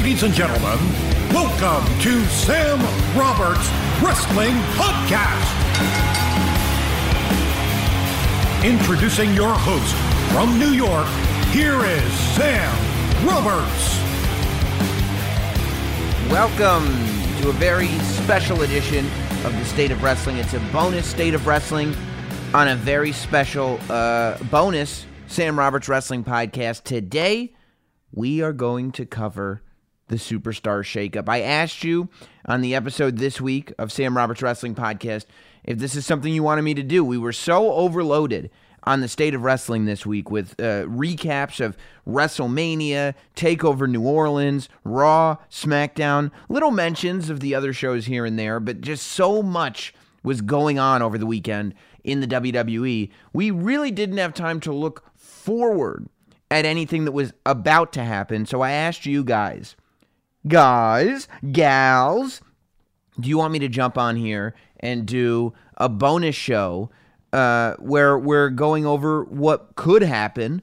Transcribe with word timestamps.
Ladies 0.00 0.22
and 0.22 0.32
gentlemen, 0.32 0.78
welcome 1.28 2.00
to 2.00 2.24
Sam 2.24 2.78
Roberts 3.14 3.68
Wrestling 4.02 4.54
Podcast. 4.72 5.44
Introducing 8.64 9.34
your 9.34 9.52
host 9.52 9.94
from 10.32 10.58
New 10.58 10.70
York, 10.70 11.06
here 11.48 11.84
is 11.84 12.12
Sam 12.34 12.74
Roberts. 13.26 14.00
Welcome 16.30 16.86
to 17.42 17.50
a 17.50 17.52
very 17.52 17.88
special 17.98 18.62
edition 18.62 19.04
of 19.44 19.52
the 19.52 19.66
State 19.66 19.90
of 19.90 20.02
Wrestling. 20.02 20.38
It's 20.38 20.54
a 20.54 20.60
bonus 20.72 21.06
State 21.06 21.34
of 21.34 21.46
Wrestling 21.46 21.94
on 22.54 22.68
a 22.68 22.74
very 22.74 23.12
special 23.12 23.78
uh, 23.90 24.38
bonus 24.44 25.04
Sam 25.26 25.58
Roberts 25.58 25.90
Wrestling 25.90 26.24
podcast. 26.24 26.84
Today, 26.84 27.52
we 28.12 28.40
are 28.40 28.54
going 28.54 28.92
to 28.92 29.04
cover 29.04 29.62
the 30.10 30.16
Superstar 30.16 30.82
Shakeup. 30.82 31.28
I 31.28 31.40
asked 31.40 31.84
you 31.84 32.08
on 32.44 32.60
the 32.60 32.74
episode 32.74 33.16
this 33.16 33.40
week 33.40 33.72
of 33.78 33.92
Sam 33.92 34.16
Roberts 34.16 34.42
Wrestling 34.42 34.74
podcast 34.74 35.24
if 35.64 35.78
this 35.78 35.94
is 35.94 36.04
something 36.04 36.32
you 36.32 36.42
wanted 36.42 36.62
me 36.62 36.74
to 36.74 36.82
do. 36.82 37.04
We 37.04 37.16
were 37.16 37.32
so 37.32 37.72
overloaded 37.72 38.50
on 38.84 39.00
the 39.00 39.08
state 39.08 39.34
of 39.34 39.42
wrestling 39.42 39.84
this 39.84 40.04
week 40.04 40.30
with 40.30 40.52
uh, 40.58 40.84
recaps 40.86 41.64
of 41.64 41.76
WrestleMania, 42.08 43.14
Takeover 43.36 43.88
New 43.88 44.02
Orleans, 44.02 44.68
Raw, 44.84 45.36
SmackDown, 45.48 46.32
little 46.48 46.70
mentions 46.72 47.30
of 47.30 47.40
the 47.40 47.54
other 47.54 47.72
shows 47.72 48.06
here 48.06 48.24
and 48.24 48.38
there, 48.38 48.58
but 48.58 48.80
just 48.80 49.06
so 49.06 49.42
much 49.42 49.94
was 50.22 50.40
going 50.40 50.78
on 50.78 51.02
over 51.02 51.18
the 51.18 51.26
weekend 51.26 51.74
in 52.02 52.20
the 52.20 52.26
WWE. 52.26 53.10
We 53.32 53.50
really 53.50 53.92
didn't 53.92 54.18
have 54.18 54.34
time 54.34 54.60
to 54.60 54.72
look 54.72 55.04
forward 55.14 56.08
at 56.50 56.64
anything 56.64 57.04
that 57.04 57.12
was 57.12 57.32
about 57.46 57.92
to 57.92 58.02
happen. 58.02 58.44
So 58.44 58.60
I 58.60 58.72
asked 58.72 59.06
you 59.06 59.22
guys, 59.22 59.76
guys, 60.46 61.28
gals, 61.52 62.40
do 63.18 63.28
you 63.28 63.38
want 63.38 63.52
me 63.52 63.58
to 63.58 63.68
jump 63.68 63.98
on 63.98 64.16
here 64.16 64.54
and 64.78 65.06
do 65.06 65.52
a 65.76 65.88
bonus 65.88 66.34
show 66.34 66.90
uh, 67.32 67.74
where 67.78 68.18
we're 68.18 68.50
going 68.50 68.86
over 68.86 69.24
what 69.24 69.74
could 69.76 70.02
happen 70.02 70.62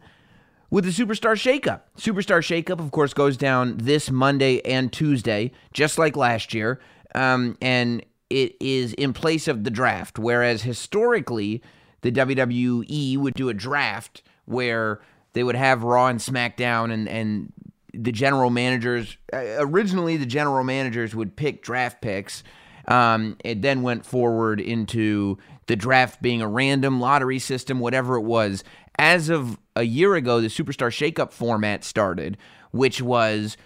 with 0.70 0.84
the 0.84 0.92
Superstar 0.92 1.34
Shakeup? 1.34 1.82
Superstar 1.98 2.42
Shakeup, 2.42 2.80
of 2.80 2.92
course, 2.92 3.14
goes 3.14 3.38
down 3.38 3.78
this 3.78 4.10
Monday 4.10 4.62
and 4.66 4.92
Tuesday, 4.92 5.52
just 5.74 5.98
like 5.98 6.16
last 6.16 6.54
year. 6.54 6.80
Um, 7.16 7.58
and 7.62 8.04
it 8.30 8.56
is 8.60 8.94
in 8.94 9.14
place 9.14 9.48
of 9.48 9.64
the 9.64 9.70
draft, 9.70 10.20
whereas 10.20 10.64
historically, 10.64 11.62
the 12.02 12.12
WWE 12.12 13.18
would 13.18 13.34
do 13.34 13.50
a 13.50 13.54
draft 13.54 14.22
where 14.46 15.02
they 15.34 15.44
would 15.44 15.56
have 15.56 15.84
Raw 15.84 16.08
and 16.08 16.20
SmackDown 16.20 16.92
and, 16.92 17.08
and 17.08 17.54
the 17.98 18.12
general 18.12 18.50
managers. 18.50 19.18
Uh, 19.34 19.56
originally, 19.58 20.18
the 20.18 20.26
general 20.26 20.64
managers 20.64 21.16
would 21.16 21.36
pick 21.36 21.64
draft 21.64 22.02
picks. 22.02 22.44
Um, 22.88 23.38
it 23.44 23.62
then 23.62 23.82
went 23.82 24.06
forward 24.06 24.62
into 24.62 25.38
the 25.66 25.76
draft 25.76 26.22
being 26.22 26.42
a 26.42 26.48
random 26.48 27.02
lottery 27.02 27.40
system, 27.40 27.80
whatever 27.80 28.16
it 28.16 28.22
was. 28.22 28.64
As 28.98 29.30
of 29.30 29.58
a 29.76 29.84
year 29.84 30.16
ago, 30.16 30.40
the 30.42 30.48
Superstar 30.48 30.90
Shakeup 30.90 31.32
format 31.32 31.84
started, 31.84 32.38
which 32.72 33.02
was 33.02 33.58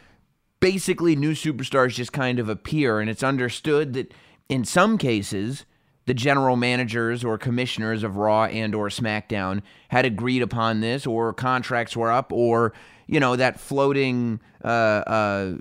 basically 0.59 1.15
new 1.15 1.33
superstars 1.33 1.93
just 1.93 2.13
kind 2.13 2.39
of 2.39 2.49
appear, 2.49 2.99
and 2.99 3.09
it's 3.09 3.23
understood 3.23 3.93
that 3.93 4.13
in 4.49 4.65
some 4.65 4.97
cases, 4.97 5.65
the 6.05 6.13
general 6.13 6.55
managers 6.55 7.23
or 7.23 7.37
commissioners 7.37 8.03
of 8.03 8.17
Raw 8.17 8.45
and 8.45 8.73
or 8.73 8.89
SmackDown 8.89 9.61
had 9.89 10.05
agreed 10.05 10.41
upon 10.41 10.81
this, 10.81 11.05
or 11.05 11.33
contracts 11.33 11.95
were 11.95 12.11
up, 12.11 12.33
or 12.33 12.73
you 13.11 13.19
know 13.19 13.35
that 13.35 13.59
floating 13.59 14.39
uh, 14.63 14.67
uh, 14.67 15.53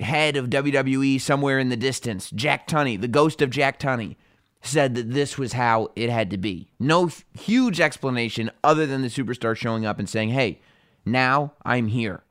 head 0.00 0.36
of 0.36 0.48
WWE 0.48 1.20
somewhere 1.20 1.58
in 1.58 1.68
the 1.68 1.76
distance, 1.76 2.30
Jack 2.30 2.66
Tunney, 2.66 2.98
the 2.98 3.06
ghost 3.06 3.42
of 3.42 3.50
Jack 3.50 3.78
Tunney, 3.78 4.16
said 4.62 4.94
that 4.94 5.12
this 5.12 5.36
was 5.36 5.52
how 5.52 5.90
it 5.94 6.08
had 6.08 6.30
to 6.30 6.38
be. 6.38 6.70
No 6.80 7.10
huge 7.38 7.78
explanation 7.78 8.50
other 8.64 8.86
than 8.86 9.02
the 9.02 9.08
superstar 9.08 9.54
showing 9.54 9.84
up 9.84 9.98
and 9.98 10.08
saying, 10.08 10.30
"Hey, 10.30 10.60
now 11.04 11.52
I'm 11.62 11.88
here," 11.88 12.24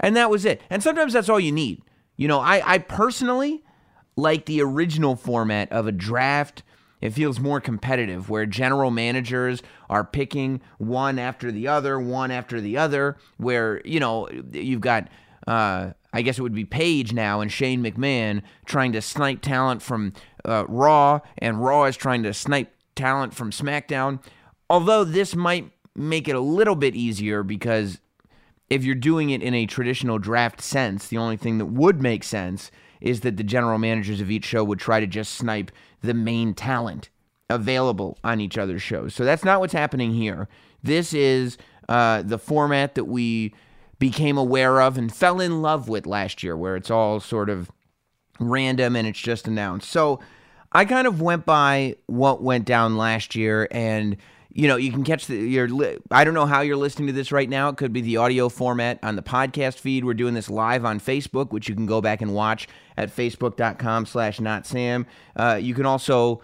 and 0.00 0.16
that 0.16 0.30
was 0.30 0.46
it. 0.46 0.62
And 0.70 0.82
sometimes 0.82 1.12
that's 1.12 1.28
all 1.28 1.38
you 1.38 1.52
need. 1.52 1.82
You 2.16 2.28
know, 2.28 2.40
I, 2.40 2.62
I 2.64 2.78
personally 2.78 3.62
like 4.16 4.46
the 4.46 4.62
original 4.62 5.16
format 5.16 5.70
of 5.70 5.86
a 5.86 5.92
draft 5.92 6.62
it 7.02 7.10
feels 7.10 7.40
more 7.40 7.60
competitive 7.60 8.30
where 8.30 8.46
general 8.46 8.92
managers 8.92 9.60
are 9.92 10.04
picking 10.04 10.62
one 10.78 11.18
after 11.18 11.52
the 11.52 11.68
other, 11.68 12.00
one 12.00 12.30
after 12.30 12.62
the 12.62 12.78
other, 12.78 13.18
where, 13.36 13.82
you 13.84 14.00
know, 14.00 14.26
you've 14.50 14.80
got, 14.80 15.08
uh, 15.46 15.90
I 16.14 16.22
guess 16.22 16.38
it 16.38 16.42
would 16.42 16.54
be 16.54 16.64
Paige 16.64 17.12
now 17.12 17.42
and 17.42 17.52
Shane 17.52 17.82
McMahon 17.82 18.40
trying 18.64 18.92
to 18.92 19.02
snipe 19.02 19.42
talent 19.42 19.82
from 19.82 20.14
uh, 20.46 20.64
Raw, 20.66 21.20
and 21.36 21.62
Raw 21.62 21.84
is 21.84 21.98
trying 21.98 22.22
to 22.22 22.32
snipe 22.32 22.72
talent 22.94 23.34
from 23.34 23.50
SmackDown. 23.50 24.24
Although 24.70 25.04
this 25.04 25.36
might 25.36 25.70
make 25.94 26.26
it 26.26 26.34
a 26.34 26.40
little 26.40 26.74
bit 26.74 26.96
easier 26.96 27.42
because 27.42 27.98
if 28.70 28.84
you're 28.84 28.94
doing 28.94 29.28
it 29.28 29.42
in 29.42 29.52
a 29.52 29.66
traditional 29.66 30.18
draft 30.18 30.62
sense, 30.62 31.06
the 31.08 31.18
only 31.18 31.36
thing 31.36 31.58
that 31.58 31.66
would 31.66 32.00
make 32.00 32.24
sense 32.24 32.70
is 33.02 33.20
that 33.20 33.36
the 33.36 33.44
general 33.44 33.76
managers 33.76 34.22
of 34.22 34.30
each 34.30 34.46
show 34.46 34.64
would 34.64 34.78
try 34.78 35.00
to 35.00 35.06
just 35.06 35.34
snipe 35.34 35.70
the 36.00 36.14
main 36.14 36.54
talent 36.54 37.10
available 37.54 38.18
on 38.24 38.40
each 38.40 38.58
other's 38.58 38.82
shows. 38.82 39.14
So 39.14 39.24
that's 39.24 39.44
not 39.44 39.60
what's 39.60 39.72
happening 39.72 40.12
here. 40.14 40.48
This 40.82 41.12
is 41.12 41.58
uh, 41.88 42.22
the 42.22 42.38
format 42.38 42.94
that 42.94 43.04
we 43.04 43.54
became 43.98 44.36
aware 44.36 44.80
of 44.80 44.98
and 44.98 45.14
fell 45.14 45.40
in 45.40 45.62
love 45.62 45.88
with 45.88 46.06
last 46.06 46.42
year, 46.42 46.56
where 46.56 46.76
it's 46.76 46.90
all 46.90 47.20
sort 47.20 47.48
of 47.48 47.70
random 48.40 48.96
and 48.96 49.06
it's 49.06 49.20
just 49.20 49.46
announced. 49.46 49.90
So 49.90 50.20
I 50.72 50.84
kind 50.84 51.06
of 51.06 51.20
went 51.20 51.44
by 51.44 51.96
what 52.06 52.42
went 52.42 52.64
down 52.64 52.96
last 52.96 53.34
year 53.34 53.68
and 53.70 54.16
you 54.54 54.68
know, 54.68 54.76
you 54.76 54.92
can 54.92 55.02
catch 55.02 55.26
the 55.26 55.36
your 55.36 55.68
I 56.10 56.24
don't 56.24 56.34
know 56.34 56.46
how 56.46 56.60
you're 56.60 56.76
listening 56.76 57.06
to 57.06 57.12
this 57.12 57.32
right 57.32 57.48
now. 57.48 57.70
It 57.70 57.76
could 57.76 57.92
be 57.92 58.02
the 58.02 58.18
audio 58.18 58.48
format 58.48 58.98
on 59.02 59.16
the 59.16 59.22
podcast 59.22 59.78
feed. 59.78 60.04
We're 60.04 60.14
doing 60.14 60.34
this 60.34 60.50
live 60.50 60.84
on 60.84 61.00
Facebook, 61.00 61.52
which 61.52 61.68
you 61.68 61.74
can 61.74 61.86
go 61.86 62.00
back 62.00 62.20
and 62.20 62.34
watch 62.34 62.68
at 62.96 63.14
facebook.com 63.14 64.06
slash 64.06 64.40
not 64.40 64.66
Sam. 64.66 65.06
Uh, 65.34 65.58
you 65.60 65.74
can 65.74 65.86
also 65.86 66.42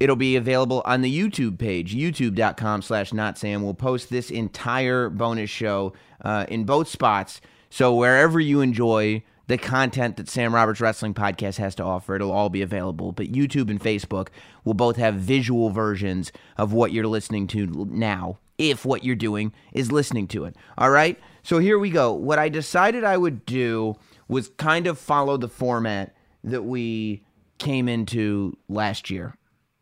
it'll 0.00 0.16
be 0.16 0.36
available 0.36 0.82
on 0.84 1.02
the 1.02 1.18
YouTube 1.18 1.58
page, 1.58 1.94
youtube.com 1.94 2.82
slash 2.82 3.12
not 3.12 3.38
Sam. 3.38 3.62
We'll 3.62 3.74
post 3.74 4.10
this 4.10 4.30
entire 4.30 5.08
bonus 5.08 5.50
show 5.50 5.92
uh, 6.22 6.46
in 6.48 6.64
both 6.64 6.88
spots. 6.88 7.40
So 7.70 7.94
wherever 7.94 8.40
you 8.40 8.60
enjoy 8.60 9.22
the 9.48 9.58
content 9.58 10.18
that 10.18 10.28
Sam 10.28 10.54
Roberts 10.54 10.80
Wrestling 10.80 11.14
Podcast 11.14 11.56
has 11.56 11.74
to 11.76 11.82
offer. 11.82 12.14
It'll 12.14 12.30
all 12.30 12.50
be 12.50 12.62
available. 12.62 13.12
But 13.12 13.32
YouTube 13.32 13.70
and 13.70 13.80
Facebook 13.80 14.28
will 14.64 14.74
both 14.74 14.96
have 14.96 15.14
visual 15.14 15.70
versions 15.70 16.30
of 16.56 16.72
what 16.72 16.92
you're 16.92 17.06
listening 17.06 17.46
to 17.48 17.66
now, 17.90 18.38
if 18.58 18.84
what 18.84 19.04
you're 19.04 19.16
doing 19.16 19.52
is 19.72 19.90
listening 19.90 20.28
to 20.28 20.44
it. 20.44 20.54
All 20.76 20.90
right? 20.90 21.18
So 21.42 21.58
here 21.58 21.78
we 21.78 21.88
go. 21.88 22.12
What 22.12 22.38
I 22.38 22.50
decided 22.50 23.04
I 23.04 23.16
would 23.16 23.46
do 23.46 23.96
was 24.28 24.50
kind 24.58 24.86
of 24.86 24.98
follow 24.98 25.38
the 25.38 25.48
format 25.48 26.14
that 26.44 26.62
we 26.62 27.24
came 27.56 27.88
into 27.88 28.56
last 28.68 29.08
year, 29.08 29.34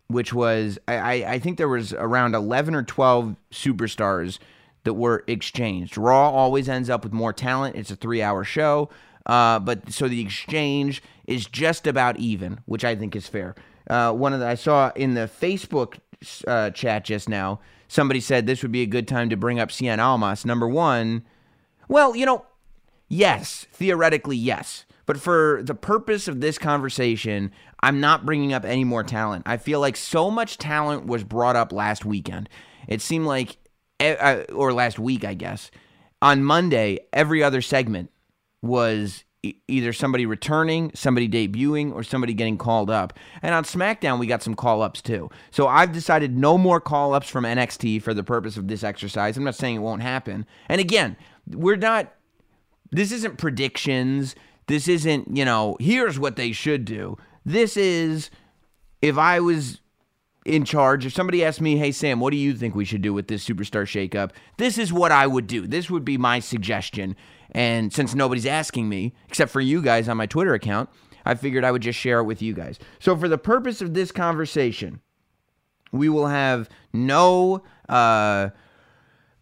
which 0.09 0.33
was, 0.33 0.79
I, 0.87 1.25
I 1.25 1.39
think 1.39 1.59
there 1.59 1.69
was 1.69 1.93
around 1.93 2.35
11 2.35 2.75
or 2.75 2.83
12 2.83 3.37
superstars 3.51 4.39
that 4.85 4.95
were 4.95 5.25
exchanged. 5.27 5.99
Raw 5.99 6.31
always 6.31 6.69
ends 6.69 6.89
up 6.89 7.03
with 7.03 7.13
more 7.13 7.33
talent. 7.33 7.77
It's 7.77 7.91
a 7.91 7.97
three 7.97 8.23
hour 8.23 8.45
show. 8.45 8.89
Uh, 9.27 9.59
but 9.59 9.93
so 9.93 10.07
the 10.09 10.21
exchange 10.21 11.03
is 11.27 11.47
just 11.47 11.87
about 11.87 12.19
even, 12.19 12.61
which 12.67 12.85
I 12.85 12.95
think 12.95 13.17
is 13.17 13.27
fair. 13.27 13.57
Uh, 13.91 14.13
one 14.13 14.33
of 14.33 14.41
the, 14.41 14.47
I 14.47 14.55
saw 14.55 14.93
in 14.95 15.15
the 15.15 15.29
Facebook 15.29 15.99
uh, 16.47 16.71
chat 16.71 17.05
just 17.05 17.29
now, 17.29 17.61
somebody 17.89 18.21
said 18.21 18.47
this 18.47 18.63
would 18.63 18.73
be 18.73 18.83
a 18.83 18.87
good 18.87 19.09
time 19.09 19.29
to 19.31 19.37
bring 19.37 19.59
up 19.59 19.71
Cien 19.71 19.99
Almas. 19.99 20.45
Number 20.45 20.69
one, 20.69 21.25
well, 21.89 22.17
you 22.17 22.25
know, 22.25 22.47
yes, 23.09 23.67
theoretically, 23.73 24.37
yes. 24.37 24.86
But 25.07 25.21
for 25.21 25.61
the 25.63 25.75
purpose 25.75 26.29
of 26.29 26.41
this 26.41 26.59
conversation, 26.59 27.53
I'm 27.81 28.01
not 28.01 28.27
bringing 28.27 28.53
up 28.53 28.65
any 28.65 28.85
more 28.85 29.05
talent. 29.05 29.45
I 29.47 29.57
feel 29.57 29.81
like 29.81 29.97
so 29.97 30.31
much 30.31 30.59
talent 30.59 31.07
was 31.07 31.25
brought 31.25 31.57
up 31.57 31.73
last 31.73 32.05
weekend. 32.05 32.49
It 32.89 33.01
seemed 33.01 33.27
like, 33.27 33.57
uh, 34.01 34.43
or 34.53 34.73
last 34.73 34.99
week, 34.99 35.25
I 35.25 35.35
guess. 35.35 35.71
On 36.21 36.43
Monday, 36.43 36.99
every 37.13 37.43
other 37.43 37.63
segment 37.63 38.11
was 38.63 39.25
either 39.69 39.93
somebody 39.93 40.27
returning, 40.27 40.91
somebody 40.95 41.29
debuting, 41.29 41.93
or 41.93 42.03
somebody 42.03 42.35
getting 42.35 42.59
called 42.59 42.91
up. 42.91 43.13
And 43.43 43.55
on 43.55 43.65
SmackDown, 43.65 44.19
we 44.19 44.27
got 44.27 44.43
some 44.43 44.55
call 44.55 44.83
ups 44.83 45.01
too. 45.03 45.31
So 45.51 45.69
I've 45.69 45.93
decided 45.93 46.37
no 46.37 46.59
more 46.59 46.81
call 46.81 47.15
ups 47.15 47.29
from 47.29 47.45
NXT 47.45 48.03
for 48.03 48.15
the 48.15 48.25
purpose 48.25 48.57
of 48.57 48.69
this 48.69 48.83
exercise. 48.83 49.37
I'm 49.37 49.45
not 49.45 49.55
saying 49.55 49.77
it 49.77 49.81
won't 49.81 50.03
happen. 50.03 50.47
And 50.69 50.81
again, 50.81 51.17
we're 51.49 51.77
not, 51.77 52.13
this 52.91 53.13
isn't 53.13 53.39
predictions. 53.39 54.35
This 54.69 54.89
isn't, 54.89 55.37
you 55.37 55.45
know, 55.45 55.77
here's 55.81 56.19
what 56.19 56.37
they 56.37 56.53
should 56.53 56.85
do. 56.85 57.17
This 57.45 57.77
is, 57.77 58.31
if 59.01 59.17
I 59.17 59.41
was 59.41 59.81
in 60.45 60.65
charge, 60.65 61.07
if 61.07 61.13
somebody 61.13 61.45
asked 61.45 61.61
me, 61.61 61.77
hey, 61.77 61.93
Sam, 61.93 62.21
what 62.21 62.31
do 62.31 62.37
you 62.37 62.55
think 62.55 62.75
we 62.75 62.85
should 62.85 63.03
do 63.03 63.13
with 63.13 63.29
this 63.29 63.47
superstar 63.47 63.85
shakeup? 63.85 64.31
This 64.59 64.79
is 64.79 64.93
what 64.93 65.13
I 65.13 65.27
would 65.27 65.47
do. 65.47 65.67
This 65.67 65.91
would 65.91 66.05
be 66.05 66.19
my 66.19 66.41
suggestion. 66.41 67.17
And 67.53 67.93
since 67.93 68.15
nobody's 68.15 68.47
asking 68.47 68.89
me, 68.89 69.15
except 69.29 69.51
for 69.51 69.61
you 69.61 69.83
guys 69.83 70.09
on 70.09 70.17
my 70.17 70.27
Twitter 70.27 70.55
account, 70.55 70.89
I 71.25 71.35
figured 71.35 71.65
I 71.65 71.73
would 71.73 71.83
just 71.83 71.99
share 71.99 72.21
it 72.21 72.25
with 72.25 72.41
you 72.41 72.55
guys. 72.55 72.79
So, 73.01 73.17
for 73.17 73.29
the 73.29 73.39
purpose 73.39 73.81
of 73.81 73.95
this 73.95 74.13
conversation, 74.13 75.01
we 75.91 76.09
will 76.09 76.29
have 76.29 76.69
no 76.93 77.63
uh, 77.89 78.51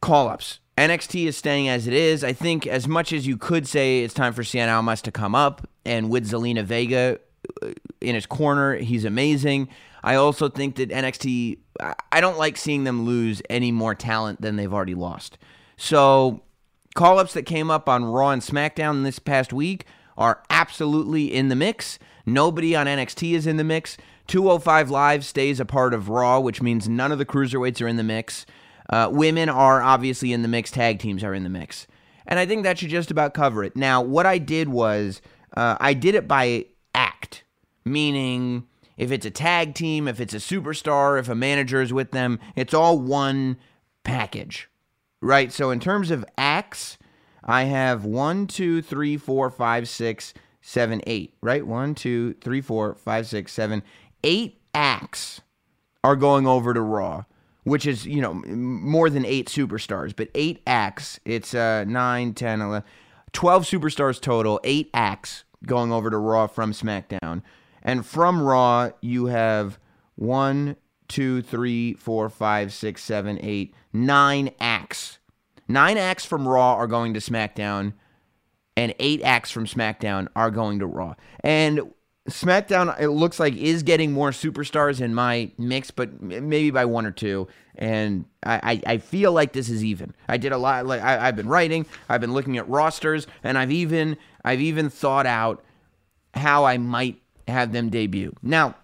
call 0.00 0.29
ups. 0.29 0.61
NXT 0.76 1.26
is 1.26 1.37
staying 1.37 1.69
as 1.69 1.87
it 1.87 1.94
is. 1.94 2.25
I 2.25 2.32
think, 2.32 2.67
as 2.67 2.88
much 2.88 3.12
as 3.12 3.26
you 3.26 3.37
could 3.37 3.67
say 3.67 4.03
it's 4.03 4.15
time 4.15 4.32
for 4.32 4.43
Cien 4.43 4.73
Almas 4.73 5.03
to 5.03 5.12
come 5.12 5.35
up, 5.35 5.69
and 5.85 6.11
with 6.11 6.29
Zelina 6.29 6.65
Vega 6.65 7.19
uh, 7.62 7.69
in 8.00 8.15
his 8.15 8.26
corner, 8.26 8.76
he's 8.76 9.05
amazing. 9.05 9.69
I 10.03 10.17
also 10.17 10.49
think 10.49 10.76
that 10.76 10.91
NXT, 10.91 11.59
I 12.12 12.21
don't 12.21 12.38
like 12.38 12.56
seeing 12.56 12.85
them 12.85 13.06
lose 13.06 13.41
any 13.49 13.73
more 13.73 13.94
talent 13.94 14.41
than 14.41 14.56
they've 14.56 14.73
already 14.73 14.94
lost. 14.94 15.38
So, 15.76 16.43
call 16.94 17.19
ups 17.19 17.35
that 17.35 17.44
came 17.44 17.71
up 17.71 17.88
on 17.88 18.05
Raw 18.05 18.31
and 18.31 18.43
SmackDown 18.43 19.05
this 19.05 19.19
past 19.19 19.53
week 19.53 19.87
are 20.19 20.43
absolutely 20.50 21.32
in 21.32 21.49
the 21.49 21.56
mix. 21.56 21.99
Nobody 22.26 22.75
on 22.75 22.87
NXT 22.87 23.32
is 23.32 23.47
in 23.47 23.56
the 23.56 23.65
mix. 23.65 23.97
205 24.26 24.91
Live 24.91 25.25
stays 25.25 25.61
a 25.61 25.65
part 25.65 25.94
of 25.94 26.09
Raw, 26.09 26.41
which 26.41 26.62
means 26.62 26.88
none 26.88 27.12
of 27.12 27.19
the 27.19 27.26
cruiserweights 27.26 27.82
are 27.82 27.88
in 27.88 27.97
the 27.97 28.03
mix. 28.03 28.47
Uh, 28.90 29.08
women 29.10 29.48
are 29.48 29.82
obviously 29.82 30.32
in 30.32 30.42
the 30.42 30.48
mix. 30.48 30.70
Tag 30.70 30.98
teams 30.98 31.25
are 31.25 31.34
in 31.34 31.44
the 31.44 31.50
mix. 31.50 31.86
And 32.26 32.38
I 32.38 32.46
think 32.46 32.62
that 32.62 32.78
should 32.78 32.90
just 32.90 33.10
about 33.10 33.34
cover 33.34 33.64
it. 33.64 33.76
Now, 33.76 34.00
what 34.02 34.26
I 34.26 34.38
did 34.38 34.69
was 34.69 35.20
uh, 35.56 35.76
I 35.81 35.94
did 35.94 36.14
it 36.14 36.26
by 36.26 36.66
act, 36.94 37.44
meaning 37.84 38.66
if 38.96 39.10
it's 39.10 39.26
a 39.26 39.31
tag 39.31 39.75
team, 39.75 40.08
if 40.08 40.20
it's 40.20 40.34
a 40.34 40.38
superstar, 40.38 41.19
if 41.19 41.28
a 41.28 41.34
manager 41.34 41.82
is 41.82 41.92
with 41.92 42.12
them, 42.12 42.38
it's 42.56 42.75
all 42.75 42.98
one 42.98 43.58
package, 44.04 44.69
right? 45.20 45.52
So 45.52 45.70
in 45.70 45.80
terms 45.80 46.10
of 46.10 46.25
acts, 46.38 46.98
I 47.42 47.64
have 47.64 48.04
one, 48.04 48.46
two, 48.46 48.80
three, 48.80 49.16
four, 49.16 49.50
five, 49.50 49.88
six, 49.88 50.32
seven, 50.62 51.02
eight, 51.06 51.34
right? 51.42 51.66
One, 51.66 51.94
two, 51.94 52.34
three, 52.34 52.60
four, 52.60 52.94
five, 52.94 53.26
six, 53.26 53.52
seven, 53.52 53.82
eight 54.22 54.60
acts 54.75 55.40
are 56.02 56.16
going 56.16 56.46
over 56.46 56.72
to 56.72 56.80
Raw, 56.80 57.25
which 57.64 57.87
is, 57.87 58.06
you 58.06 58.20
know, 58.20 58.34
more 58.34 59.11
than 59.11 59.25
eight 59.25 59.49
superstars, 59.49 60.14
but 60.14 60.28
eight 60.34 60.62
acts. 60.66 61.20
It's 61.25 61.55
uh, 61.55 61.84
9, 61.84 62.34
10, 62.34 62.61
11, 62.61 62.88
12 63.32 63.64
superstars 63.64 64.20
total, 64.20 64.61
eight 64.64 64.90
acts 64.94 65.44
going 65.66 65.93
over 65.93 66.11
to 66.11 66.16
Raw 66.16 66.46
from 66.46 66.72
SmackDown. 66.72 67.43
And 67.82 68.06
from 68.06 68.40
Raw, 68.40 68.90
you 69.00 69.26
have 69.26 69.78
one, 70.14 70.76
two, 71.08 71.43
three, 71.43 71.94
four, 71.94 72.28
five, 72.31 72.72
six, 72.72 73.02
seven, 73.02 73.38
eight, 73.43 73.75
nine 73.93 74.50
acts 74.61 75.19
Nine 75.69 75.96
acts 75.96 76.25
from 76.25 76.46
Raw 76.46 76.75
are 76.75 76.87
going 76.87 77.14
to 77.14 77.20
SmackDown, 77.20 77.94
and 78.76 78.94
eight 78.99 79.22
acts 79.22 79.50
from 79.50 79.66
SmackDown 79.66 80.28
are 80.37 80.50
going 80.50 80.78
to 80.81 80.87
Raw. 80.87 81.14
And 81.40 81.93
SmackDown, 82.29 82.99
it 82.99 83.11
looks 83.11 83.38
like, 83.38 83.55
is 83.56 83.82
getting 83.82 84.12
more 84.12 84.31
superstars 84.31 85.00
in 85.00 85.15
my 85.15 85.50
mix, 85.59 85.91
but 85.91 86.23
maybe 86.23 86.71
by 86.71 86.87
one 86.87 87.05
or 87.05 87.11
two. 87.11 87.49
And 87.76 88.25
I, 88.44 88.81
I, 88.87 88.99
feel 88.99 89.32
like 89.32 89.53
this 89.53 89.69
is 89.69 89.85
even. 89.85 90.15
I 90.29 90.37
did 90.37 90.53
a 90.53 90.56
lot. 90.56 90.87
Like 90.87 91.03
I, 91.03 91.26
I've 91.26 91.37
been 91.37 91.49
writing, 91.49 91.87
I've 92.09 92.21
been 92.21 92.32
looking 92.32 92.56
at 92.56 92.69
rosters, 92.69 93.26
and 93.43 93.59
I've 93.59 93.73
even 93.73 94.17
I've 94.44 94.61
even 94.61 94.88
thought 94.91 95.26
out 95.26 95.65
how 96.35 96.65
I 96.65 96.79
might 96.79 97.21
have 97.49 97.73
them 97.73 97.91
debut. 97.91 98.35
Now, 98.43 98.76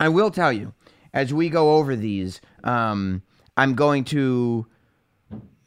I 0.00 0.08
will 0.08 0.30
tell 0.30 0.52
you, 0.52 0.72
as 1.12 1.32
we 1.32 1.50
go 1.50 1.76
over 1.76 1.94
these, 1.94 2.40
um, 2.64 3.22
I'm 3.56 3.74
going 3.74 4.04
to 4.04 4.66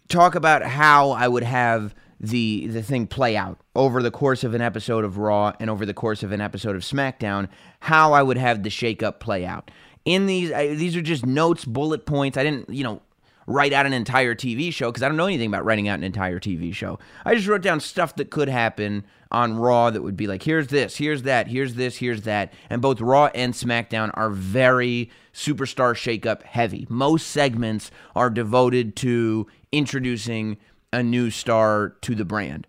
talk 0.09 0.35
about 0.35 0.63
how 0.63 1.11
I 1.11 1.27
would 1.27 1.43
have 1.43 1.93
the 2.19 2.67
the 2.67 2.81
thing 2.81 3.07
play 3.07 3.35
out 3.35 3.59
over 3.75 4.01
the 4.01 4.11
course 4.11 4.43
of 4.43 4.53
an 4.53 4.61
episode 4.61 5.03
of 5.03 5.17
Raw 5.17 5.53
and 5.59 5.69
over 5.69 5.85
the 5.85 5.93
course 5.93 6.23
of 6.23 6.31
an 6.31 6.41
episode 6.41 6.75
of 6.75 6.81
SmackDown, 6.81 7.49
how 7.81 8.13
I 8.13 8.23
would 8.23 8.37
have 8.37 8.63
the 8.63 8.69
shakeup 8.69 9.19
play 9.19 9.45
out. 9.45 9.71
In 10.05 10.27
these, 10.27 10.51
I, 10.51 10.75
these 10.75 10.95
are 10.95 11.01
just 11.01 11.25
notes, 11.25 11.65
bullet 11.65 12.05
points. 12.05 12.37
I 12.37 12.43
didn't, 12.43 12.69
you 12.69 12.83
know, 12.83 13.01
write 13.47 13.73
out 13.73 13.85
an 13.85 13.93
entire 13.93 14.35
TV 14.35 14.71
show 14.71 14.91
because 14.91 15.03
I 15.03 15.07
don't 15.07 15.17
know 15.17 15.25
anything 15.25 15.49
about 15.49 15.65
writing 15.65 15.87
out 15.87 15.97
an 15.97 16.03
entire 16.03 16.39
TV 16.39 16.73
show. 16.73 16.99
I 17.25 17.35
just 17.35 17.47
wrote 17.47 17.61
down 17.61 17.79
stuff 17.79 18.15
that 18.15 18.29
could 18.29 18.49
happen 18.49 19.03
on 19.31 19.57
Raw 19.57 19.89
that 19.89 20.01
would 20.01 20.17
be 20.17 20.27
like, 20.27 20.43
here's 20.43 20.67
this, 20.67 20.95
here's 20.97 21.23
that, 21.23 21.47
here's 21.47 21.75
this, 21.75 21.97
here's 21.97 22.21
that. 22.21 22.53
And 22.69 22.81
both 22.81 23.01
Raw 23.01 23.29
and 23.35 23.53
SmackDown 23.53 24.11
are 24.13 24.29
very 24.29 25.09
superstar 25.33 25.93
shakeup 25.93 26.43
heavy. 26.43 26.87
Most 26.89 27.27
segments 27.27 27.91
are 28.15 28.29
devoted 28.29 28.95
to 28.97 29.47
introducing 29.71 30.57
a 30.93 31.03
new 31.03 31.29
star 31.29 31.95
to 32.01 32.15
the 32.15 32.25
brand, 32.25 32.67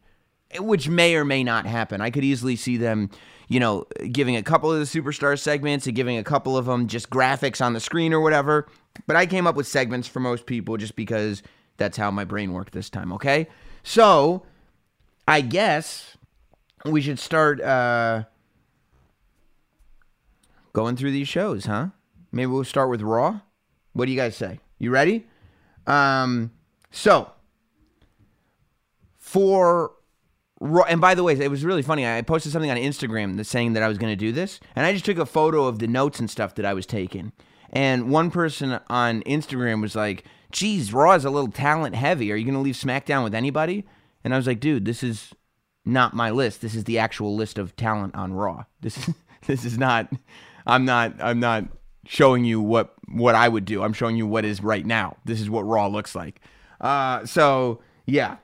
which 0.58 0.88
may 0.88 1.14
or 1.14 1.24
may 1.24 1.44
not 1.44 1.66
happen. 1.66 2.00
I 2.00 2.10
could 2.10 2.24
easily 2.24 2.56
see 2.56 2.76
them, 2.76 3.10
you 3.48 3.60
know, 3.60 3.86
giving 4.12 4.36
a 4.36 4.42
couple 4.42 4.72
of 4.72 4.78
the 4.78 4.84
superstar 4.84 5.38
segments 5.38 5.86
and 5.86 5.94
giving 5.94 6.18
a 6.18 6.24
couple 6.24 6.56
of 6.56 6.66
them 6.66 6.86
just 6.86 7.10
graphics 7.10 7.64
on 7.64 7.72
the 7.72 7.80
screen 7.80 8.12
or 8.12 8.20
whatever. 8.20 8.66
But 9.06 9.16
I 9.16 9.26
came 9.26 9.46
up 9.46 9.56
with 9.56 9.66
segments 9.66 10.08
for 10.08 10.20
most 10.20 10.46
people 10.46 10.76
just 10.76 10.96
because 10.96 11.42
that's 11.76 11.96
how 11.96 12.10
my 12.10 12.24
brain 12.24 12.52
worked 12.52 12.72
this 12.72 12.90
time, 12.90 13.12
okay? 13.12 13.48
So, 13.82 14.44
I 15.28 15.40
guess 15.40 16.16
we 16.84 17.00
should 17.00 17.18
start 17.18 17.60
uh, 17.60 18.24
going 20.72 20.96
through 20.96 21.12
these 21.12 21.28
shows, 21.28 21.66
huh? 21.66 21.88
Maybe 22.32 22.46
we'll 22.46 22.64
start 22.64 22.90
with 22.90 23.02
Raw. 23.02 23.40
What 23.92 24.06
do 24.06 24.12
you 24.12 24.18
guys 24.18 24.36
say? 24.36 24.60
You 24.78 24.90
ready? 24.90 25.26
Um, 25.86 26.52
so, 26.90 27.30
for 29.26 29.90
and 30.88 31.00
by 31.00 31.16
the 31.16 31.24
way, 31.24 31.34
it 31.34 31.50
was 31.50 31.64
really 31.64 31.82
funny. 31.82 32.06
I 32.06 32.22
posted 32.22 32.52
something 32.52 32.70
on 32.70 32.76
Instagram 32.76 33.44
saying 33.44 33.72
that 33.72 33.82
I 33.82 33.88
was 33.88 33.98
going 33.98 34.12
to 34.12 34.16
do 34.16 34.30
this, 34.30 34.60
and 34.76 34.86
I 34.86 34.92
just 34.92 35.04
took 35.04 35.18
a 35.18 35.26
photo 35.26 35.66
of 35.66 35.80
the 35.80 35.88
notes 35.88 36.20
and 36.20 36.30
stuff 36.30 36.54
that 36.54 36.64
I 36.64 36.72
was 36.72 36.86
taking. 36.86 37.32
And 37.70 38.08
one 38.08 38.30
person 38.30 38.78
on 38.88 39.22
Instagram 39.24 39.82
was 39.82 39.96
like, 39.96 40.24
"Geez, 40.52 40.92
Raw 40.92 41.12
is 41.14 41.24
a 41.24 41.30
little 41.30 41.50
talent 41.50 41.96
heavy. 41.96 42.30
Are 42.30 42.36
you 42.36 42.44
going 42.44 42.54
to 42.54 42.60
leave 42.60 42.76
SmackDown 42.76 43.24
with 43.24 43.34
anybody?" 43.34 43.84
And 44.22 44.32
I 44.32 44.36
was 44.36 44.46
like, 44.46 44.60
"Dude, 44.60 44.84
this 44.84 45.02
is 45.02 45.32
not 45.84 46.14
my 46.14 46.30
list. 46.30 46.60
This 46.60 46.76
is 46.76 46.84
the 46.84 47.00
actual 47.00 47.34
list 47.34 47.58
of 47.58 47.74
talent 47.74 48.14
on 48.14 48.32
Raw. 48.32 48.64
This 48.80 48.96
is 48.96 49.14
this 49.48 49.64
is 49.64 49.76
not. 49.76 50.08
I'm 50.66 50.84
not. 50.84 51.14
I'm 51.20 51.40
not 51.40 51.64
showing 52.06 52.44
you 52.44 52.60
what 52.60 52.94
what 53.08 53.34
I 53.34 53.48
would 53.48 53.64
do. 53.64 53.82
I'm 53.82 53.92
showing 53.92 54.16
you 54.16 54.26
what 54.28 54.44
is 54.44 54.62
right 54.62 54.86
now. 54.86 55.16
This 55.24 55.40
is 55.40 55.50
what 55.50 55.62
Raw 55.62 55.88
looks 55.88 56.14
like." 56.14 56.40
Uh, 56.80 57.26
so 57.26 57.82
yeah, 58.06 58.36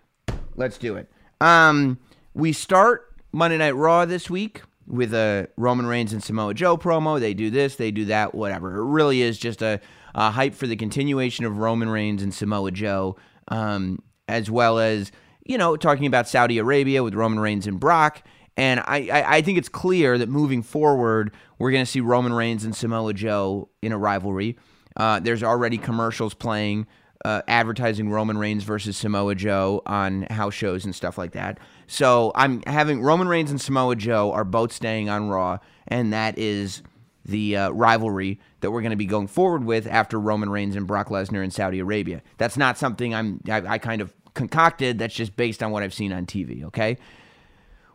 let's 0.57 0.79
do 0.79 0.97
it. 0.97 1.11
Um, 1.41 1.99
we 2.35 2.53
start 2.53 3.15
Monday 3.33 3.59
Night 3.59 3.75
Raw 3.75 4.05
this 4.05 4.31
week 4.31 4.63
with 4.87 5.15
a 5.15 5.49
Roman 5.57 5.87
Reigns 5.87 6.13
and 6.13 6.23
Samoa 6.23 6.55
Joe 6.55 6.77
promo. 6.77 7.19
They 7.19 7.35
do 7.35 7.51
this, 7.51 7.77
they 7.77 7.91
do 7.91 8.07
that, 8.07 8.35
whatever. 8.35 8.79
It 8.79 8.85
really 8.85 9.23
is 9.23 9.39
just 9.39 9.63
a, 9.63 9.81
a 10.15 10.31
hype 10.31 10.55
for 10.55 10.67
the 10.67 10.77
continuation 10.77 11.45
of 11.45 11.59
Roman 11.59 11.89
Reigns 11.89 12.23
and 12.23 12.33
Samoa 12.33 12.71
Joe, 12.71 13.17
um, 13.49 14.01
as 14.29 14.51
well 14.51 14.79
as 14.79 15.13
you 15.45 15.59
know 15.59 15.77
talking 15.77 16.07
about 16.07 16.29
Saudi 16.29 16.59
Arabia 16.59 17.03
with 17.03 17.15
Roman 17.15 17.41
Reigns 17.41 17.67
and 17.67 17.81
Brock. 17.81 18.23
And 18.57 18.81
I, 18.81 19.09
I, 19.11 19.37
I 19.37 19.43
think 19.43 19.57
it's 19.57 19.71
clear 19.71 20.19
that 20.19 20.29
moving 20.29 20.63
forward, 20.63 21.33
we're 21.59 21.71
going 21.71 21.85
to 21.85 21.91
see 21.91 22.01
Roman 22.01 22.35
Reigns 22.35 22.65
and 22.65 22.77
Samoa 22.77 23.15
Joe 23.15 23.71
in 23.81 23.93
a 23.93 23.99
rivalry. 23.99 24.59
Uh, 24.95 25.21
there's 25.21 25.43
already 25.43 25.79
commercials 25.79 26.35
playing 26.35 26.87
uh, 27.25 27.43
advertising 27.49 28.11
Roman 28.11 28.39
Reigns 28.39 28.65
versus 28.65 28.97
Samoa 28.97 29.35
Joe 29.35 29.83
on 29.87 30.23
house 30.23 30.55
shows 30.55 30.85
and 30.85 30.95
stuff 30.95 31.19
like 31.19 31.33
that. 31.33 31.59
So 31.87 32.33
I'm 32.35 32.63
having 32.67 33.03
Roman 33.03 33.29
Reigns 33.29 33.51
and 33.51 33.61
Samoa 33.61 33.97
Joe 33.97 34.33
are 34.33 34.45
both 34.45 34.73
staying 34.73 35.09
on 35.09 35.29
Raw, 35.29 35.59
and 35.87 36.13
that 36.13 36.39
is 36.39 36.83
the 37.25 37.57
uh, 37.57 37.71
rivalry 37.71 38.41
that 38.61 38.71
we're 38.71 38.81
going 38.81 38.91
to 38.91 38.97
be 38.97 39.07
going 39.07 39.29
forward 39.29 39.65
with 39.65 39.87
after 39.87 40.19
Roman 40.19 40.51
Reigns 40.51 40.77
and 40.77 40.87
Brock 40.87 41.09
Lesnar 41.09 41.45
in 41.45 41.51
Saudi 41.51 41.79
Arabia. 41.79 42.23
That's 42.39 42.57
not 42.57 42.79
something 42.79 43.15
I'm 43.15 43.41
I, 43.49 43.63
I 43.67 43.79
kind 43.79 44.01
of 44.01 44.13
concocted. 44.35 44.99
That's 44.99 45.15
just 45.15 45.37
based 45.37 45.63
on 45.63 45.71
what 45.71 45.83
I've 45.83 45.95
seen 45.95 46.13
on 46.13 46.27
TV. 46.27 46.65
Okay. 46.65 46.99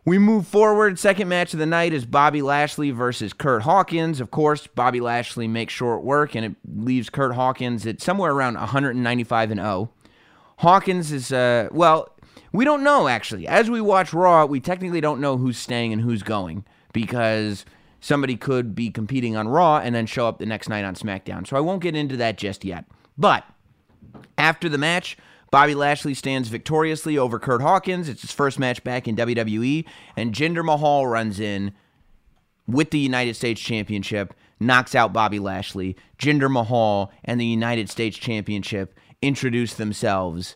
We 0.07 0.19
move 0.19 0.47
forward. 0.47 0.97
Second 0.97 1.27
match 1.27 1.51
of 1.51 1.59
the 1.59 1.65
night 1.65 1.91
is 1.91 2.05
Bobby 2.05 2.41
Lashley 2.41 2.91
versus 2.91 3.33
Kurt 3.33 3.63
Hawkins. 3.63 4.21
Of 4.21 4.31
course, 4.31 4.65
Bobby 4.65 5.01
Lashley 5.01 5.49
makes 5.49 5.73
short 5.73 6.01
work, 6.01 6.33
and 6.33 6.45
it 6.45 6.55
leaves 6.77 7.09
Kurt 7.09 7.35
Hawkins 7.35 7.85
at 7.85 7.99
somewhere 7.99 8.31
around 8.31 8.53
195 8.53 9.51
and 9.51 9.59
0. 9.59 9.91
Hawkins 10.59 11.11
is, 11.11 11.33
uh, 11.33 11.67
well, 11.73 12.15
we 12.53 12.63
don't 12.63 12.85
know 12.85 13.09
actually. 13.09 13.49
As 13.49 13.69
we 13.69 13.81
watch 13.81 14.13
Raw, 14.13 14.45
we 14.45 14.61
technically 14.61 15.01
don't 15.01 15.19
know 15.19 15.35
who's 15.35 15.57
staying 15.57 15.91
and 15.91 16.01
who's 16.01 16.23
going 16.23 16.63
because 16.93 17.65
somebody 17.99 18.37
could 18.37 18.73
be 18.73 18.89
competing 18.89 19.35
on 19.35 19.49
Raw 19.49 19.79
and 19.79 19.93
then 19.93 20.05
show 20.05 20.25
up 20.25 20.39
the 20.39 20.45
next 20.45 20.69
night 20.69 20.85
on 20.85 20.95
SmackDown. 20.95 21.45
So 21.45 21.57
I 21.57 21.59
won't 21.59 21.81
get 21.81 21.97
into 21.97 22.15
that 22.15 22.37
just 22.37 22.63
yet. 22.63 22.85
But 23.17 23.43
after 24.37 24.69
the 24.69 24.77
match, 24.77 25.17
Bobby 25.51 25.75
Lashley 25.75 26.13
stands 26.13 26.49
victoriously 26.49 27.17
over 27.17 27.39
Kurt 27.39 27.61
Hawkins. 27.61 28.09
It's 28.09 28.21
his 28.21 28.31
first 28.31 28.59
match 28.59 28.83
back 28.83 29.07
in 29.07 29.15
WWE, 29.15 29.85
and 30.15 30.33
Jinder 30.33 30.63
Mahal 30.63 31.07
runs 31.07 31.39
in 31.39 31.73
with 32.67 32.91
the 32.91 32.99
United 32.99 33.35
States 33.35 33.61
Championship, 33.61 34.33
knocks 34.59 34.93
out 34.93 35.13
Bobby 35.13 35.39
Lashley. 35.39 35.95
Jinder 36.19 36.51
Mahal 36.51 37.11
and 37.23 37.39
the 37.39 37.45
United 37.45 37.89
States 37.89 38.17
Championship 38.17 38.97
introduce 39.21 39.73
themselves 39.73 40.55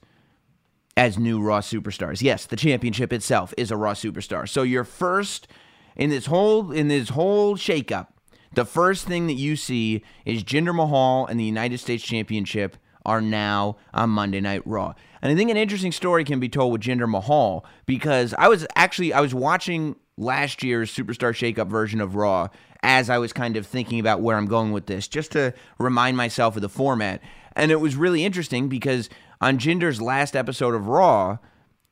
as 0.98 1.18
new 1.18 1.42
Raw 1.42 1.62
superstars. 1.62 2.22
Yes, 2.22 2.46
the 2.46 2.58
championship 2.58 3.14
itself 3.14 3.54
is 3.58 3.72
a 3.72 3.78
Raw 3.78 3.94
superstar. 3.94 4.48
So 4.48 4.64
your 4.64 4.84
first 4.84 5.48
in 5.96 6.10
this 6.10 6.26
whole 6.26 6.72
in 6.72 6.90
this 6.90 7.10
whole 7.10 7.56
shakeup, 7.56 8.08
the 8.54 8.66
first 8.66 9.08
thing 9.08 9.28
that 9.28 9.34
you 9.34 9.56
see 9.56 10.04
is 10.26 10.44
Jinder 10.44 10.76
Mahal 10.76 11.26
and 11.28 11.40
the 11.40 11.46
United 11.46 11.80
States 11.80 12.04
Championship 12.04 12.76
are 13.06 13.22
now 13.22 13.78
on 13.94 14.10
Monday 14.10 14.42
Night 14.42 14.62
Raw. 14.66 14.94
And 15.22 15.32
I 15.32 15.36
think 15.36 15.52
an 15.52 15.58
interesting 15.58 15.92
story 15.92 16.24
can 16.24 16.40
be 16.40 16.50
told 16.50 16.72
with 16.72 16.82
Jinder 16.82 17.10
Mahal 17.10 17.66
because 17.86 18.34
I 18.38 18.48
was 18.48 18.66
actually 18.76 19.14
I 19.14 19.22
was 19.22 19.34
watching 19.34 19.96
last 20.18 20.64
year's 20.64 20.94
Superstar 20.94 21.34
Shakeup 21.34 21.68
version 21.68 22.02
of 22.02 22.16
Raw 22.16 22.50
as 22.84 23.10
I 23.10 23.18
was 23.18 23.34
kind 23.34 23.58
of 23.58 23.68
thinking 23.68 24.00
about 24.00 24.22
where 24.22 24.38
I'm 24.38 24.48
going 24.48 24.72
with 24.72 24.88
this, 24.88 25.08
just 25.08 25.32
to 25.34 25.54
remind 25.78 26.18
myself 26.18 26.56
of 26.56 26.62
the 26.62 26.70
format. 26.70 27.22
And 27.56 27.72
it 27.72 27.80
was 27.80 27.96
really 27.96 28.26
interesting 28.26 28.70
because 28.70 29.10
on 29.40 29.58
Jinder's 29.58 30.02
last 30.02 30.36
episode 30.36 30.74
of 30.74 30.88
Raw, 30.88 31.38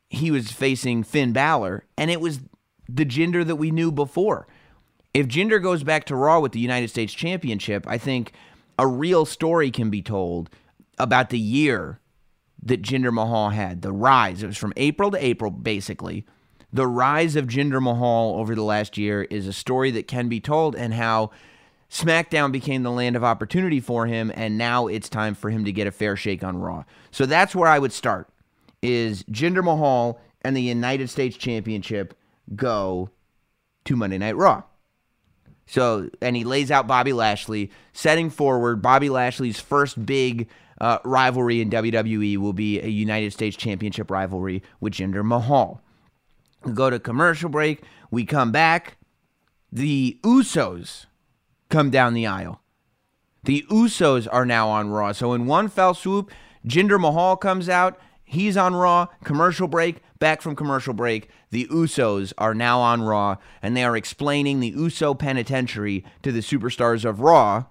he 0.10 0.32
was 0.32 0.51
facing 0.51 1.04
Finn 1.04 1.32
Balor, 1.32 1.84
and 1.98 2.10
it 2.10 2.22
was 2.22 2.39
the 2.88 3.06
Jinder 3.06 3.46
that 3.46 3.58
we 3.58 3.70
knew 3.70 3.92
before. 3.92 4.48
If 5.13 5.28
Jinder 5.28 5.62
goes 5.62 5.84
back 5.84 6.06
to 6.06 6.16
Raw 6.16 6.39
with 6.39 6.54
the 6.54 6.60
United 6.60 6.89
States 6.89 7.13
Championship, 7.13 7.86
I 7.88 7.98
think 7.98 8.34
a 8.78 8.88
real 8.88 9.25
story 9.25 9.70
can 9.70 9.89
be 9.89 10.01
told 10.01 10.50
about 11.00 11.29
the 11.29 11.39
year 11.39 12.00
that 12.62 12.82
Jinder 12.82 13.13
Mahal 13.13 13.51
had, 13.51 13.82
the 13.82 13.91
rise. 13.91 14.44
It 14.44 14.48
was 14.48 14.58
from 14.58 14.74
April 14.75 15.12
to 15.12 15.25
April, 15.25 15.50
basically. 15.50 16.25
The 16.72 16.88
rise 16.88 17.36
of 17.36 17.48
Jinder 17.48 17.82
Mahal 17.82 18.36
over 18.36 18.53
the 18.53 18.63
last 18.63 18.98
year 18.98 19.24
is 19.24 19.48
a 19.48 19.53
story 19.53 19.91
that 19.91 20.08
can 20.08 20.27
be 20.27 20.39
told, 20.39 20.75
and 20.75 20.94
how 20.94 21.32
SmackDown 21.89 22.51
became 22.51 22.84
the 22.84 22.91
land 22.91 23.15
of 23.15 23.24
opportunity 23.24 23.79
for 23.79 24.06
him, 24.06 24.32
and 24.36 24.58
now 24.58 24.88
it's 24.88 25.10
time 25.10 25.34
for 25.34 25.50
him 25.50 25.65
to 25.65 25.72
get 25.72 25.88
a 25.88 25.91
fair 25.91 26.15
shake 26.15 26.44
on 26.44 26.58
Raw. 26.58 26.84
So 27.10 27.25
that's 27.25 27.56
where 27.56 27.70
I 27.70 27.79
would 27.79 27.94
start: 27.94 28.29
is 28.82 29.24
Jinder 29.24 29.63
Mahal 29.63 30.20
and 30.41 30.56
the 30.56 30.62
United 30.62 31.10
States 31.10 31.38
Championship 31.38 32.13
go 32.56 33.10
to 33.86 33.96
Monday 33.96 34.18
Night 34.18 34.36
Raw. 34.36 34.63
So, 35.65 36.10
and 36.22 36.36
he 36.36 36.44
lays 36.44 36.72
out 36.72 36.88
Bobby 36.88 37.13
Lashley, 37.13 37.72
setting 37.94 38.29
forward 38.29 38.82
Bobby 38.82 39.10
Lashley's 39.10 39.60
first 39.60 40.03
big 40.03 40.48
uh, 40.81 41.00
rivalry 41.03 41.62
in 41.62 41.69
WWE 41.69 42.38
will 42.38 42.53
be 42.53 42.79
a 42.79 42.88
United 42.88 43.33
States 43.33 43.57
Championship 43.57 44.09
rivalry 44.09 44.63
with 44.79 44.93
Jinder 44.93 45.24
Mahal. 45.24 45.81
We 46.63 46.74
go 46.74 46.89
to 46.89 47.00
commercial 47.00 47.50
break. 47.50 47.83
We 48.12 48.25
come 48.25 48.51
back. 48.51 48.98
The 49.71 50.19
Usos 50.24 51.05
come 51.69 51.89
down 51.89 52.13
the 52.13 52.27
aisle. 52.27 52.62
The 53.43 53.65
Usos 53.69 54.27
are 54.31 54.45
now 54.45 54.67
on 54.69 54.89
Raw. 54.89 55.12
So, 55.12 55.33
in 55.33 55.45
one 55.45 55.69
fell 55.69 55.93
swoop, 55.93 56.31
Jinder 56.65 57.00
Mahal 57.00 57.38
comes 57.38 57.69
out. 57.69 58.00
He's 58.24 58.57
on 58.57 58.75
Raw. 58.75 59.07
Commercial 59.24 59.67
break. 59.67 60.01
Back 60.19 60.41
from 60.41 60.55
commercial 60.55 60.93
break. 60.93 61.29
The 61.51 61.65
Usos 61.67 62.33
are 62.38 62.53
now 62.53 62.81
on 62.81 63.01
Raw, 63.01 63.38
and 63.62 63.77
they 63.77 63.83
are 63.83 63.95
explaining 63.95 64.59
the 64.59 64.69
Uso 64.69 65.13
Penitentiary 65.13 66.03
to 66.24 66.31
the 66.31 66.41
superstars 66.41 67.05
of 67.05 67.21
Raw 67.21 67.65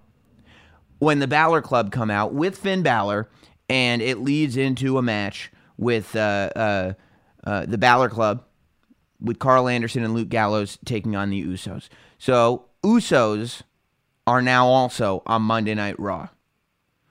when 0.99 1.19
the 1.19 1.27
Balor 1.27 1.63
Club 1.63 1.93
come 1.93 2.11
out 2.11 2.35
with 2.35 2.59
Finn 2.59 2.83
Balor, 2.83 3.29
and 3.69 4.03
it 4.03 4.19
leads 4.19 4.57
into 4.57 4.99
a 4.99 5.03
match 5.03 5.51
with 5.77 6.17
uh, 6.17 6.51
uh, 6.57 6.93
uh, 7.45 7.67
the 7.67 7.79
Balor 7.79 8.09
Club 8.09 8.45
with 9.21 9.39
Karl 9.39 9.69
Anderson 9.69 10.05
and 10.05 10.15
Luke 10.15 10.29
Gallows 10.29 10.79
taking 10.85 11.17
on 11.17 11.31
the 11.31 11.45
Usos. 11.45 11.89
So 12.19 12.67
Usos 12.85 13.63
are 14.27 14.43
now 14.43 14.67
also 14.67 15.23
on 15.27 15.43
Monday 15.43 15.75
Night 15.75 15.99
Raw. 15.99 16.29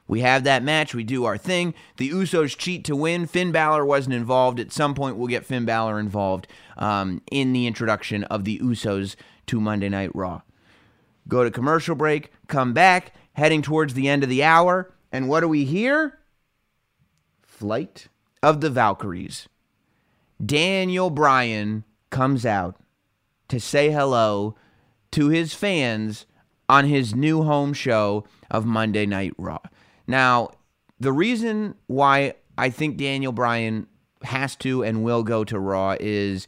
We 0.07 0.21
have 0.21 0.45
that 0.45 0.63
match. 0.63 0.95
We 0.95 1.03
do 1.03 1.25
our 1.25 1.37
thing. 1.37 1.73
The 1.97 2.09
Usos 2.09 2.57
cheat 2.57 2.85
to 2.85 2.95
win. 2.95 3.27
Finn 3.27 3.51
Balor 3.51 3.85
wasn't 3.85 4.15
involved. 4.15 4.59
At 4.59 4.71
some 4.71 4.95
point, 4.95 5.17
we'll 5.17 5.27
get 5.27 5.45
Finn 5.45 5.65
Balor 5.65 5.99
involved 5.99 6.47
um, 6.77 7.21
in 7.29 7.51
the 7.51 7.67
introduction 7.67 8.23
of 8.25 8.45
the 8.45 8.59
Usos 8.59 9.15
to 9.47 9.59
Monday 9.59 9.89
Night 9.89 10.11
Raw. 10.15 10.41
Go 11.27 11.43
to 11.43 11.51
commercial 11.51 11.93
break, 11.93 12.31
come 12.47 12.71
back, 12.71 13.13
heading 13.37 13.61
towards 13.61 13.93
the 13.93 14.09
end 14.09 14.23
of 14.23 14.29
the 14.29 14.43
hour. 14.43 14.91
And 15.11 15.29
what 15.29 15.41
do 15.41 15.47
we 15.47 15.63
hear? 15.63 16.19
Flight 17.43 18.07
of 18.43 18.61
the 18.61 18.69
Valkyries. 18.69 19.47
Daniel 20.43 21.09
Bryan 21.09 21.83
comes 22.09 22.45
out 22.45 22.75
to 23.47 23.59
say 23.59 23.91
hello 23.91 24.55
to 25.11 25.29
his 25.29 25.53
fans 25.53 26.25
on 26.67 26.85
his 26.85 27.15
new 27.15 27.43
home 27.43 27.73
show 27.73 28.25
of 28.51 28.65
Monday 28.65 29.05
Night 29.05 29.33
Raw. 29.37 29.59
Now, 30.05 30.49
the 30.99 31.13
reason 31.13 31.75
why 31.87 32.33
I 32.57 32.69
think 32.69 32.97
Daniel 32.97 33.31
Bryan 33.31 33.87
has 34.23 34.55
to 34.57 34.83
and 34.83 35.03
will 35.03 35.23
go 35.23 35.43
to 35.43 35.59
Raw 35.59 35.95
is 35.99 36.47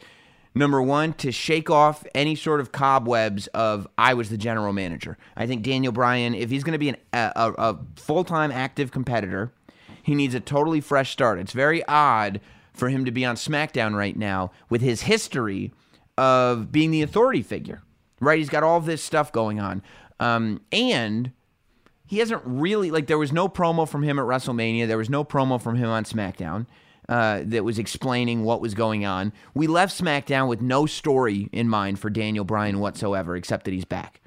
number 0.55 0.81
one, 0.81 1.13
to 1.13 1.31
shake 1.31 1.69
off 1.69 2.05
any 2.13 2.35
sort 2.35 2.59
of 2.59 2.71
cobwebs 2.71 3.47
of 3.47 3.87
I 3.97 4.13
was 4.13 4.29
the 4.29 4.37
general 4.37 4.73
manager. 4.73 5.17
I 5.35 5.47
think 5.47 5.63
Daniel 5.63 5.91
Bryan, 5.91 6.33
if 6.33 6.49
he's 6.49 6.63
going 6.63 6.73
to 6.73 6.79
be 6.79 6.89
an, 6.89 6.97
a, 7.13 7.53
a 7.57 7.79
full 7.95 8.23
time 8.23 8.51
active 8.51 8.91
competitor, 8.91 9.51
he 10.01 10.15
needs 10.15 10.33
a 10.33 10.39
totally 10.39 10.81
fresh 10.81 11.11
start. 11.11 11.39
It's 11.39 11.51
very 11.51 11.85
odd 11.85 12.41
for 12.73 12.89
him 12.89 13.05
to 13.05 13.11
be 13.11 13.25
on 13.25 13.35
SmackDown 13.35 13.95
right 13.95 14.15
now 14.15 14.51
with 14.69 14.81
his 14.81 15.01
history 15.01 15.71
of 16.17 16.71
being 16.71 16.91
the 16.91 17.01
authority 17.01 17.41
figure, 17.41 17.81
right? 18.19 18.39
He's 18.39 18.49
got 18.49 18.63
all 18.63 18.81
this 18.81 19.03
stuff 19.03 19.31
going 19.31 19.59
on. 19.59 19.81
Um, 20.19 20.61
and 20.71 21.31
he 22.05 22.17
hasn't 22.17 22.41
really 22.43 22.91
like 22.91 23.07
there 23.07 23.17
was 23.17 23.31
no 23.31 23.47
promo 23.47 23.87
from 23.87 24.03
him 24.03 24.17
at 24.17 24.25
WrestleMania. 24.25 24.87
There 24.87 24.97
was 24.97 25.09
no 25.09 25.23
promo 25.23 25.61
from 25.61 25.75
him 25.75 25.89
on 25.89 26.03
SmackDown 26.03 26.65
uh, 27.09 27.41
that 27.43 27.63
was 27.63 27.79
explaining 27.79 28.43
what 28.43 28.61
was 28.61 28.75
going 28.75 29.03
on. 29.03 29.33
We 29.55 29.65
left 29.65 29.99
SmackDown 29.99 30.47
with 30.47 30.61
no 30.61 30.85
story 30.85 31.49
in 31.51 31.67
mind 31.67 31.97
for 31.97 32.11
Daniel 32.11 32.45
Bryan 32.45 32.79
whatsoever, 32.79 33.35
except 33.35 33.65
that 33.65 33.73
he's 33.73 33.83
back. 33.83 34.21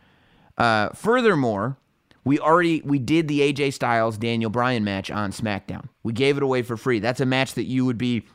Uh, 0.59 0.89
furthermore, 0.91 1.79
we 2.25 2.41
already 2.41 2.83
we 2.83 2.99
did 2.99 3.29
the 3.29 3.41
AJ 3.53 3.75
Styles 3.75 4.19
Daniel 4.19 4.51
Bryan 4.51 4.83
match 4.83 5.13
on 5.13 5.31
SmackDown. 5.31 5.89
We 6.03 6.13
gave 6.13 6.37
it 6.37 6.43
away 6.43 6.63
for 6.63 6.77
free. 6.77 6.99
That's 6.99 7.21
a 7.21 7.27
match 7.27 7.55
that 7.55 7.65
you 7.65 7.87
would 7.87 7.99
be 7.99 8.27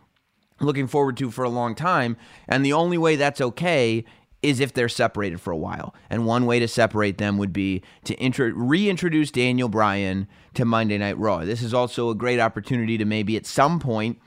looking 0.61 0.87
forward 0.87 1.17
to 1.17 1.29
for 1.29 1.43
a 1.43 1.49
long 1.49 1.75
time, 1.75 2.15
and 2.47 2.65
the 2.65 2.73
only 2.73 2.97
way 2.97 3.17
that's 3.17 3.41
okay 3.41 4.05
is 4.41 4.61
if 4.61 4.71
they're 4.71 4.87
separated 4.87 5.41
for 5.41 5.51
a 5.51 5.57
while. 5.57 5.93
And 6.09 6.25
one 6.25 6.45
way 6.45 6.59
to 6.59 6.69
separate 6.69 7.17
them 7.17 7.37
would 7.37 7.51
be 7.51 7.81
to 8.05 8.13
intro- 8.15 8.51
reintroduce 8.51 9.31
Daniel 9.31 9.67
Bryan 9.67 10.27
to 10.53 10.63
Monday 10.63 10.97
Night 10.97 11.17
Raw. 11.17 11.43
This 11.43 11.61
is 11.61 11.73
also 11.73 12.09
a 12.09 12.15
great 12.15 12.39
opportunity 12.39 12.97
to 12.97 13.03
maybe 13.03 13.35
at 13.35 13.45
some 13.45 13.79
point 13.79 14.19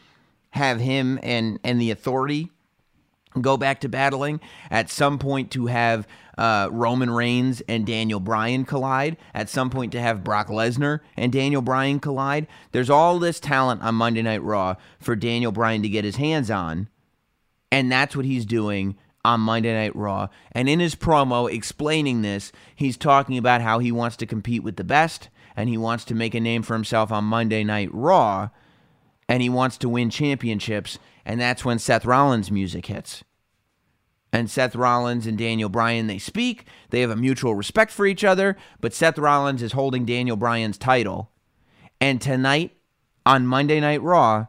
have 0.50 0.80
him 0.80 1.18
and 1.22 1.58
and 1.64 1.80
the 1.80 1.90
authority 1.90 2.50
go 3.40 3.56
back 3.56 3.80
to 3.80 3.88
battling 3.88 4.40
at 4.70 4.90
some 4.90 5.18
point 5.18 5.50
to 5.52 5.66
have 5.66 6.06
uh, 6.36 6.68
Roman 6.72 7.10
Reigns 7.10 7.60
and 7.68 7.86
Daniel 7.86 8.18
Bryan 8.18 8.64
collide 8.64 9.16
at 9.34 9.48
some 9.48 9.70
point 9.70 9.92
to 9.92 10.00
have 10.00 10.24
Brock 10.24 10.48
Lesnar 10.48 11.00
and 11.16 11.32
Daniel 11.32 11.62
Bryan 11.62 12.00
collide 12.00 12.46
there's 12.72 12.90
all 12.90 13.18
this 13.18 13.38
talent 13.38 13.82
on 13.82 13.94
Monday 13.94 14.22
Night 14.22 14.42
Raw 14.42 14.74
for 14.98 15.14
Daniel 15.14 15.52
Bryan 15.52 15.82
to 15.82 15.88
get 15.88 16.04
his 16.04 16.16
hands 16.16 16.50
on 16.50 16.88
and 17.70 17.90
that's 17.90 18.16
what 18.16 18.24
he's 18.24 18.44
doing 18.44 18.96
on 19.24 19.40
Monday 19.40 19.72
Night 19.72 19.94
Raw. 19.94 20.28
And 20.52 20.68
in 20.68 20.80
his 20.80 20.94
promo 20.94 21.52
explaining 21.52 22.22
this, 22.22 22.52
he's 22.74 22.96
talking 22.96 23.38
about 23.38 23.60
how 23.60 23.78
he 23.78 23.92
wants 23.92 24.16
to 24.18 24.26
compete 24.26 24.62
with 24.62 24.76
the 24.76 24.84
best 24.84 25.28
and 25.56 25.68
he 25.68 25.76
wants 25.76 26.04
to 26.06 26.14
make 26.14 26.34
a 26.34 26.40
name 26.40 26.62
for 26.62 26.74
himself 26.74 27.12
on 27.12 27.24
Monday 27.24 27.64
Night 27.64 27.90
Raw 27.92 28.48
and 29.30 29.40
he 29.40 29.48
wants 29.48 29.78
to 29.78 29.88
win 29.88 30.10
championships. 30.10 30.98
And 31.24 31.40
that's 31.40 31.64
when 31.64 31.78
Seth 31.78 32.04
Rollins' 32.04 32.50
music 32.50 32.86
hits. 32.86 33.22
And 34.32 34.50
Seth 34.50 34.74
Rollins 34.74 35.24
and 35.24 35.38
Daniel 35.38 35.68
Bryan, 35.68 36.08
they 36.08 36.18
speak. 36.18 36.64
They 36.90 37.00
have 37.00 37.10
a 37.10 37.16
mutual 37.16 37.54
respect 37.54 37.92
for 37.92 38.06
each 38.06 38.24
other, 38.24 38.56
but 38.80 38.92
Seth 38.92 39.18
Rollins 39.18 39.62
is 39.62 39.72
holding 39.72 40.04
Daniel 40.04 40.36
Bryan's 40.36 40.76
title. 40.76 41.30
And 42.00 42.20
tonight 42.20 42.76
on 43.24 43.46
Monday 43.46 43.78
Night 43.78 44.02
Raw, 44.02 44.46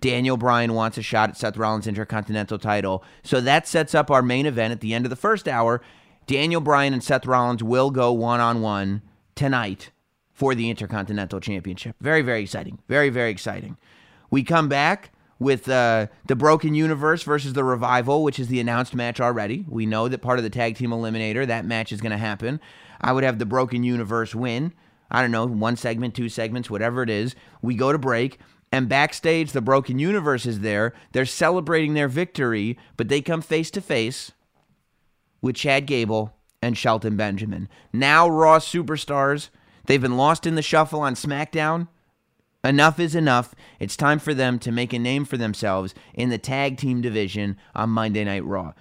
Daniel 0.00 0.36
Bryan 0.36 0.74
wants 0.74 0.98
a 0.98 1.02
shot 1.02 1.30
at 1.30 1.36
Seth 1.36 1.56
Rollins' 1.56 1.86
Intercontinental 1.86 2.58
title. 2.58 3.04
So 3.22 3.40
that 3.40 3.68
sets 3.68 3.94
up 3.94 4.10
our 4.10 4.22
main 4.22 4.46
event 4.46 4.72
at 4.72 4.80
the 4.80 4.94
end 4.94 5.06
of 5.06 5.10
the 5.10 5.16
first 5.16 5.46
hour. 5.46 5.80
Daniel 6.26 6.60
Bryan 6.60 6.92
and 6.92 7.04
Seth 7.04 7.26
Rollins 7.26 7.62
will 7.62 7.92
go 7.92 8.12
one 8.12 8.40
on 8.40 8.60
one 8.62 9.02
tonight 9.36 9.90
for 10.32 10.56
the 10.56 10.70
Intercontinental 10.70 11.38
Championship. 11.38 11.94
Very, 12.00 12.22
very 12.22 12.42
exciting. 12.42 12.80
Very, 12.88 13.10
very 13.10 13.30
exciting. 13.30 13.76
We 14.34 14.42
come 14.42 14.68
back 14.68 15.12
with 15.38 15.68
uh, 15.68 16.08
the 16.26 16.34
Broken 16.34 16.74
Universe 16.74 17.22
versus 17.22 17.52
the 17.52 17.62
Revival, 17.62 18.24
which 18.24 18.40
is 18.40 18.48
the 18.48 18.58
announced 18.58 18.92
match 18.92 19.20
already. 19.20 19.64
We 19.68 19.86
know 19.86 20.08
that 20.08 20.22
part 20.22 20.40
of 20.40 20.42
the 20.42 20.50
Tag 20.50 20.74
Team 20.74 20.90
Eliminator, 20.90 21.46
that 21.46 21.64
match 21.64 21.92
is 21.92 22.00
going 22.00 22.10
to 22.10 22.18
happen. 22.18 22.58
I 23.00 23.12
would 23.12 23.22
have 23.22 23.38
the 23.38 23.46
Broken 23.46 23.84
Universe 23.84 24.34
win. 24.34 24.72
I 25.08 25.22
don't 25.22 25.30
know, 25.30 25.46
one 25.46 25.76
segment, 25.76 26.16
two 26.16 26.28
segments, 26.28 26.68
whatever 26.68 27.04
it 27.04 27.10
is. 27.10 27.36
We 27.62 27.76
go 27.76 27.92
to 27.92 27.96
break. 27.96 28.40
And 28.72 28.88
backstage, 28.88 29.52
the 29.52 29.60
Broken 29.60 30.00
Universe 30.00 30.46
is 30.46 30.62
there. 30.62 30.94
They're 31.12 31.26
celebrating 31.26 31.94
their 31.94 32.08
victory, 32.08 32.76
but 32.96 33.06
they 33.06 33.20
come 33.20 33.40
face 33.40 33.70
to 33.70 33.80
face 33.80 34.32
with 35.40 35.54
Chad 35.54 35.86
Gable 35.86 36.34
and 36.60 36.76
Shelton 36.76 37.16
Benjamin. 37.16 37.68
Now, 37.92 38.28
Raw 38.28 38.58
superstars, 38.58 39.50
they've 39.86 40.02
been 40.02 40.16
lost 40.16 40.44
in 40.44 40.56
the 40.56 40.60
shuffle 40.60 41.02
on 41.02 41.14
SmackDown. 41.14 41.86
Enough 42.64 42.98
is 42.98 43.14
enough. 43.14 43.54
It's 43.78 43.94
time 43.94 44.18
for 44.18 44.32
them 44.32 44.58
to 44.60 44.72
make 44.72 44.94
a 44.94 44.98
name 44.98 45.26
for 45.26 45.36
themselves 45.36 45.94
in 46.14 46.30
the 46.30 46.38
tag 46.38 46.78
team 46.78 47.02
division 47.02 47.58
on 47.74 47.90
Monday 47.90 48.24
Night 48.24 48.44
Raw. 48.44 48.72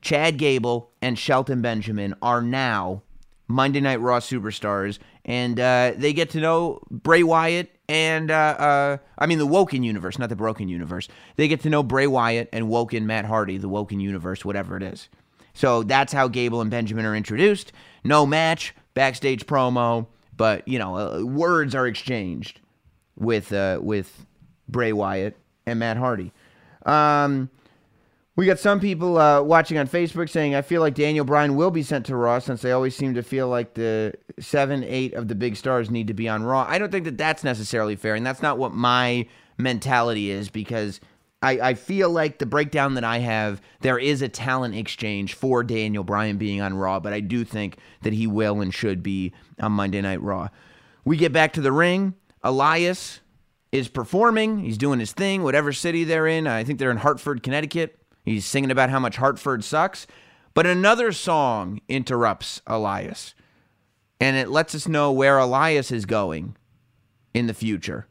Chad 0.00 0.36
Gable 0.36 0.90
and 1.00 1.16
Shelton 1.16 1.62
Benjamin 1.62 2.14
are 2.20 2.42
now 2.42 3.02
Monday 3.46 3.80
Night 3.80 4.00
Raw 4.00 4.18
superstars, 4.18 4.98
and 5.24 5.60
uh, 5.60 5.92
they 5.96 6.12
get 6.12 6.30
to 6.30 6.40
know 6.40 6.80
Bray 6.90 7.22
Wyatt 7.22 7.70
and 7.88 8.30
uh, 8.32 8.34
uh, 8.34 8.96
I 9.16 9.26
mean 9.26 9.38
the 9.38 9.46
Woken 9.46 9.84
universe, 9.84 10.18
not 10.18 10.28
the 10.28 10.36
Broken 10.36 10.68
universe. 10.68 11.06
They 11.36 11.46
get 11.46 11.60
to 11.60 11.70
know 11.70 11.84
Bray 11.84 12.08
Wyatt 12.08 12.48
and 12.52 12.68
Woken 12.68 13.06
Matt 13.06 13.26
Hardy, 13.26 13.58
the 13.58 13.68
Woken 13.68 14.00
universe, 14.00 14.44
whatever 14.44 14.76
it 14.76 14.82
is. 14.82 15.08
So 15.52 15.84
that's 15.84 16.12
how 16.12 16.26
Gable 16.26 16.60
and 16.60 16.70
Benjamin 16.70 17.04
are 17.04 17.14
introduced. 17.14 17.72
No 18.02 18.26
match, 18.26 18.74
backstage 18.94 19.46
promo, 19.46 20.08
but 20.36 20.66
you 20.66 20.80
know 20.80 20.96
uh, 20.96 21.22
words 21.24 21.76
are 21.76 21.86
exchanged 21.86 22.60
with 23.16 23.52
uh, 23.52 23.78
with 23.82 24.26
Bray 24.68 24.92
Wyatt 24.92 25.36
and 25.66 25.78
Matt 25.78 25.96
Hardy. 25.96 26.32
Um, 26.84 27.50
we 28.36 28.46
got 28.46 28.58
some 28.58 28.80
people 28.80 29.16
uh, 29.16 29.42
watching 29.42 29.78
on 29.78 29.86
Facebook 29.86 30.28
saying, 30.28 30.56
I 30.56 30.62
feel 30.62 30.80
like 30.80 30.94
Daniel 30.94 31.24
Bryan 31.24 31.54
will 31.54 31.70
be 31.70 31.84
sent 31.84 32.06
to 32.06 32.16
Raw 32.16 32.40
since 32.40 32.62
they 32.62 32.72
always 32.72 32.96
seem 32.96 33.14
to 33.14 33.22
feel 33.22 33.48
like 33.48 33.74
the 33.74 34.14
seven, 34.40 34.82
eight 34.82 35.14
of 35.14 35.28
the 35.28 35.36
big 35.36 35.56
stars 35.56 35.88
need 35.88 36.08
to 36.08 36.14
be 36.14 36.28
on 36.28 36.42
Raw. 36.42 36.66
I 36.68 36.78
don't 36.78 36.90
think 36.90 37.04
that 37.04 37.16
that's 37.16 37.44
necessarily 37.44 37.94
fair, 37.94 38.16
and 38.16 38.26
that's 38.26 38.42
not 38.42 38.58
what 38.58 38.72
my 38.72 39.26
mentality 39.56 40.30
is 40.30 40.48
because 40.48 41.00
I, 41.42 41.60
I 41.60 41.74
feel 41.74 42.10
like 42.10 42.38
the 42.38 42.46
breakdown 42.46 42.94
that 42.94 43.04
I 43.04 43.18
have, 43.18 43.62
there 43.82 43.98
is 43.98 44.20
a 44.20 44.28
talent 44.28 44.74
exchange 44.74 45.34
for 45.34 45.62
Daniel 45.62 46.02
Bryan 46.02 46.36
being 46.36 46.60
on 46.60 46.74
Raw, 46.74 46.98
but 46.98 47.12
I 47.12 47.20
do 47.20 47.44
think 47.44 47.76
that 48.02 48.14
he 48.14 48.26
will 48.26 48.60
and 48.60 48.74
should 48.74 49.02
be 49.02 49.32
on 49.60 49.72
Monday 49.72 50.00
Night 50.00 50.22
Raw. 50.22 50.48
We 51.04 51.16
get 51.16 51.32
back 51.32 51.52
to 51.52 51.60
the 51.60 51.70
ring. 51.70 52.14
Elias 52.44 53.20
is 53.72 53.88
performing. 53.88 54.60
He's 54.60 54.78
doing 54.78 55.00
his 55.00 55.12
thing, 55.12 55.42
whatever 55.42 55.72
city 55.72 56.04
they're 56.04 56.28
in. 56.28 56.46
I 56.46 56.62
think 56.62 56.78
they're 56.78 56.90
in 56.90 56.98
Hartford, 56.98 57.42
Connecticut. 57.42 57.98
He's 58.24 58.44
singing 58.44 58.70
about 58.70 58.90
how 58.90 59.00
much 59.00 59.16
Hartford 59.16 59.64
sucks. 59.64 60.06
But 60.52 60.66
another 60.66 61.10
song 61.10 61.80
interrupts 61.88 62.62
Elias. 62.66 63.34
And 64.20 64.36
it 64.36 64.48
lets 64.48 64.74
us 64.74 64.86
know 64.86 65.10
where 65.10 65.38
Elias 65.38 65.90
is 65.90 66.06
going 66.06 66.56
in 67.32 67.48
the 67.48 67.54
future. 67.54 68.06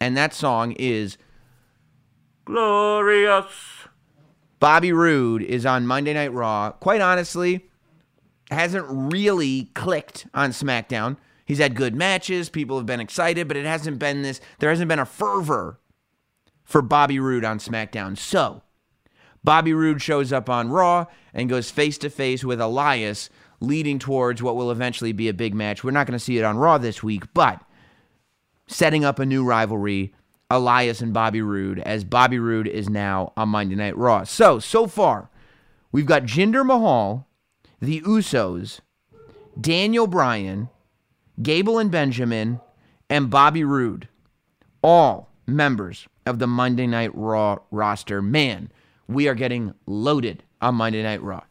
And 0.00 0.16
that 0.16 0.32
song 0.32 0.72
is 0.72 1.18
Glorious. 2.44 3.88
Bobby 4.60 4.92
Roode 4.92 5.42
is 5.42 5.66
on 5.66 5.86
Monday 5.86 6.14
Night 6.14 6.32
Raw. 6.32 6.70
Quite 6.72 7.00
honestly, 7.00 7.68
hasn't 8.50 8.86
really 8.88 9.64
clicked 9.74 10.26
on 10.32 10.50
SmackDown. 10.50 11.16
He's 11.48 11.58
had 11.58 11.74
good 11.74 11.94
matches, 11.94 12.50
people 12.50 12.76
have 12.76 12.84
been 12.84 13.00
excited, 13.00 13.48
but 13.48 13.56
it 13.56 13.64
hasn't 13.64 13.98
been 13.98 14.20
this, 14.20 14.38
there 14.58 14.68
hasn't 14.68 14.90
been 14.90 14.98
a 14.98 15.06
fervor 15.06 15.80
for 16.62 16.82
Bobby 16.82 17.18
Roode 17.18 17.42
on 17.42 17.58
SmackDown. 17.58 18.18
So, 18.18 18.60
Bobby 19.42 19.72
Roode 19.72 20.02
shows 20.02 20.30
up 20.30 20.50
on 20.50 20.68
Raw 20.68 21.06
and 21.32 21.48
goes 21.48 21.70
face 21.70 21.96
to 21.98 22.10
face 22.10 22.44
with 22.44 22.60
Elias, 22.60 23.30
leading 23.60 23.98
towards 23.98 24.42
what 24.42 24.56
will 24.56 24.70
eventually 24.70 25.12
be 25.12 25.26
a 25.30 25.32
big 25.32 25.54
match. 25.54 25.82
We're 25.82 25.90
not 25.90 26.06
going 26.06 26.18
to 26.18 26.22
see 26.24 26.36
it 26.36 26.44
on 26.44 26.58
Raw 26.58 26.76
this 26.76 27.02
week, 27.02 27.32
but 27.32 27.62
setting 28.66 29.06
up 29.06 29.18
a 29.18 29.24
new 29.24 29.42
rivalry, 29.42 30.12
Elias 30.50 31.00
and 31.00 31.14
Bobby 31.14 31.40
Roode, 31.40 31.78
as 31.78 32.04
Bobby 32.04 32.38
Roode 32.38 32.68
is 32.68 32.90
now 32.90 33.32
on 33.38 33.48
Monday 33.48 33.74
Night 33.74 33.96
Raw. 33.96 34.24
So, 34.24 34.58
so 34.58 34.86
far, 34.86 35.30
we've 35.92 36.04
got 36.04 36.24
Jinder 36.24 36.66
Mahal, 36.66 37.26
the 37.80 38.02
Usos, 38.02 38.80
Daniel 39.58 40.06
Bryan, 40.06 40.68
Gable 41.40 41.78
and 41.78 41.90
Benjamin, 41.90 42.60
and 43.08 43.30
Bobby 43.30 43.64
Roode, 43.64 44.08
all 44.82 45.30
members 45.46 46.06
of 46.26 46.38
the 46.38 46.46
Monday 46.46 46.86
Night 46.86 47.14
Raw 47.14 47.58
roster. 47.70 48.20
Man, 48.20 48.70
we 49.06 49.28
are 49.28 49.34
getting 49.34 49.74
loaded 49.86 50.42
on 50.60 50.74
Monday 50.74 51.02
Night 51.02 51.22
Raw. 51.22 51.44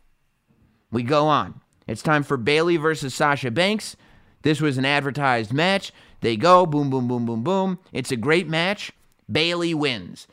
We 0.91 1.03
go 1.03 1.27
on. 1.27 1.61
It's 1.87 2.01
time 2.01 2.23
for 2.23 2.37
Bayley 2.37 2.77
versus 2.77 3.15
Sasha 3.15 3.49
Banks. 3.49 3.95
This 4.43 4.61
was 4.61 4.77
an 4.77 4.85
advertised 4.85 5.53
match. 5.53 5.91
They 6.21 6.35
go 6.35 6.65
boom, 6.65 6.89
boom, 6.89 7.07
boom, 7.07 7.25
boom, 7.25 7.43
boom. 7.43 7.79
It's 7.91 8.11
a 8.11 8.17
great 8.17 8.47
match. 8.47 8.91
Bayley 9.31 9.73
wins. 9.73 10.27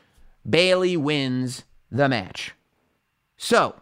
Bayley 0.47 0.95
wins 0.95 1.63
the 1.91 2.07
match. 2.07 2.53
So, 3.37 3.75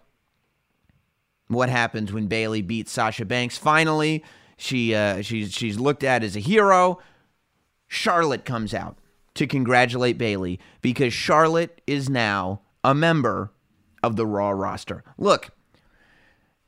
what 1.47 1.69
happens 1.69 2.11
when 2.11 2.27
Bayley 2.27 2.61
beats 2.61 2.91
Sasha 2.91 3.25
Banks? 3.25 3.57
Finally, 3.57 4.23
she 4.57 4.93
uh, 4.95 5.21
she's 5.21 5.53
she's 5.53 5.79
looked 5.79 6.03
at 6.03 6.23
as 6.23 6.35
a 6.35 6.39
hero. 6.39 6.99
Charlotte 7.87 8.45
comes 8.45 8.73
out 8.73 8.97
to 9.35 9.47
congratulate 9.47 10.17
Bayley 10.17 10.59
because 10.81 11.13
Charlotte 11.13 11.81
is 11.87 12.09
now 12.09 12.61
a 12.83 12.93
member 12.93 13.51
of 14.01 14.15
the 14.15 14.25
Raw 14.25 14.49
roster. 14.49 15.03
Look, 15.17 15.51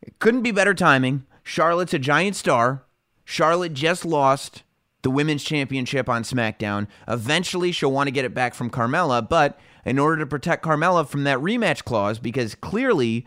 it 0.02 0.20
couldn't 0.20 0.44
be 0.44 0.52
better 0.52 0.74
timing. 0.74 1.26
Charlotte's 1.44 1.94
a 1.94 2.00
giant 2.00 2.36
star. 2.36 2.84
Charlotte 3.24 3.74
just 3.74 4.06
lost 4.06 4.64
the 5.02 5.12
women's 5.12 5.44
championship 5.44 6.10
on 6.10 6.24
SmackDown. 6.24 6.88
Eventually, 7.08 7.72
she'll 7.72 7.92
want 7.92 8.08
to 8.08 8.12
get 8.12 8.26
it 8.26 8.34
back 8.34 8.56
from 8.56 8.70
Carmella, 8.70 9.28
but 9.28 9.60
in 9.84 10.00
order 10.00 10.18
to 10.18 10.26
protect 10.26 10.66
Carmella 10.66 11.08
from 11.08 11.24
that 11.26 11.38
rematch 11.38 11.84
clause, 11.84 12.18
because 12.18 12.56
clearly 12.56 13.26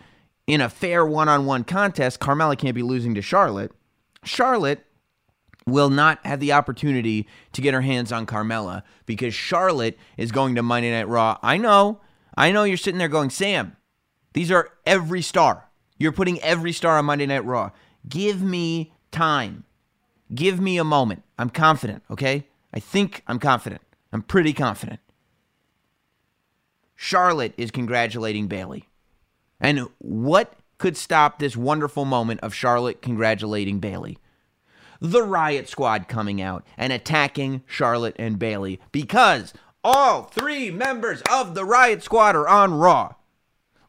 in 0.49 0.61
a 0.61 0.68
fair 0.68 1.07
one 1.07 1.29
on 1.29 1.47
one 1.47 1.62
contest, 1.62 2.18
Carmella 2.18 2.59
can't 2.59 2.75
be 2.75 2.83
losing 2.83 3.14
to 3.14 3.23
Charlotte, 3.23 3.71
Charlotte 4.24 4.85
will 5.66 5.90
not 5.90 6.18
have 6.24 6.40
the 6.40 6.52
opportunity 6.52 7.28
to 7.52 7.61
get 7.61 7.74
her 7.74 7.83
hands 7.83 8.11
on 8.11 8.26
Carmella 8.26 8.83
because 9.07 9.35
Charlotte 9.35 9.98
is 10.16 10.33
going 10.33 10.54
to 10.54 10.62
Monday 10.62 10.90
Night 10.90 11.09
Raw. 11.09 11.38
I 11.42 11.57
know 11.57 12.00
I 12.37 12.52
know 12.52 12.62
you're 12.62 12.76
sitting 12.76 12.98
there 12.98 13.09
going, 13.09 13.31
Sam, 13.31 13.76
these 14.33 14.52
are 14.52 14.70
every 14.87 15.22
star. 15.22 15.68
You're 15.98 16.12
putting 16.12 16.40
every 16.40 16.72
star 16.72 16.96
on 16.96 17.07
Monday 17.07 17.26
Night 17.26 17.44
Raw. 17.44 17.72
Give 18.09 18.40
me 18.40 18.94
time. 19.11 19.64
Give 20.33 20.61
me 20.61 20.78
a 20.78 20.85
moment. 20.85 21.24
I'm 21.37 21.50
confident, 21.50 22.04
okay? 22.09 22.46
I 22.72 22.78
think 22.78 23.24
I'm 23.26 23.40
confident. 23.40 23.83
I'm 24.12 24.22
pretty 24.22 24.52
confident. 24.52 25.00
Charlotte 26.94 27.54
is 27.57 27.72
congratulating 27.72 28.46
Bayley. 28.46 28.88
And 29.61 29.88
what 29.98 30.54
could 30.78 30.96
stop 30.96 31.38
this 31.38 31.56
wonderful 31.56 32.04
moment 32.04 32.40
of 32.40 32.54
Charlotte 32.54 33.02
congratulating 33.02 33.80
Bayley. 33.80 34.18
The 35.00 35.22
Riot 35.22 35.68
Squad 35.68 36.08
coming 36.08 36.40
out 36.40 36.66
and 36.76 36.92
attacking 36.92 37.62
Charlotte 37.66 38.16
and 38.18 38.38
Bayley 38.38 38.80
because 38.90 39.52
all 39.84 40.22
three 40.24 40.70
members 40.70 41.22
of 41.30 41.54
the 41.54 41.64
Riot 41.64 42.02
Squad 42.02 42.34
are 42.34 42.48
on 42.48 42.74
Raw. 42.74 43.14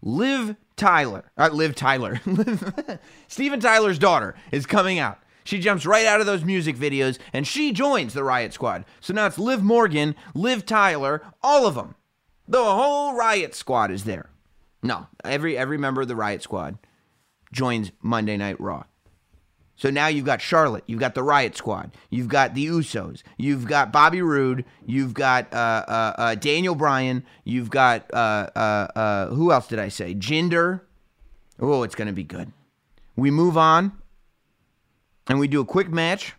Liv 0.02 0.56
Tyler, 0.75 1.32
uh, 1.38 1.49
Liv 1.52 1.75
Tyler, 1.75 2.21
Steven 3.28 3.60
Tyler's 3.60 3.99
daughter 3.99 4.36
is 4.52 4.65
coming 4.65 4.99
out. 4.99 5.19
She 5.43 5.60
jumps 5.60 5.86
right 5.86 6.06
out 6.06 6.19
of 6.19 6.28
those 6.28 6.45
music 6.45 6.78
videos 6.78 7.17
and 7.34 7.47
she 7.47 7.71
joins 7.71 8.13
the 8.13 8.23
Riot 8.23 8.54
Squad. 8.54 8.86
So 9.02 9.13
now 9.13 9.25
it's 9.25 9.39
Liv 9.39 9.63
Morgan, 9.63 10.15
Liv 10.36 10.65
Tyler, 10.65 11.23
all 11.41 11.65
of 11.65 11.75
them. 11.75 11.95
The 12.47 12.63
whole 12.63 13.15
Riot 13.15 13.56
Squad 13.56 13.89
is 13.91 14.04
there. 14.04 14.30
No, 14.82 15.08
every 15.24 15.58
every 15.58 15.78
member 15.78 16.02
of 16.02 16.08
the 16.08 16.15
Riot 16.15 16.42
Squad 16.42 16.78
joins 17.52 17.92
Monday 18.02 18.38
Night 18.38 18.60
Raw. 18.60 18.84
So 19.76 19.89
now 19.89 20.08
you've 20.08 20.26
got 20.26 20.42
Charlotte, 20.42 20.84
you've 20.88 21.00
got 21.00 21.15
the 21.15 21.24
Riot 21.24 21.56
Squad, 21.56 21.92
you've 22.10 22.28
got 22.28 22.54
the 22.54 22.68
Usos, 22.68 23.24
you've 23.38 23.65
got 23.65 23.94
Bobby 23.94 24.22
Roode, 24.22 24.65
you've 24.86 25.13
got 25.13 25.54
uh, 25.54 25.86
uh, 25.88 26.13
uh, 26.18 26.36
Daniel 26.36 26.76
Bryan, 26.76 27.24
you've 27.46 27.70
got 27.70 28.06
uh, 28.13 28.50
uh, 28.56 28.88
uh, 28.94 29.28
who 29.28 29.54
else 29.54 29.68
did 29.68 29.80
I 29.80 29.88
say? 29.88 30.13
Jinder. 30.13 30.82
Oh, 31.62 31.84
it's 31.84 31.96
gonna 31.96 32.13
be 32.13 32.26
good. 32.26 32.52
We 33.15 33.32
move 33.32 33.58
on, 33.58 33.94
and 35.28 35.39
we 35.39 35.48
do 35.48 35.62
a 35.62 35.65
quick 35.65 35.89
match 35.89 36.34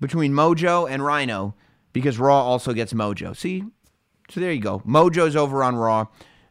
between 0.00 0.32
Mojo 0.32 0.90
and 0.90 1.04
Rhino 1.04 1.54
because 1.92 2.18
Raw 2.18 2.42
also 2.42 2.72
gets 2.72 2.94
Mojo. 2.94 3.36
See, 3.36 3.62
so 4.30 4.40
there 4.40 4.52
you 4.52 4.60
go. 4.60 4.80
Mojo's 4.80 5.36
over 5.36 5.62
on 5.62 5.76
Raw. 5.76 6.06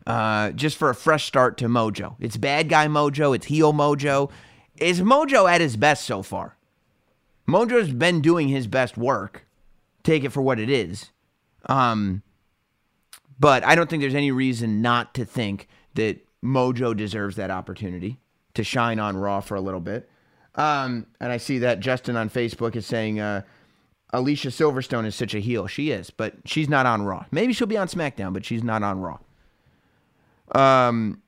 Just 0.07 0.77
for 0.77 0.89
a 0.89 0.95
fresh 0.95 1.25
start 1.25 1.57
to 1.57 1.65
Mojo. 1.65 2.15
It's 2.19 2.37
bad 2.37 2.69
guy 2.69 2.87
Mojo. 2.87 3.35
It's 3.35 3.47
heel 3.47 3.73
Mojo 3.73 4.31
is 4.77 5.01
Mojo 5.01 5.49
at 5.49 5.61
his 5.61 5.77
best 5.77 6.05
so 6.05 6.21
far? 6.21 6.57
Mojo's 7.47 7.93
been 7.93 8.21
doing 8.21 8.47
his 8.49 8.67
best 8.67 8.97
work. 8.97 9.45
Take 10.03 10.23
it 10.23 10.31
for 10.31 10.41
what 10.41 10.59
it 10.59 10.69
is. 10.69 11.11
Um, 11.67 12.23
but 13.39 13.63
I 13.63 13.75
don't 13.75 13.89
think 13.89 14.01
there's 14.01 14.15
any 14.15 14.31
reason 14.31 14.81
not 14.81 15.13
to 15.15 15.25
think 15.25 15.67
that 15.95 16.25
Mojo 16.43 16.95
deserves 16.95 17.35
that 17.37 17.51
opportunity 17.51 18.19
to 18.53 18.63
shine 18.63 18.99
on 18.99 19.17
Raw 19.17 19.41
for 19.41 19.55
a 19.55 19.61
little 19.61 19.79
bit. 19.79 20.09
Um, 20.55 21.07
and 21.19 21.31
I 21.31 21.37
see 21.37 21.59
that 21.59 21.79
Justin 21.79 22.15
on 22.15 22.29
Facebook 22.29 22.75
is 22.75 22.85
saying 22.85 23.19
uh, 23.19 23.41
Alicia 24.11 24.49
Silverstone 24.49 25.05
is 25.05 25.15
such 25.15 25.33
a 25.33 25.39
heel. 25.39 25.67
She 25.67 25.91
is, 25.91 26.09
but 26.09 26.35
she's 26.45 26.69
not 26.69 26.85
on 26.85 27.03
Raw. 27.03 27.25
Maybe 27.31 27.51
she'll 27.53 27.67
be 27.67 27.77
on 27.77 27.87
SmackDown, 27.87 28.33
but 28.33 28.45
she's 28.45 28.63
not 28.63 28.83
on 28.83 28.99
Raw. 28.99 29.19
Um, 30.53 31.21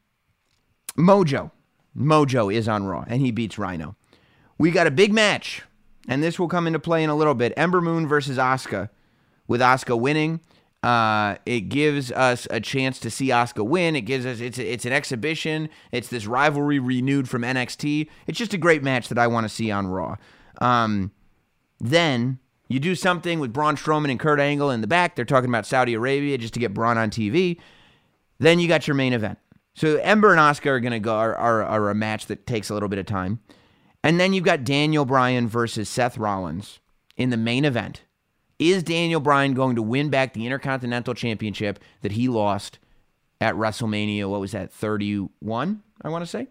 Mojo. 0.98 1.52
Mojo 1.98 2.54
is 2.54 2.68
on 2.68 2.86
Raw, 2.86 3.04
and 3.08 3.22
he 3.22 3.32
beats 3.32 3.58
Rhino. 3.58 3.96
we 4.58 4.72
got 4.72 4.88
a 4.88 4.92
big 4.92 5.14
match, 5.14 5.64
and 6.08 6.22
this 6.22 6.38
will 6.38 6.48
come 6.48 6.68
into 6.68 6.80
play 6.80 7.04
in 7.04 7.10
a 7.10 7.16
little 7.16 7.34
bit. 7.34 7.54
Ember 7.58 7.82
Moon 7.82 8.08
versus 8.08 8.38
Asuka, 8.38 8.90
with 9.48 9.62
Asuka 9.62 10.00
winning. 10.00 10.40
Uh, 10.84 11.36
it 11.46 11.62
gives 11.62 12.12
us 12.12 12.48
a 12.52 12.60
chance 12.60 13.00
to 13.00 13.10
see 13.10 13.30
Asuka 13.30 13.66
win. 13.66 13.96
It 13.96 14.02
gives 14.02 14.26
us 14.26 14.40
it's 14.40 14.60
it's 14.60 14.86
an 14.86 14.94
exhibition. 14.94 15.70
It's 15.92 16.08
this 16.08 16.28
rivalry 16.28 16.80
renewed 16.80 17.28
from 17.28 17.42
NXT. 17.42 18.08
It's 18.28 18.38
just 18.38 18.54
a 18.54 18.58
great 18.58 18.84
match 18.84 19.10
that 19.10 19.18
I 19.18 19.28
want 19.28 19.46
to 19.46 19.50
see 19.50 19.72
on 19.72 19.88
Raw. 19.88 20.18
Um, 20.62 21.12
then 21.80 22.40
you 22.68 22.80
do 22.80 22.96
something 22.96 23.40
with 23.40 23.54
Braun 23.54 23.76
Strowman 23.76 24.12
and 24.12 24.20
Kurt 24.20 24.40
Angle 24.40 24.70
in 24.70 24.82
the 24.82 24.88
back. 24.88 25.16
They're 25.16 25.26
talking 25.26 25.50
about 25.50 25.66
Saudi 25.66 25.94
Arabia 25.94 26.38
just 26.38 26.54
to 26.54 26.60
get 26.60 26.74
Braun 26.74 26.98
on 26.98 27.10
TV. 27.10 27.58
Then 28.40 28.60
you 28.60 28.68
got 28.68 28.88
your 28.88 28.96
main 28.96 29.14
event. 29.14 29.40
So 29.76 29.98
Ember 29.98 30.32
and 30.32 30.40
Asuka 30.40 30.68
are 30.68 30.80
gonna 30.80 31.00
go 31.00 31.14
are, 31.16 31.36
are, 31.36 31.64
are 31.64 31.90
a 31.90 31.96
match 31.96 32.26
that 32.28 32.48
takes 32.48 32.70
a 32.70 32.74
little 32.74 32.90
bit 32.90 33.00
of 33.00 33.06
time. 33.06 33.40
And 34.04 34.20
then 34.20 34.34
you've 34.34 34.44
got 34.44 34.64
Daniel 34.64 35.06
Bryan 35.06 35.48
versus 35.48 35.90
Seth 35.90 36.18
Rollins 36.18 36.80
in 37.16 37.30
the 37.30 37.38
main 37.38 37.66
event. 37.66 38.04
Is 38.60 38.82
Daniel 38.84 39.20
Bryan 39.20 39.54
going 39.54 39.76
to 39.76 39.82
win 39.82 40.10
back 40.10 40.34
the 40.34 40.46
Intercontinental 40.46 41.14
Championship 41.14 41.80
that 42.02 42.14
he 42.14 42.28
lost 42.28 42.80
at 43.40 43.56
WrestleMania? 43.56 44.30
What 44.30 44.40
was 44.40 44.54
that, 44.54 44.72
31? 44.72 45.84
I 46.02 46.10
want 46.10 46.24
to 46.24 46.30
say. 46.30 46.48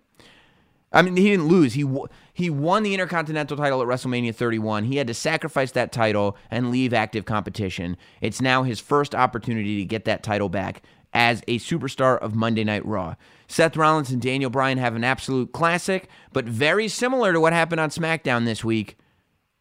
I 0.92 1.02
mean, 1.02 1.16
he 1.16 1.30
didn't 1.30 1.48
lose. 1.48 1.74
He 1.74 1.84
he 2.32 2.48
won 2.48 2.82
the 2.82 2.94
Intercontinental 2.94 3.56
title 3.56 3.82
at 3.82 3.88
WrestleMania 3.88 4.34
31. 4.34 4.84
He 4.84 4.96
had 4.96 5.08
to 5.08 5.14
sacrifice 5.14 5.72
that 5.72 5.90
title 5.90 6.36
and 6.50 6.70
leave 6.70 6.94
active 6.94 7.24
competition. 7.24 7.96
It's 8.20 8.40
now 8.40 8.62
his 8.62 8.80
first 8.80 9.14
opportunity 9.14 9.78
to 9.78 9.84
get 9.84 10.04
that 10.04 10.22
title 10.22 10.48
back 10.48 10.82
as 11.16 11.42
a 11.48 11.58
superstar 11.58 12.18
of 12.18 12.34
Monday 12.34 12.62
Night 12.62 12.84
Raw. 12.84 13.14
Seth 13.48 13.74
Rollins 13.74 14.10
and 14.10 14.20
Daniel 14.20 14.50
Bryan 14.50 14.76
have 14.76 14.94
an 14.94 15.02
absolute 15.02 15.50
classic, 15.50 16.10
but 16.30 16.44
very 16.44 16.88
similar 16.88 17.32
to 17.32 17.40
what 17.40 17.54
happened 17.54 17.80
on 17.80 17.88
SmackDown 17.88 18.44
this 18.44 18.62
week. 18.62 18.98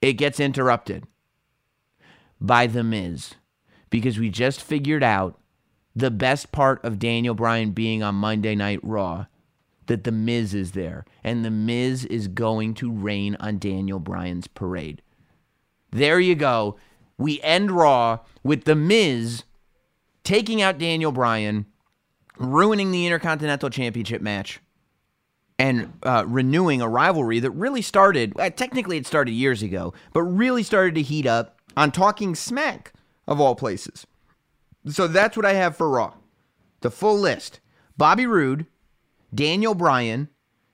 It 0.01 0.13
gets 0.13 0.41
interrupted 0.41 1.05
by 2.41 2.67
The 2.67 2.83
Miz 2.83 3.35
because 3.89 4.19
we 4.19 4.29
just 4.29 4.61
figured 4.61 5.01
out 5.01 5.39
the 5.95 6.11
best 6.11 6.51
part 6.51 6.83
of 6.83 6.99
Daniel 6.99 7.33
Bryan 7.33 7.71
being 7.71 8.03
on 8.03 8.15
Monday 8.15 8.53
Night 8.53 8.81
Raw 8.83 9.27
that 9.85 10.03
The 10.03 10.11
Miz 10.11 10.53
is 10.53 10.73
there 10.73 11.05
and 11.23 11.45
The 11.45 11.51
Miz 11.51 12.03
is 12.03 12.27
going 12.27 12.73
to 12.75 12.91
rain 12.91 13.37
on 13.39 13.59
Daniel 13.59 13.99
Bryan's 13.99 14.47
parade. 14.47 15.01
There 15.91 16.19
you 16.19 16.35
go. 16.35 16.75
We 17.17 17.41
end 17.43 17.71
Raw 17.71 18.19
with 18.43 18.65
The 18.65 18.75
Miz 18.75 19.45
taking 20.25 20.61
out 20.61 20.77
Daniel 20.77 21.13
Bryan, 21.13 21.65
ruining 22.37 22.91
the 22.91 23.05
Intercontinental 23.05 23.69
Championship 23.69 24.21
match, 24.21 24.59
and 25.57 25.93
uh, 26.03 26.25
renewing 26.27 26.81
a 26.81 26.89
rivalry 26.89 27.39
that 27.39 27.51
really 27.51 27.81
started, 27.81 28.37
uh, 28.37 28.49
technically, 28.49 28.97
it 28.97 29.07
started 29.07 29.31
years 29.31 29.63
ago, 29.63 29.93
but 30.11 30.23
really 30.23 30.63
started 30.63 30.95
to 30.95 31.01
heat 31.01 31.25
up 31.25 31.57
on 31.77 31.91
Talking 31.91 32.35
Smack, 32.35 32.91
of 33.27 33.39
all 33.39 33.55
places. 33.55 34.05
So 34.87 35.07
that's 35.07 35.37
what 35.37 35.45
I 35.45 35.53
have 35.53 35.77
for 35.77 35.89
Raw. 35.89 36.13
The 36.81 36.91
full 36.91 37.17
list 37.17 37.59
Bobby 37.97 38.25
Roode, 38.25 38.65
Daniel 39.33 39.73
Bryan, 39.73 40.29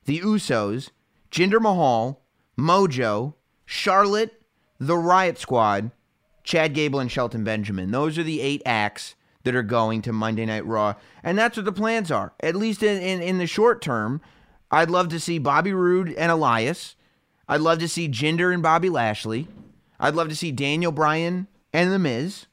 The 0.06 0.20
Usos, 0.20 0.90
Jinder 1.32 1.62
Mahal, 1.62 2.24
Mojo, 2.58 3.36
Charlotte, 3.66 4.42
The 4.80 4.98
Riot 4.98 5.38
Squad, 5.38 5.92
Chad 6.44 6.74
Gable, 6.74 7.00
and 7.00 7.12
Shelton 7.12 7.44
Benjamin. 7.44 7.92
Those 7.92 8.18
are 8.18 8.24
the 8.24 8.42
eight 8.42 8.62
acts 8.66 9.16
that 9.44 9.56
are 9.56 9.64
going 9.64 10.02
to 10.04 10.14
Monday 10.14 10.46
Night 10.46 10.66
Raw. 10.66 10.96
And 11.24 11.38
that's 11.38 11.58
what 11.58 11.66
the 11.66 11.72
plans 11.72 12.12
are. 12.12 12.34
At 12.42 12.56
least 12.56 12.84
in, 12.84 13.02
in, 13.02 13.22
in 13.22 13.38
the 13.38 13.48
short 13.48 13.82
term, 13.82 14.22
I'd 14.70 14.90
love 14.90 15.10
to 15.10 15.20
see 15.20 15.38
Bobby 15.38 15.74
Roode 15.74 16.14
and 16.14 16.32
Elias. 16.32 16.96
I'd 17.48 17.62
love 17.62 17.80
to 17.80 17.88
see 17.88 18.08
Jinder 18.08 18.54
and 18.54 18.64
Bobby 18.64 18.90
Lashley. 18.90 19.48
I'd 20.00 20.16
love 20.16 20.30
to 20.30 20.36
see 20.36 20.52
Daniel 20.52 20.92
Bryan 20.92 21.48
and 21.74 21.92
The 21.92 22.00
Miz. 22.00 22.46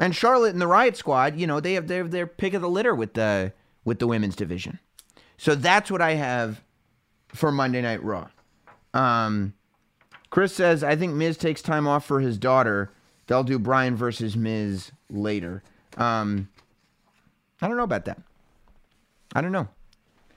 And 0.00 0.14
Charlotte 0.14 0.52
and 0.52 0.60
the 0.60 0.66
Riot 0.66 0.96
Squad, 0.96 1.38
you 1.38 1.46
know, 1.46 1.58
they 1.58 1.74
have 1.74 1.88
their 1.88 2.04
their 2.04 2.26
pick 2.26 2.54
of 2.54 2.62
the 2.62 2.70
litter 2.70 2.94
with 2.94 3.14
the 3.14 3.52
with 3.84 3.98
the 3.98 4.06
women's 4.06 4.36
division. 4.36 4.78
So 5.36 5.54
that's 5.54 5.90
what 5.90 6.00
I 6.00 6.14
have 6.14 6.62
for 7.28 7.50
Monday 7.50 7.82
Night 7.82 8.02
Raw. 8.02 8.28
Um, 8.94 9.54
Chris 10.30 10.54
says, 10.54 10.84
I 10.84 10.96
think 10.96 11.14
Miz 11.14 11.36
takes 11.36 11.62
time 11.62 11.88
off 11.88 12.04
for 12.04 12.20
his 12.20 12.38
daughter. 12.38 12.92
They'll 13.26 13.44
do 13.44 13.58
Bryan 13.58 13.96
versus 13.96 14.36
Miz 14.36 14.92
later. 15.10 15.62
Um, 15.98 16.48
I 17.60 17.68
don't 17.68 17.76
know 17.76 17.82
about 17.82 18.06
that. 18.06 18.20
I 19.34 19.40
don't 19.40 19.52
know. 19.52 19.68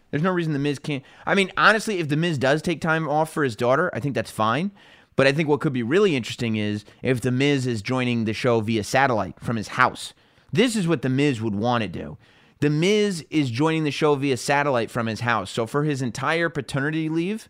There's 0.09 0.23
no 0.23 0.31
reason 0.31 0.51
the 0.51 0.59
Miz 0.59 0.79
can't. 0.79 1.03
I 1.25 1.35
mean, 1.35 1.51
honestly, 1.55 1.99
if 1.99 2.09
the 2.09 2.17
Miz 2.17 2.37
does 2.37 2.61
take 2.61 2.81
time 2.81 3.07
off 3.07 3.31
for 3.31 3.43
his 3.43 3.55
daughter, 3.55 3.89
I 3.93 4.01
think 4.01 4.13
that's 4.13 4.31
fine. 4.31 4.71
But 5.15 5.27
I 5.27 5.31
think 5.31 5.47
what 5.47 5.61
could 5.61 5.73
be 5.73 5.83
really 5.83 6.15
interesting 6.15 6.55
is 6.57 6.83
if 7.01 7.21
The 7.21 7.31
Miz 7.31 7.67
is 7.67 7.81
joining 7.81 8.25
the 8.25 8.33
show 8.33 8.59
via 8.59 8.83
satellite 8.83 9.39
from 9.39 9.55
his 9.55 9.69
house. 9.69 10.13
This 10.51 10.75
is 10.75 10.87
what 10.87 11.01
The 11.01 11.09
Miz 11.09 11.41
would 11.41 11.55
want 11.55 11.83
to 11.83 11.87
do. 11.87 12.17
The 12.59 12.69
Miz 12.69 13.25
is 13.29 13.49
joining 13.49 13.83
the 13.83 13.91
show 13.91 14.15
via 14.15 14.37
satellite 14.37 14.91
from 14.91 15.07
his 15.07 15.21
house. 15.21 15.49
So 15.49 15.65
for 15.65 15.83
his 15.83 16.01
entire 16.01 16.49
paternity 16.49 17.09
leave, 17.09 17.49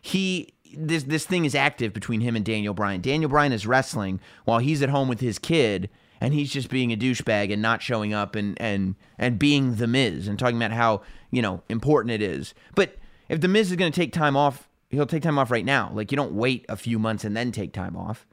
he 0.00 0.54
this 0.76 1.04
this 1.04 1.26
thing 1.26 1.44
is 1.44 1.54
active 1.54 1.92
between 1.92 2.20
him 2.20 2.36
and 2.36 2.44
Daniel 2.44 2.74
Bryan. 2.74 3.00
Daniel 3.00 3.30
Bryan 3.30 3.52
is 3.52 3.66
wrestling 3.66 4.20
while 4.44 4.58
he's 4.58 4.82
at 4.82 4.88
home 4.88 5.08
with 5.08 5.20
his 5.20 5.38
kid 5.38 5.88
and 6.22 6.32
he's 6.32 6.52
just 6.52 6.70
being 6.70 6.92
a 6.92 6.96
douchebag 6.96 7.52
and 7.52 7.60
not 7.60 7.82
showing 7.82 8.14
up 8.14 8.36
and 8.36 8.58
and 8.60 8.94
and 9.18 9.38
being 9.38 9.74
the 9.74 9.86
Miz 9.86 10.28
and 10.28 10.38
talking 10.38 10.56
about 10.56 10.72
how, 10.72 11.02
you 11.30 11.42
know, 11.42 11.62
important 11.68 12.12
it 12.12 12.22
is. 12.22 12.54
But 12.74 12.96
if 13.28 13.40
the 13.40 13.48
Miz 13.48 13.70
is 13.70 13.76
going 13.76 13.92
to 13.92 14.00
take 14.00 14.12
time 14.12 14.36
off 14.36 14.68
he'll 14.92 15.06
take 15.06 15.22
time 15.22 15.38
off 15.38 15.50
right 15.50 15.64
now. 15.64 15.90
Like 15.92 16.12
you 16.12 16.16
don't 16.16 16.32
wait 16.32 16.64
a 16.68 16.76
few 16.76 16.98
months 16.98 17.24
and 17.24 17.36
then 17.36 17.50
take 17.50 17.72
time 17.72 17.96
off. 17.96 18.26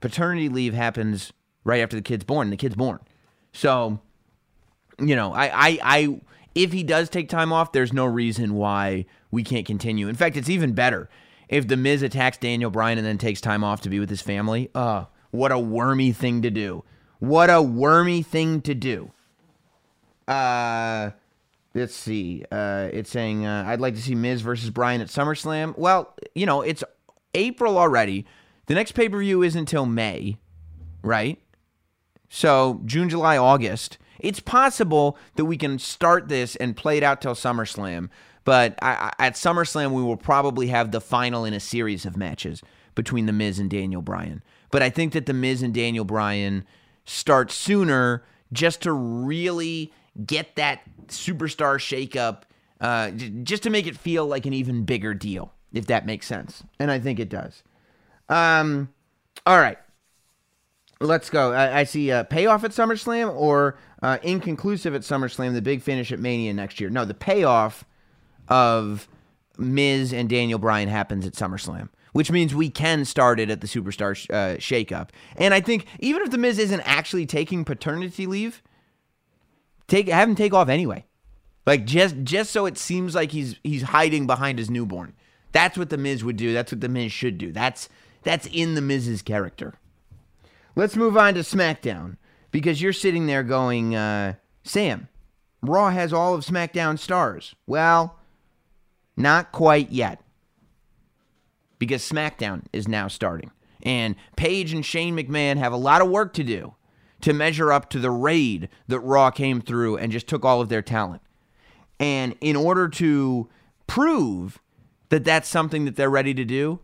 Paternity 0.00 0.50
leave 0.50 0.74
happens 0.74 1.32
right 1.62 1.80
after 1.80 1.96
the 1.96 2.02
kid's 2.02 2.24
born. 2.24 2.50
The 2.50 2.56
kid's 2.56 2.74
born. 2.74 2.98
So, 3.52 4.00
you 4.98 5.16
know, 5.16 5.32
I, 5.32 5.46
I, 5.46 5.78
I, 5.82 6.20
if 6.54 6.72
he 6.72 6.82
does 6.82 7.08
take 7.08 7.28
time 7.28 7.52
off, 7.52 7.72
there's 7.72 7.92
no 7.92 8.04
reason 8.04 8.54
why 8.54 9.06
we 9.30 9.42
can't 9.44 9.64
continue. 9.64 10.08
In 10.08 10.16
fact, 10.16 10.36
it's 10.36 10.50
even 10.50 10.72
better 10.72 11.08
if 11.48 11.68
the 11.68 11.76
Miz 11.76 12.02
attacks 12.02 12.36
Daniel 12.36 12.70
Bryan 12.70 12.98
and 12.98 13.06
then 13.06 13.16
takes 13.16 13.40
time 13.40 13.64
off 13.64 13.80
to 13.82 13.88
be 13.88 14.00
with 14.00 14.10
his 14.10 14.20
family. 14.20 14.70
Uh, 14.74 15.04
what 15.30 15.52
a 15.52 15.58
wormy 15.58 16.12
thing 16.12 16.42
to 16.42 16.50
do. 16.50 16.84
What 17.28 17.50
a 17.50 17.62
wormy 17.62 18.22
thing 18.22 18.60
to 18.62 18.74
do. 18.74 19.10
Uh, 20.28 21.10
Let's 21.74 21.96
see. 21.96 22.44
Uh, 22.52 22.88
it's 22.92 23.10
saying 23.10 23.44
uh, 23.44 23.64
I'd 23.66 23.80
like 23.80 23.96
to 23.96 24.02
see 24.02 24.14
Miz 24.14 24.42
versus 24.42 24.70
Bryan 24.70 25.00
at 25.00 25.08
SummerSlam. 25.08 25.76
Well, 25.76 26.14
you 26.34 26.46
know, 26.46 26.62
it's 26.62 26.84
April 27.34 27.76
already. 27.78 28.24
The 28.66 28.74
next 28.74 28.92
pay 28.92 29.08
per 29.08 29.18
view 29.18 29.42
is 29.42 29.56
until 29.56 29.84
May, 29.84 30.38
right? 31.02 31.42
So 32.28 32.80
June, 32.84 33.08
July, 33.08 33.36
August. 33.36 33.98
It's 34.20 34.38
possible 34.38 35.18
that 35.34 35.46
we 35.46 35.56
can 35.56 35.80
start 35.80 36.28
this 36.28 36.54
and 36.56 36.76
play 36.76 36.96
it 36.96 37.02
out 37.02 37.20
till 37.20 37.34
SummerSlam. 37.34 38.08
But 38.44 38.78
I, 38.80 39.10
I, 39.18 39.26
at 39.26 39.34
SummerSlam, 39.34 39.90
we 39.90 40.02
will 40.02 40.16
probably 40.16 40.68
have 40.68 40.92
the 40.92 41.00
final 41.00 41.44
in 41.44 41.54
a 41.54 41.60
series 41.60 42.06
of 42.06 42.16
matches 42.16 42.62
between 42.94 43.26
The 43.26 43.32
Miz 43.32 43.58
and 43.58 43.68
Daniel 43.68 44.00
Bryan. 44.00 44.42
But 44.70 44.82
I 44.82 44.90
think 44.90 45.12
that 45.14 45.26
The 45.26 45.34
Miz 45.34 45.60
and 45.60 45.74
Daniel 45.74 46.04
Bryan 46.04 46.64
start 47.04 47.50
sooner 47.50 48.24
just 48.52 48.82
to 48.82 48.92
really 48.92 49.92
get 50.24 50.56
that 50.56 50.82
superstar 51.08 51.76
shakeup, 51.76 52.42
uh, 52.80 53.10
just 53.42 53.62
to 53.64 53.70
make 53.70 53.86
it 53.86 53.96
feel 53.96 54.26
like 54.26 54.46
an 54.46 54.52
even 54.52 54.84
bigger 54.84 55.14
deal, 55.14 55.52
if 55.72 55.86
that 55.86 56.06
makes 56.06 56.26
sense. 56.26 56.62
And 56.78 56.90
I 56.90 56.98
think 56.98 57.18
it 57.18 57.28
does. 57.28 57.62
Um, 58.28 58.92
all 59.46 59.58
right. 59.58 59.78
Let's 61.00 61.28
go. 61.28 61.52
I, 61.52 61.80
I 61.80 61.84
see 61.84 62.10
a 62.10 62.24
payoff 62.24 62.64
at 62.64 62.70
SummerSlam 62.70 63.34
or 63.34 63.76
uh, 64.02 64.18
inconclusive 64.22 64.94
at 64.94 65.02
SummerSlam, 65.02 65.52
the 65.52 65.60
big 65.60 65.82
finish 65.82 66.12
at 66.12 66.20
Mania 66.20 66.54
next 66.54 66.80
year. 66.80 66.88
No, 66.88 67.04
the 67.04 67.14
payoff 67.14 67.84
of 68.48 69.08
Miz 69.58 70.12
and 70.12 70.28
Daniel 70.28 70.58
Bryan 70.58 70.88
happens 70.88 71.26
at 71.26 71.32
SummerSlam, 71.32 71.88
which 72.14 72.30
means 72.30 72.54
we 72.54 72.70
can 72.70 73.04
start 73.04 73.38
it 73.38 73.50
at 73.50 73.60
the 73.60 73.66
Superstar 73.66 74.16
sh- 74.16 74.30
uh, 74.30 74.56
shakeup. 74.56 75.10
And 75.36 75.52
I 75.52 75.60
think 75.60 75.86
even 76.00 76.22
if 76.22 76.30
the 76.30 76.38
Miz 76.38 76.58
isn't 76.58 76.80
actually 76.80 77.26
taking 77.26 77.64
paternity 77.64 78.26
leave, 78.26 78.62
Take 79.86 80.08
have 80.08 80.28
him 80.28 80.34
take 80.34 80.54
off 80.54 80.68
anyway. 80.68 81.04
Like 81.66 81.84
just 81.84 82.16
just 82.22 82.50
so 82.50 82.66
it 82.66 82.78
seems 82.78 83.14
like 83.14 83.32
he's 83.32 83.56
he's 83.62 83.82
hiding 83.82 84.26
behind 84.26 84.58
his 84.58 84.70
newborn. 84.70 85.14
That's 85.52 85.78
what 85.78 85.90
the 85.90 85.98
Miz 85.98 86.24
would 86.24 86.36
do. 86.36 86.52
That's 86.52 86.72
what 86.72 86.80
the 86.80 86.88
Miz 86.88 87.12
should 87.12 87.38
do. 87.38 87.52
That's 87.52 87.88
that's 88.22 88.46
in 88.46 88.74
the 88.74 88.80
Miz's 88.80 89.22
character. 89.22 89.74
Let's 90.76 90.96
move 90.96 91.16
on 91.16 91.34
to 91.34 91.40
SmackDown 91.40 92.16
because 92.50 92.82
you're 92.82 92.92
sitting 92.92 93.26
there 93.26 93.44
going, 93.44 93.94
uh, 93.94 94.34
Sam, 94.64 95.08
Raw 95.62 95.90
has 95.90 96.12
all 96.12 96.34
of 96.34 96.44
SmackDown 96.44 96.98
stars. 96.98 97.54
Well, 97.66 98.18
not 99.16 99.52
quite 99.52 99.90
yet 99.90 100.20
because 101.86 102.08
SmackDown 102.08 102.62
is 102.72 102.88
now 102.88 103.08
starting. 103.08 103.50
And 103.82 104.16
Paige 104.36 104.72
and 104.72 104.84
Shane 104.84 105.16
McMahon 105.16 105.58
have 105.58 105.72
a 105.72 105.76
lot 105.76 106.00
of 106.00 106.08
work 106.08 106.32
to 106.34 106.44
do 106.44 106.74
to 107.20 107.32
measure 107.32 107.72
up 107.72 107.88
to 107.90 107.98
the 107.98 108.10
raid 108.10 108.68
that 108.88 109.00
Raw 109.00 109.30
came 109.30 109.60
through 109.60 109.96
and 109.96 110.12
just 110.12 110.26
took 110.26 110.44
all 110.44 110.60
of 110.60 110.68
their 110.68 110.82
talent. 110.82 111.22
And 112.00 112.34
in 112.40 112.56
order 112.56 112.88
to 112.88 113.48
prove 113.86 114.60
that 115.08 115.24
that's 115.24 115.48
something 115.48 115.84
that 115.84 115.96
they're 115.96 116.10
ready 116.10 116.34
to 116.34 116.44
do? 116.44 116.80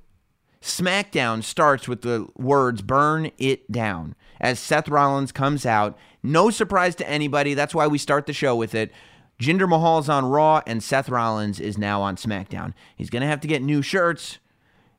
SmackDown 0.63 1.43
starts 1.43 1.89
with 1.89 2.03
the 2.03 2.29
words 2.37 2.83
burn 2.83 3.31
it 3.39 3.71
down 3.73 4.15
as 4.41 4.61
Seth 4.61 4.89
Rollins 4.89 5.33
comes 5.33 5.65
out. 5.65 5.99
No 6.23 6.51
surprise 6.51 6.95
to 6.97 7.09
anybody. 7.09 7.55
That's 7.55 7.75
why 7.75 7.87
we 7.87 7.99
start 7.99 8.27
the 8.27 8.33
show 8.33 8.55
with 8.55 8.75
it. 8.75 8.93
Jinder 9.41 9.69
Mahal's 9.69 10.11
on 10.11 10.27
Raw 10.27 10.61
and 10.67 10.83
Seth 10.83 11.09
Rollins 11.09 11.61
is 11.61 11.79
now 11.79 12.03
on 12.03 12.17
SmackDown. 12.17 12.75
He's 12.95 13.09
going 13.09 13.23
to 13.23 13.29
have 13.29 13.41
to 13.41 13.49
get 13.49 13.63
new 13.63 13.81
shirts. 13.81 14.39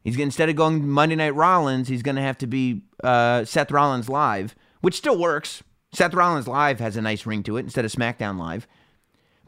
He's 0.04 0.16
gonna, 0.16 0.26
instead 0.26 0.50
of 0.50 0.56
going 0.56 0.88
Monday 0.90 1.16
Night 1.16 1.36
Rollins, 1.36 1.88
he's 1.88 2.02
going 2.02 2.16
to 2.16 2.22
have 2.22 2.38
to 2.40 2.48
be 2.48 2.82
uh, 3.04 3.46
Seth 3.46 3.72
Rollins 3.72 4.10
live, 4.10 4.56
which 4.82 4.96
still 4.96 5.18
works. 5.18 5.64
Seth 5.94 6.14
Rollins 6.14 6.48
live 6.48 6.80
has 6.80 6.96
a 6.96 7.02
nice 7.02 7.26
ring 7.26 7.44
to 7.44 7.58
it 7.58 7.62
instead 7.62 7.86
of 7.86 7.92
SmackDown 7.92 8.38
live. 8.38 8.68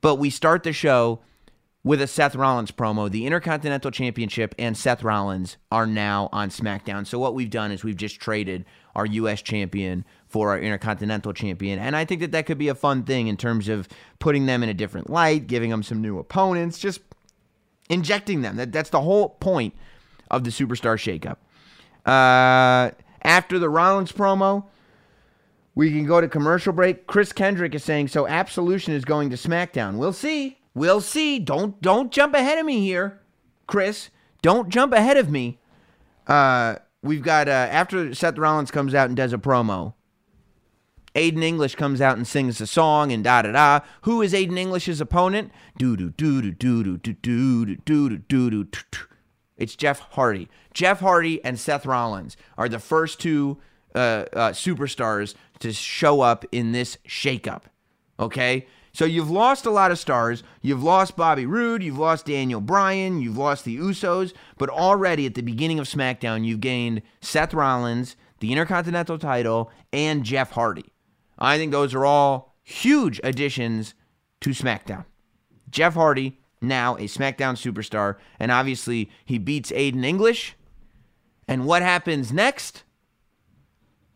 But 0.02 0.16
we 0.16 0.30
start 0.30 0.64
the 0.64 0.74
show 0.74 1.22
with 1.84 2.02
a 2.02 2.08
Seth 2.08 2.36
Rollins 2.36 2.72
promo. 2.72 3.10
The 3.10 3.26
Intercontinental 3.26 3.92
Championship 3.92 4.54
and 4.60 4.78
Seth 4.78 5.04
Rollins 5.04 5.58
are 5.72 5.88
now 5.88 6.30
on 6.32 6.50
SmackDown. 6.50 7.06
So 7.08 7.20
what 7.20 7.34
we've 7.34 7.50
done 7.50 7.72
is 7.72 7.84
we've 7.84 7.98
just 7.98 8.20
traded 8.20 8.66
our 8.96 9.06
U.S. 9.06 9.42
champion 9.42 10.06
for 10.28 10.50
our 10.52 10.60
Intercontinental 10.60 11.34
champion. 11.34 11.80
And 11.80 11.96
I 11.96 12.06
think 12.06 12.22
that 12.22 12.32
that 12.32 12.46
could 12.46 12.58
be 12.58 12.68
a 12.68 12.76
fun 12.76 13.04
thing 13.04 13.28
in 13.28 13.38
terms 13.38 13.70
of 13.70 13.88
putting 14.20 14.46
them 14.46 14.64
in 14.64 14.70
a 14.70 14.74
different 14.74 15.10
light, 15.10 15.48
giving 15.48 15.72
them 15.72 15.84
some 15.84 16.02
new 16.02 16.20
opponents, 16.20 16.80
just 16.80 17.02
injecting 17.90 18.42
them. 18.42 18.56
That, 18.56 18.72
that's 18.72 18.90
the 18.90 19.02
whole 19.02 19.30
point 19.30 19.74
of 20.34 20.44
the 20.44 20.50
Superstar 20.50 20.98
Shakeup. 20.98 21.38
Uh, 22.06 22.92
after 23.22 23.60
the 23.60 23.70
Rollins 23.70 24.12
promo, 24.12 24.66
we 25.76 25.92
can 25.92 26.06
go 26.06 26.20
to 26.20 26.28
commercial 26.28 26.74
break. 26.74 27.08
Chris 27.08 27.32
Kendrick 27.32 27.74
is 27.76 27.84
saying 27.84 28.10
so. 28.10 28.28
Absolution 28.28 28.94
is 28.94 29.06
going 29.06 29.30
to 29.30 29.36
SmackDown. 29.36 29.98
We'll 29.98 30.14
see. 30.14 30.58
We'll 30.74 31.02
see. 31.02 31.40
Don't 31.40 31.80
don't 31.82 32.12
jump 32.12 32.34
ahead 32.34 32.58
of 32.58 32.66
me 32.66 32.82
here, 32.82 33.22
Chris. 33.68 34.10
Don't 34.42 34.70
jump 34.70 34.92
ahead 34.92 35.18
of 35.18 35.30
me. 35.30 35.60
Uh, 36.28 36.76
we've 37.02 37.22
got 37.24 37.48
uh, 37.48 37.52
after 37.52 38.14
Seth 38.14 38.38
Rollins 38.38 38.72
comes 38.72 38.94
out 38.96 39.08
and 39.08 39.16
does 39.16 39.34
a 39.34 39.38
promo. 39.38 39.94
Aiden 41.16 41.44
English 41.44 41.76
comes 41.76 42.02
out 42.02 42.18
and 42.18 42.28
sings 42.28 42.60
a 42.60 42.66
song 42.66 43.12
and 43.12 43.24
da 43.24 43.44
da 43.44 43.52
da. 43.52 43.80
Who 44.02 44.24
is 44.24 44.34
Aiden 44.34 44.58
English's 44.58 45.00
opponent? 45.00 45.52
Do 45.78 45.96
do 45.96 46.10
do 46.10 46.42
do 46.42 46.52
do 46.52 46.98
do 46.98 47.14
do 47.14 47.66
do 47.66 47.76
do 47.76 48.18
do 48.18 48.50
do 48.50 48.64
do. 48.64 49.00
It's 49.64 49.78
Jeff 49.78 50.00
Hardy. 50.12 50.50
Jeff 50.74 51.00
Hardy 51.00 51.44
and 51.44 51.58
Seth 51.58 51.86
Rollins 51.86 52.36
are 52.58 52.68
the 52.68 52.80
first 52.80 53.22
two 53.22 53.60
uh, 53.96 54.26
uh, 54.34 54.50
superstars 54.50 55.36
to 55.60 55.72
show 55.72 56.20
up 56.20 56.44
in 56.52 56.74
this 56.74 56.98
shakeup. 57.08 57.62
Okay, 58.20 58.68
so 58.92 59.06
you've 59.06 59.32
lost 59.32 59.66
a 59.66 59.72
lot 59.72 59.90
of 59.90 59.98
stars. 59.98 60.44
You've 60.62 60.84
lost 60.84 61.16
Bobby 61.16 61.46
Roode. 61.46 61.82
You've 61.82 61.98
lost 61.98 62.26
Daniel 62.26 62.60
Bryan. 62.60 63.22
You've 63.22 63.38
lost 63.38 63.64
the 63.64 63.78
Usos. 63.78 64.34
But 64.58 64.70
already 64.70 65.26
at 65.26 65.36
the 65.36 65.42
beginning 65.42 65.80
of 65.80 65.88
SmackDown, 65.88 66.46
you've 66.46 66.60
gained 66.60 67.02
Seth 67.22 67.54
Rollins, 67.54 68.18
the 68.42 68.52
Intercontinental 68.52 69.18
title, 69.18 69.72
and 69.94 70.26
Jeff 70.26 70.52
Hardy. 70.52 70.92
I 71.40 71.58
think 71.58 71.72
those 71.72 71.94
are 71.94 72.06
all 72.06 72.58
huge 72.64 73.22
additions 73.24 73.94
to 74.42 74.50
SmackDown. 74.50 75.06
Jeff 75.70 75.94
Hardy, 75.94 76.38
now 76.64 76.96
a 76.96 77.02
SmackDown 77.02 77.56
superstar, 77.56 78.18
and 78.40 78.52
obviously 78.52 79.12
he 79.26 79.38
beats 79.38 79.72
Aiden 79.72 80.04
English. 80.04 80.56
And 81.48 81.66
what 81.66 81.82
happens 81.82 82.32
next? 82.32 82.84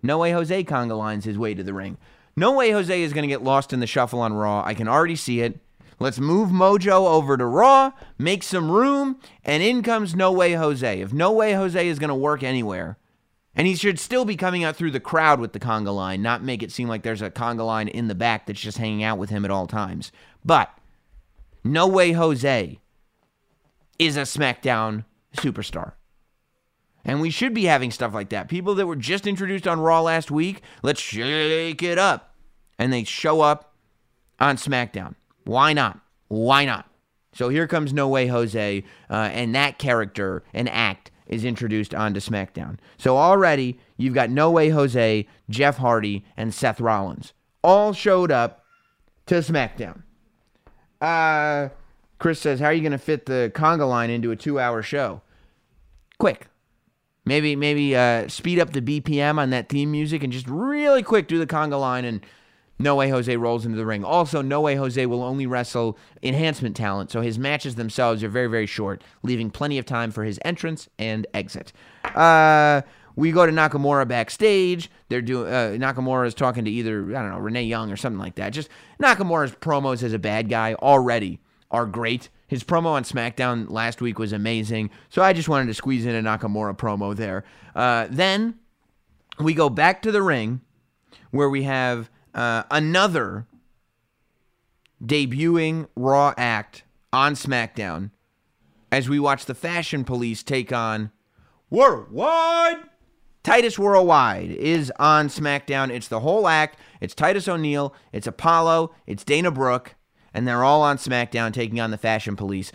No 0.02 0.20
way 0.20 0.32
Jose 0.32 0.64
conga 0.64 0.98
lines 0.98 1.26
his 1.26 1.38
way 1.38 1.54
to 1.54 1.64
the 1.64 1.74
ring. 1.74 1.98
No 2.36 2.54
way 2.54 2.72
Jose 2.72 3.02
is 3.02 3.14
going 3.14 3.24
to 3.24 3.28
get 3.28 3.44
lost 3.44 3.74
in 3.74 3.80
the 3.80 3.88
shuffle 3.88 4.22
on 4.22 4.34
Raw. 4.34 4.64
I 4.64 4.74
can 4.74 4.88
already 4.88 5.16
see 5.16 5.42
it. 5.42 5.60
Let's 6.00 6.20
move 6.20 6.50
Mojo 6.50 7.08
over 7.08 7.36
to 7.36 7.46
Raw, 7.46 7.92
make 8.20 8.44
some 8.44 8.70
room, 8.70 9.20
and 9.44 9.64
in 9.64 9.82
comes 9.82 10.16
No 10.16 10.32
Way 10.32 10.54
Jose. 10.54 11.02
If 11.02 11.12
No 11.12 11.32
Way 11.32 11.54
Jose 11.54 11.88
is 11.88 11.98
going 11.98 12.10
to 12.10 12.16
work 12.16 12.44
anywhere, 12.44 12.98
and 13.56 13.66
he 13.66 13.76
should 13.76 14.00
still 14.00 14.24
be 14.24 14.36
coming 14.36 14.64
out 14.64 14.76
through 14.76 14.92
the 14.92 15.00
crowd 15.00 15.40
with 15.40 15.54
the 15.54 15.60
conga 15.60 15.94
line, 15.94 16.22
not 16.22 16.44
make 16.44 16.62
it 16.62 16.72
seem 16.72 16.88
like 16.88 17.02
there's 17.02 17.24
a 17.24 17.32
conga 17.32 17.66
line 17.66 17.88
in 17.88 18.08
the 18.08 18.14
back 18.14 18.46
that's 18.46 18.62
just 18.62 18.78
hanging 18.78 19.04
out 19.04 19.18
with 19.18 19.32
him 19.32 19.44
at 19.44 19.50
all 19.50 19.66
times. 19.66 20.12
But 20.46 20.72
No 21.64 21.88
Way 21.88 22.12
Jose 22.12 22.80
is 24.00 24.18
a 24.18 24.22
SmackDown 24.22 25.06
superstar. 25.36 25.94
And 27.04 27.22
we 27.22 27.30
should 27.30 27.54
be 27.54 27.66
having 27.66 27.92
stuff 27.92 28.14
like 28.14 28.30
that. 28.30 28.50
People 28.50 28.76
that 28.76 28.86
were 28.86 28.96
just 28.96 29.28
introduced 29.28 29.68
on 29.68 29.80
Raw 29.80 30.02
last 30.02 30.30
week, 30.30 30.62
let's 30.84 31.00
shake 31.00 31.82
it 31.82 31.98
up. 31.98 32.36
And 32.78 32.92
they 32.92 33.04
show 33.04 33.42
up 33.42 33.74
on 34.40 34.58
SmackDown. 34.58 35.16
Why 35.46 35.74
not? 35.74 36.00
Why 36.28 36.66
not? 36.66 36.90
So 37.34 37.50
here 37.50 37.68
comes 37.68 37.94
No 37.94 38.08
Way 38.08 38.28
Jose, 38.28 38.84
uh, 39.10 39.14
and 39.14 39.56
that 39.56 39.78
character 39.78 40.44
and 40.54 40.68
act 40.70 41.12
is 41.28 41.46
introduced 41.46 41.94
onto 41.94 42.20
SmackDown. 42.20 42.78
So 42.98 43.18
already 43.18 43.80
you've 43.96 44.14
got 44.14 44.30
No 44.30 44.52
Way 44.52 44.70
Jose, 44.70 45.28
Jeff 45.50 45.78
Hardy, 45.78 46.26
and 46.36 46.54
Seth 46.54 46.82
Rollins 46.82 47.34
all 47.64 47.94
showed 47.94 48.32
up 48.32 48.64
to 49.28 49.36
SmackDown. 49.36 50.04
Uh, 51.02 51.70
Chris 52.20 52.40
says, 52.40 52.60
How 52.60 52.68
are 52.68 52.74
you 52.74 52.82
going 52.82 52.92
to 52.92 52.98
fit 52.98 53.26
the 53.26 53.52
conga 53.54 53.88
line 53.88 54.10
into 54.10 54.32
a 54.32 54.36
two 54.36 54.60
hour 54.60 54.82
show? 54.82 55.22
Quick. 56.20 56.48
Maybe 57.26 57.56
maybe 57.56 57.96
uh, 57.96 58.28
speed 58.30 58.58
up 58.58 58.72
the 58.72 58.82
BPM 58.82 59.38
on 59.38 59.50
that 59.50 59.68
theme 59.68 59.92
music 59.92 60.24
and 60.24 60.32
just 60.32 60.48
really 60.48 61.04
quick 61.04 61.28
do 61.28 61.38
the 61.38 61.48
conga 61.48 61.80
line 61.80 62.06
and 62.06 62.26
no 62.80 62.96
way 62.96 63.10
Jose 63.10 63.36
rolls 63.36 63.66
into 63.66 63.78
the 63.78 63.86
ring. 63.86 64.04
Also, 64.04 64.42
no 64.42 64.62
way 64.62 64.76
Jose 64.76 65.04
will 65.06 65.24
only 65.24 65.48
wrestle 65.48 65.98
enhancement 66.22 66.76
talent, 66.76 67.12
so 67.12 67.22
his 67.22 67.40
matches 67.40 67.76
themselves 67.76 68.24
are 68.24 68.30
very, 68.30 68.48
very 68.48 68.68
short, 68.68 69.04
leaving 69.24 69.50
plenty 69.50 69.78
of 69.78 69.86
time 69.86 70.12
for 70.12 70.24
his 70.24 70.40
entrance 70.46 70.88
and 71.00 71.26
exit. 71.34 71.74
Uh, 72.06 72.82
we 73.18 73.32
go 73.32 73.46
to 73.46 73.52
Nakamura 73.52 74.08
backstage. 74.08 74.90
They're 75.10 75.22
doing 75.22 75.52
uh, 75.52 75.76
Nakamura 75.78 76.28
is 76.28 76.34
talking 76.34 76.64
to 76.64 76.72
either 76.72 77.04
I 77.18 77.22
don't 77.22 77.32
know 77.32 77.40
Renee 77.40 77.64
Young 77.64 77.92
or 77.92 77.98
something 77.98 78.20
like 78.20 78.36
that. 78.36 78.52
Just 78.52 78.70
Nakamura's 79.02 79.52
promos 79.52 80.04
as 80.04 80.14
a 80.14 80.20
bad 80.20 80.48
guy 80.50 80.76
already 80.76 81.42
are 81.72 81.86
great. 81.86 82.30
His 82.48 82.64
promo 82.64 82.88
on 82.92 83.04
SmackDown 83.04 83.70
last 83.70 84.00
week 84.00 84.20
was 84.20 84.32
amazing. 84.32 84.92
So 85.10 85.22
I 85.22 85.34
just 85.34 85.50
wanted 85.50 85.66
to 85.66 85.74
squeeze 85.74 86.06
in 86.06 86.16
a 86.16 86.22
Nakamura 86.22 86.78
promo 86.78 87.14
there. 87.14 87.44
Uh, 87.76 88.08
then 88.10 88.56
we 89.40 89.54
go 89.54 89.70
back 89.70 90.02
to 90.04 90.12
the 90.12 90.22
ring 90.22 90.62
where 91.32 91.50
we 91.50 91.64
have 91.64 92.10
uh, 92.34 92.64
another 92.72 93.48
debuting 95.04 95.88
Raw 95.96 96.34
act 96.38 96.84
on 97.12 97.34
SmackDown 97.34 98.12
as 98.92 99.10
we 99.10 99.20
watch 99.20 99.46
the 99.46 99.56
Fashion 99.56 100.04
Police 100.06 100.44
take 100.44 100.72
on 100.72 101.12
Worldwide. 101.70 102.78
Titus 103.48 103.80
Worldwide 103.80 104.52
is 104.52 104.92
on 105.00 105.30
SmackDown. 105.30 105.90
It's 105.90 106.10
the 106.10 106.20
whole 106.20 106.50
act. 106.50 106.78
It's 107.00 107.16
Titus 107.16 107.48
O'Neil. 107.48 107.96
It's 108.12 108.28
Apollo. 108.28 108.94
It's 109.06 109.24
Dana 109.24 109.52
Brooke 109.52 109.96
and 110.34 110.46
they're 110.46 110.66
all 110.66 110.82
on 110.82 110.98
SmackDown 110.98 111.54
taking 111.54 111.80
on 111.80 111.92
the 111.92 111.98
Fashion 111.98 112.36
Police. 112.36 112.74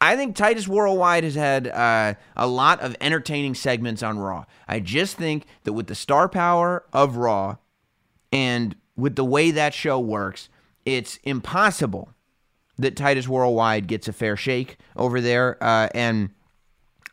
I 0.00 0.14
think 0.14 0.36
Titus 0.36 0.68
Worldwide 0.68 1.24
has 1.24 1.34
had 1.34 1.66
uh, 1.66 2.14
a 2.36 2.46
lot 2.46 2.78
of 2.78 2.94
entertaining 3.00 3.56
segments 3.56 4.04
on 4.04 4.20
Raw. 4.20 4.44
I 4.68 4.78
just 4.78 5.16
think 5.16 5.46
that 5.64 5.72
with 5.72 5.88
the 5.88 5.96
star 5.96 6.28
power 6.28 6.84
of 6.92 7.16
Raw 7.16 7.56
and 8.30 8.76
with 8.96 9.16
the 9.16 9.24
way 9.24 9.50
that 9.50 9.74
show 9.74 9.98
works, 9.98 10.48
it's 10.86 11.18
impossible 11.24 12.10
that 12.78 12.94
Titus 12.94 13.26
Worldwide 13.26 13.88
gets 13.88 14.06
a 14.06 14.12
fair 14.12 14.36
shake 14.36 14.76
over 14.94 15.20
there. 15.20 15.60
Uh, 15.60 15.88
and 15.92 16.30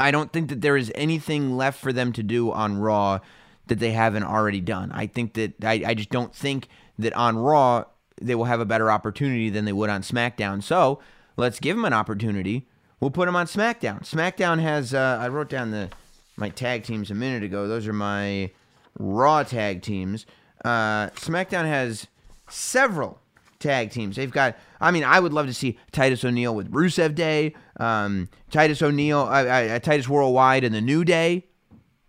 I 0.02 0.12
don't 0.12 0.32
think 0.32 0.50
that 0.50 0.62
there 0.62 0.78
is 0.78 0.92
anything 0.96 1.56
left 1.58 1.80
for 1.80 1.94
them 1.94 2.12
to 2.14 2.24
do 2.24 2.52
on 2.52 2.78
Raw 2.78 3.20
that 3.68 3.80
they 3.80 3.92
haven't 3.92 4.24
already 4.24 4.62
done. 4.62 4.92
I 4.92 5.08
think 5.08 5.34
that 5.34 5.64
I, 5.64 5.84
I 5.86 5.94
just 5.94 6.10
don't 6.10 6.36
think 6.36 6.68
that 7.00 7.14
on 7.14 7.38
Raw 7.38 7.86
they 8.22 8.36
will 8.36 8.46
have 8.46 8.60
a 8.60 8.66
better 8.66 8.92
opportunity 8.92 9.50
than 9.50 9.66
they 9.66 9.74
would 9.74 9.90
on 9.90 10.02
SmackDown. 10.02 10.62
So 10.62 11.00
let's 11.38 11.60
give 11.60 11.76
them 11.76 11.86
an 11.86 11.94
opportunity. 11.94 12.68
We'll 13.00 13.12
put 13.12 13.26
them 13.26 13.36
on 13.36 13.48
SmackDown. 13.48 14.02
SmackDown 14.02 14.62
has 14.62 14.94
uh, 14.94 15.18
I 15.20 15.28
wrote 15.28 15.50
down 15.50 15.72
the 15.72 15.90
my 16.36 16.50
tag 16.50 16.84
teams 16.84 17.12
a 17.12 17.16
minute 17.16 17.44
ago. 17.44 17.68
Those 17.68 17.88
are 17.88 17.94
my 17.94 18.52
Raw 19.00 19.44
tag 19.44 19.82
teams. 19.82 20.26
Uh, 20.64 21.08
SmackDown 21.12 21.66
has 21.66 22.08
several 22.50 23.20
tag 23.60 23.92
teams. 23.92 24.16
They've 24.16 24.32
got. 24.32 24.58
I 24.80 24.92
mean, 24.92 25.04
I 25.04 25.20
would 25.20 25.34
love 25.34 25.48
to 25.48 25.54
see 25.54 25.80
Titus 25.92 26.26
O'Neil 26.26 26.54
with 26.54 26.72
Rusev 26.72 27.16
Day, 27.16 27.56
um, 27.82 28.30
Titus 28.52 28.82
O'Neil, 28.82 29.20
uh, 29.22 29.44
uh, 29.44 29.80
Titus 29.80 30.08
Worldwide, 30.08 30.64
and 30.64 30.74
the 30.74 30.82
New 30.82 31.04
Day, 31.04 31.48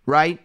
right? 0.05 0.39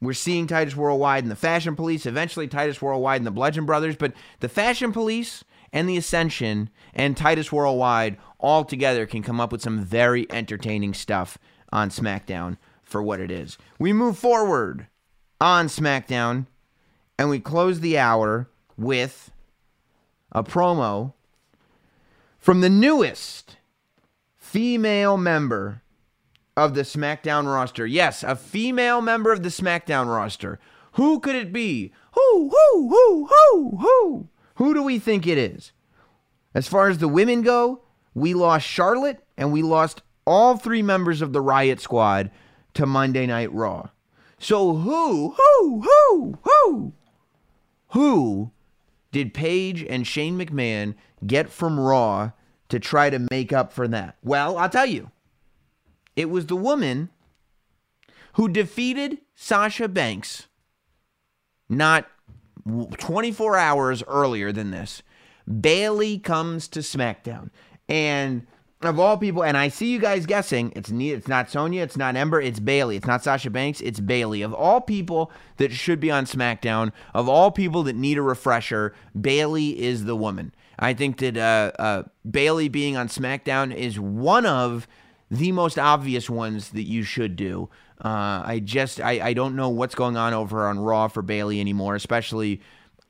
We're 0.00 0.12
seeing 0.12 0.46
Titus 0.46 0.76
Worldwide 0.76 1.24
and 1.24 1.30
the 1.30 1.36
Fashion 1.36 1.74
Police, 1.74 2.06
eventually 2.06 2.48
Titus 2.48 2.82
Worldwide 2.82 3.20
and 3.20 3.26
the 3.26 3.30
Bludgeon 3.30 3.64
Brothers, 3.64 3.96
but 3.96 4.12
the 4.40 4.48
Fashion 4.48 4.92
Police 4.92 5.42
and 5.72 5.88
the 5.88 5.96
Ascension 5.96 6.68
and 6.92 7.16
Titus 7.16 7.50
Worldwide 7.50 8.18
all 8.38 8.64
together 8.64 9.06
can 9.06 9.22
come 9.22 9.40
up 9.40 9.52
with 9.52 9.62
some 9.62 9.80
very 9.80 10.26
entertaining 10.30 10.92
stuff 10.92 11.38
on 11.72 11.88
SmackDown 11.88 12.58
for 12.82 13.02
what 13.02 13.20
it 13.20 13.30
is. 13.30 13.56
We 13.78 13.92
move 13.92 14.18
forward 14.18 14.88
on 15.40 15.68
SmackDown 15.68 16.46
and 17.18 17.30
we 17.30 17.40
close 17.40 17.80
the 17.80 17.96
hour 17.96 18.50
with 18.76 19.30
a 20.32 20.42
promo 20.42 21.14
from 22.38 22.60
the 22.60 22.68
newest 22.68 23.56
female 24.52 25.16
member 25.16 25.80
of 26.58 26.74
the 26.74 26.82
SmackDown 26.82 27.46
roster. 27.46 27.86
Yes, 27.86 28.22
a 28.22 28.36
female 28.36 29.00
member 29.00 29.32
of 29.32 29.42
the 29.42 29.48
SmackDown 29.48 30.14
roster. 30.14 30.58
Who 30.92 31.20
could 31.20 31.34
it 31.34 31.54
be? 31.54 31.90
Who, 32.14 32.50
who, 32.50 32.88
who, 32.90 33.30
who, 33.30 33.76
who? 33.78 34.28
Who 34.56 34.74
do 34.74 34.82
we 34.82 34.98
think 34.98 35.26
it 35.26 35.38
is? 35.38 35.72
As 36.52 36.68
far 36.68 36.90
as 36.90 36.98
the 36.98 37.08
women 37.08 37.40
go, 37.40 37.80
we 38.12 38.34
lost 38.34 38.66
Charlotte 38.66 39.24
and 39.38 39.52
we 39.52 39.62
lost 39.62 40.02
all 40.26 40.58
three 40.58 40.82
members 40.82 41.22
of 41.22 41.32
the 41.32 41.40
Riot 41.40 41.80
Squad 41.80 42.30
to 42.74 42.84
Monday 42.84 43.24
Night 43.24 43.50
Raw. 43.54 43.88
So 44.38 44.74
who, 44.74 45.34
who, 45.34 45.80
who, 45.80 46.38
who, 46.42 46.92
who 47.88 48.50
did 49.12 49.32
Paige 49.32 49.82
and 49.82 50.06
Shane 50.06 50.38
McMahon 50.38 50.94
get 51.26 51.48
from 51.48 51.80
Raw 51.80 52.32
to 52.72 52.80
try 52.80 53.10
to 53.10 53.18
make 53.30 53.52
up 53.52 53.70
for 53.70 53.86
that? 53.86 54.16
Well, 54.24 54.56
I'll 54.56 54.70
tell 54.70 54.86
you. 54.86 55.10
It 56.16 56.30
was 56.30 56.46
the 56.46 56.56
woman 56.56 57.10
who 58.34 58.48
defeated 58.48 59.18
Sasha 59.34 59.88
Banks 59.88 60.48
not 61.68 62.06
24 62.64 63.58
hours 63.58 64.02
earlier 64.08 64.52
than 64.52 64.70
this. 64.70 65.02
Bayley 65.60 66.18
comes 66.18 66.66
to 66.68 66.80
SmackDown. 66.80 67.50
And 67.90 68.46
of 68.80 68.98
all 68.98 69.18
people, 69.18 69.44
and 69.44 69.58
I 69.58 69.68
see 69.68 69.92
you 69.92 69.98
guys 69.98 70.24
guessing, 70.24 70.72
it's 70.74 70.90
it's 70.90 71.28
not 71.28 71.50
Sonya, 71.50 71.82
it's 71.82 71.98
not 71.98 72.16
Ember, 72.16 72.40
it's 72.40 72.58
Bayley. 72.58 72.96
It's 72.96 73.06
not 73.06 73.22
Sasha 73.22 73.50
Banks, 73.50 73.82
it's 73.82 74.00
Bayley. 74.00 74.40
Of 74.40 74.54
all 74.54 74.80
people 74.80 75.30
that 75.58 75.72
should 75.72 76.00
be 76.00 76.10
on 76.10 76.24
SmackDown, 76.24 76.90
of 77.12 77.28
all 77.28 77.50
people 77.50 77.82
that 77.82 77.96
need 77.96 78.16
a 78.16 78.22
refresher, 78.22 78.94
Bayley 79.18 79.78
is 79.78 80.06
the 80.06 80.16
woman. 80.16 80.54
I 80.82 80.94
think 80.94 81.18
that 81.18 81.36
uh, 81.36 81.72
uh, 81.78 82.02
Bayley 82.28 82.68
being 82.68 82.96
on 82.96 83.06
SmackDown 83.08 83.74
is 83.74 84.00
one 84.00 84.44
of 84.44 84.88
the 85.30 85.52
most 85.52 85.78
obvious 85.78 86.28
ones 86.28 86.70
that 86.70 86.82
you 86.82 87.04
should 87.04 87.36
do. 87.36 87.70
Uh, 88.04 88.42
I 88.44 88.60
just 88.62 89.00
I, 89.00 89.28
I 89.28 89.32
don't 89.32 89.54
know 89.54 89.68
what's 89.68 89.94
going 89.94 90.16
on 90.16 90.34
over 90.34 90.66
on 90.66 90.80
Raw 90.80 91.06
for 91.06 91.22
Bayley 91.22 91.60
anymore, 91.60 91.94
especially 91.94 92.60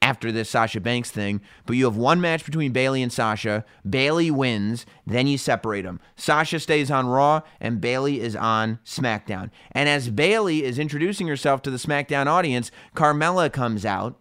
after 0.02 0.30
this 0.30 0.50
Sasha 0.50 0.80
Banks 0.80 1.10
thing. 1.10 1.40
But 1.64 1.76
you 1.76 1.86
have 1.86 1.96
one 1.96 2.20
match 2.20 2.44
between 2.44 2.72
Bayley 2.72 3.02
and 3.02 3.12
Sasha. 3.12 3.64
Bayley 3.88 4.30
wins, 4.30 4.84
then 5.06 5.26
you 5.26 5.38
separate 5.38 5.82
them. 5.82 5.98
Sasha 6.14 6.60
stays 6.60 6.90
on 6.90 7.06
Raw, 7.06 7.40
and 7.58 7.80
Bayley 7.80 8.20
is 8.20 8.36
on 8.36 8.80
SmackDown. 8.84 9.50
And 9.70 9.88
as 9.88 10.10
Bayley 10.10 10.62
is 10.62 10.78
introducing 10.78 11.26
herself 11.26 11.62
to 11.62 11.70
the 11.70 11.78
SmackDown 11.78 12.26
audience, 12.26 12.70
Carmella 12.94 13.50
comes 13.50 13.86
out 13.86 14.18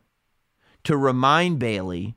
to 0.85 0.95
remind 0.95 1.59
Bayley 1.59 2.15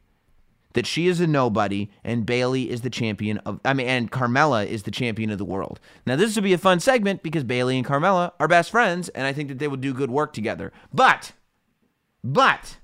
that 0.75 0.87
she 0.87 1.09
is 1.09 1.21
a 1.21 1.27
nobody 1.27 1.91
and 2.05 2.27
Bayley 2.27 2.71
is 2.71 2.83
the 2.83 2.91
champion 2.91 3.39
of 3.39 3.61
I 3.65 3.73
mean 3.73 3.87
and 3.87 4.13
Carmella 4.13 4.67
is 4.67 4.83
the 4.83 4.91
champion 4.91 5.31
of 5.31 5.39
the 5.39 5.45
world. 5.45 5.81
Now 6.07 6.17
this 6.17 6.37
will 6.37 6.43
be 6.43 6.53
a 6.53 6.59
fun 6.59 6.81
segment 6.81 7.23
because 7.23 7.43
Bayley 7.43 7.79
and 7.79 7.87
Carmella 7.87 8.33
are 8.39 8.49
best 8.49 8.71
friends 8.71 9.09
and 9.11 9.27
I 9.27 9.33
think 9.33 9.49
that 9.49 9.59
they 9.59 9.69
will 9.69 9.77
do 9.77 9.95
good 9.95 10.11
work 10.11 10.33
together. 10.33 10.73
But 10.93 11.33
but 12.23 12.77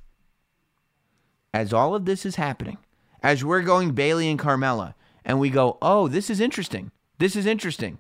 as 1.53 1.73
all 1.73 1.95
of 1.95 2.05
this 2.05 2.25
is 2.25 2.37
happening, 2.37 2.79
as 3.23 3.45
we're 3.45 3.63
going 3.63 3.93
Bayley 3.93 4.31
and 4.31 4.39
Carmella 4.39 4.95
and 5.25 5.39
we 5.39 5.51
go, 5.51 5.77
"Oh, 5.83 6.09
this 6.09 6.31
is 6.31 6.41
interesting. 6.41 6.93
This 7.19 7.37
is 7.37 7.45
interesting." 7.45 7.99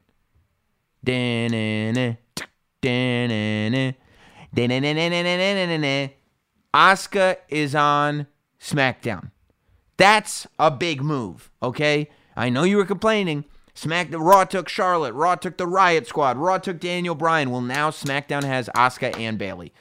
Asuka 6.74 7.36
is 7.48 7.74
on 7.74 8.26
SmackDown. 8.60 9.30
That's 10.00 10.46
a 10.58 10.70
big 10.70 11.02
move, 11.02 11.50
okay? 11.62 12.08
I 12.34 12.48
know 12.48 12.62
you 12.62 12.78
were 12.78 12.86
complaining. 12.86 13.44
Smack 13.74 14.10
the 14.10 14.18
Raw 14.18 14.44
took 14.44 14.66
Charlotte, 14.66 15.12
Raw 15.12 15.34
took 15.34 15.58
the 15.58 15.66
Riot 15.66 16.06
Squad, 16.06 16.38
Raw 16.38 16.56
took 16.56 16.80
Daniel 16.80 17.14
Bryan. 17.14 17.50
Well, 17.50 17.60
now 17.60 17.90
SmackDown 17.90 18.42
has 18.42 18.70
Asuka 18.74 19.14
and 19.18 19.36
Bayley. 19.36 19.74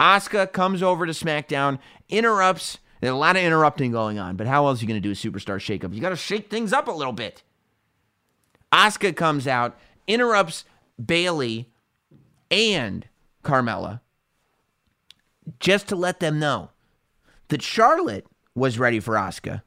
Asuka 0.00 0.50
comes 0.50 0.82
over 0.82 1.04
to 1.04 1.12
SmackDown, 1.12 1.80
interrupts. 2.08 2.78
There's 3.02 3.12
a 3.12 3.16
lot 3.16 3.36
of 3.36 3.42
interrupting 3.42 3.92
going 3.92 4.18
on, 4.18 4.36
but 4.36 4.46
how 4.46 4.66
else 4.66 4.80
are 4.80 4.84
you 4.84 4.88
going 4.88 5.02
to 5.02 5.06
do 5.06 5.12
a 5.12 5.14
superstar 5.14 5.58
shakeup? 5.58 5.94
You 5.94 6.00
got 6.00 6.08
to 6.10 6.16
shake 6.16 6.48
things 6.48 6.72
up 6.72 6.88
a 6.88 6.92
little 6.92 7.12
bit. 7.12 7.42
Asuka 8.72 9.14
comes 9.14 9.46
out, 9.46 9.78
interrupts 10.06 10.64
Bayley 11.04 11.68
and 12.50 13.06
Carmella 13.44 14.00
just 15.60 15.88
to 15.88 15.94
let 15.94 16.20
them 16.20 16.38
know 16.38 16.70
that 17.48 17.60
Charlotte 17.60 18.26
was 18.58 18.78
ready 18.78 19.00
for 19.00 19.14
Asuka, 19.14 19.62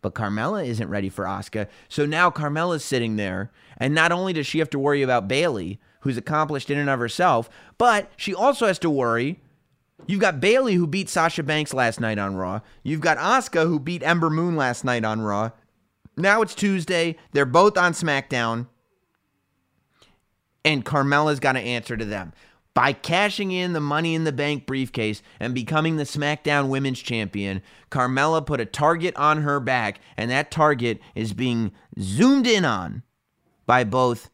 But 0.00 0.14
Carmella 0.14 0.66
isn't 0.66 0.88
ready 0.88 1.08
for 1.08 1.24
Asuka, 1.24 1.68
So 1.88 2.06
now 2.06 2.30
Carmella's 2.30 2.84
sitting 2.84 3.16
there, 3.16 3.50
and 3.76 3.94
not 3.94 4.12
only 4.12 4.32
does 4.32 4.46
she 4.46 4.58
have 4.60 4.70
to 4.70 4.78
worry 4.78 5.02
about 5.02 5.28
Bayley, 5.28 5.78
who's 6.00 6.16
accomplished 6.16 6.70
in 6.70 6.78
and 6.78 6.88
of 6.88 7.00
herself, 7.00 7.50
but 7.76 8.10
she 8.16 8.34
also 8.34 8.66
has 8.66 8.78
to 8.80 8.90
worry. 8.90 9.40
You've 10.06 10.20
got 10.20 10.40
Bayley 10.40 10.74
who 10.74 10.86
beat 10.86 11.08
Sasha 11.08 11.42
Banks 11.42 11.74
last 11.74 12.00
night 12.00 12.18
on 12.18 12.36
Raw. 12.36 12.60
You've 12.82 13.00
got 13.00 13.18
Asuka 13.18 13.66
who 13.66 13.80
beat 13.80 14.02
Ember 14.02 14.30
Moon 14.30 14.56
last 14.56 14.84
night 14.84 15.04
on 15.04 15.20
Raw. 15.20 15.50
Now 16.16 16.40
it's 16.42 16.54
Tuesday. 16.54 17.16
They're 17.32 17.44
both 17.44 17.76
on 17.76 17.92
SmackDown. 17.92 18.68
And 20.64 20.84
Carmella's 20.84 21.40
got 21.40 21.52
to 21.52 21.60
answer 21.60 21.96
to 21.96 22.04
them. 22.04 22.32
By 22.78 22.92
cashing 22.92 23.50
in 23.50 23.72
the 23.72 23.80
Money 23.80 24.14
in 24.14 24.22
the 24.22 24.30
Bank 24.30 24.64
briefcase 24.64 25.20
and 25.40 25.52
becoming 25.52 25.96
the 25.96 26.04
SmackDown 26.04 26.68
Women's 26.68 27.00
Champion, 27.00 27.60
Carmella 27.90 28.46
put 28.46 28.60
a 28.60 28.64
target 28.64 29.16
on 29.16 29.42
her 29.42 29.58
back, 29.58 29.98
and 30.16 30.30
that 30.30 30.52
target 30.52 31.00
is 31.16 31.32
being 31.32 31.72
zoomed 31.98 32.46
in 32.46 32.64
on 32.64 33.02
by 33.66 33.82
both 33.82 34.30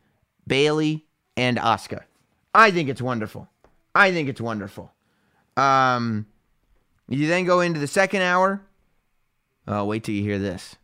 Bayley 0.46 1.06
and 1.38 1.56
Asuka. 1.56 2.02
I 2.54 2.70
think 2.70 2.90
it's 2.90 3.00
wonderful. 3.00 3.48
I 3.94 4.12
think 4.12 4.28
it's 4.28 4.42
wonderful. 4.42 4.92
Um, 5.56 6.26
you 7.08 7.26
then 7.26 7.46
go 7.46 7.60
into 7.62 7.80
the 7.80 7.86
second 7.86 8.20
hour. 8.20 8.60
Oh, 9.66 9.86
wait 9.86 10.04
till 10.04 10.14
you 10.14 10.22
hear 10.22 10.38
this. 10.38 10.76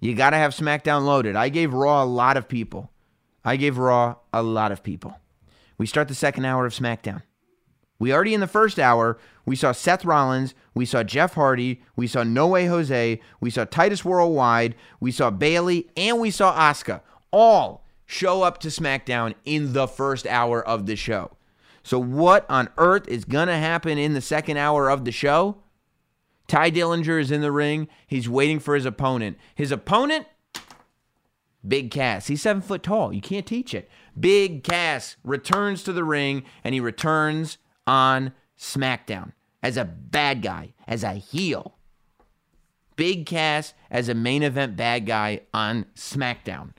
You 0.00 0.16
got 0.16 0.30
to 0.30 0.38
have 0.38 0.56
SmackDown 0.56 1.04
loaded. 1.04 1.36
I 1.36 1.50
gave 1.50 1.72
Raw 1.72 2.02
a 2.02 2.04
lot 2.04 2.36
of 2.36 2.48
people. 2.48 2.90
I 3.44 3.54
gave 3.54 3.78
Raw 3.78 4.16
a 4.32 4.42
lot 4.42 4.72
of 4.72 4.82
people. 4.82 5.16
We 5.80 5.86
start 5.86 6.08
the 6.08 6.14
second 6.14 6.44
hour 6.44 6.66
of 6.66 6.74
SmackDown. 6.74 7.22
We 7.98 8.12
already 8.12 8.34
in 8.34 8.40
the 8.40 8.46
first 8.46 8.78
hour, 8.78 9.16
we 9.46 9.56
saw 9.56 9.72
Seth 9.72 10.04
Rollins, 10.04 10.54
we 10.74 10.84
saw 10.84 11.02
Jeff 11.02 11.32
Hardy, 11.32 11.80
we 11.96 12.06
saw 12.06 12.22
No 12.22 12.48
Way 12.48 12.66
Jose, 12.66 13.18
we 13.40 13.48
saw 13.48 13.64
Titus 13.64 14.04
Worldwide, 14.04 14.74
we 15.00 15.10
saw 15.10 15.30
Bayley, 15.30 15.88
and 15.96 16.20
we 16.20 16.30
saw 16.30 16.54
Asuka. 16.54 17.00
All 17.30 17.82
show 18.04 18.42
up 18.42 18.58
to 18.58 18.68
SmackDown 18.68 19.34
in 19.46 19.72
the 19.72 19.88
first 19.88 20.26
hour 20.26 20.62
of 20.62 20.84
the 20.84 20.96
show. 20.96 21.30
So, 21.82 21.98
what 21.98 22.44
on 22.50 22.68
earth 22.76 23.08
is 23.08 23.24
going 23.24 23.48
to 23.48 23.56
happen 23.56 23.96
in 23.96 24.12
the 24.12 24.20
second 24.20 24.58
hour 24.58 24.90
of 24.90 25.06
the 25.06 25.12
show? 25.12 25.62
Tye 26.46 26.70
Dillinger 26.70 27.18
is 27.18 27.30
in 27.30 27.40
the 27.40 27.52
ring. 27.52 27.88
He's 28.06 28.28
waiting 28.28 28.58
for 28.58 28.74
his 28.74 28.84
opponent. 28.84 29.38
His 29.54 29.72
opponent, 29.72 30.26
Big 31.66 31.90
Cass. 31.90 32.26
He's 32.26 32.42
seven 32.42 32.60
foot 32.60 32.82
tall. 32.82 33.14
You 33.14 33.22
can't 33.22 33.46
teach 33.46 33.72
it. 33.72 33.88
Big 34.20 34.62
Cass 34.62 35.16
returns 35.24 35.82
to 35.84 35.92
the 35.92 36.04
ring 36.04 36.44
and 36.62 36.74
he 36.74 36.80
returns 36.80 37.58
on 37.86 38.32
SmackDown 38.58 39.32
as 39.62 39.76
a 39.76 39.84
bad 39.84 40.42
guy, 40.42 40.74
as 40.86 41.02
a 41.02 41.12
heel. 41.12 41.76
Big 42.96 43.26
Cass 43.26 43.72
as 43.90 44.08
a 44.08 44.14
main 44.14 44.42
event 44.42 44.76
bad 44.76 45.06
guy 45.06 45.40
on 45.54 45.86
SmackDown. 45.94 46.72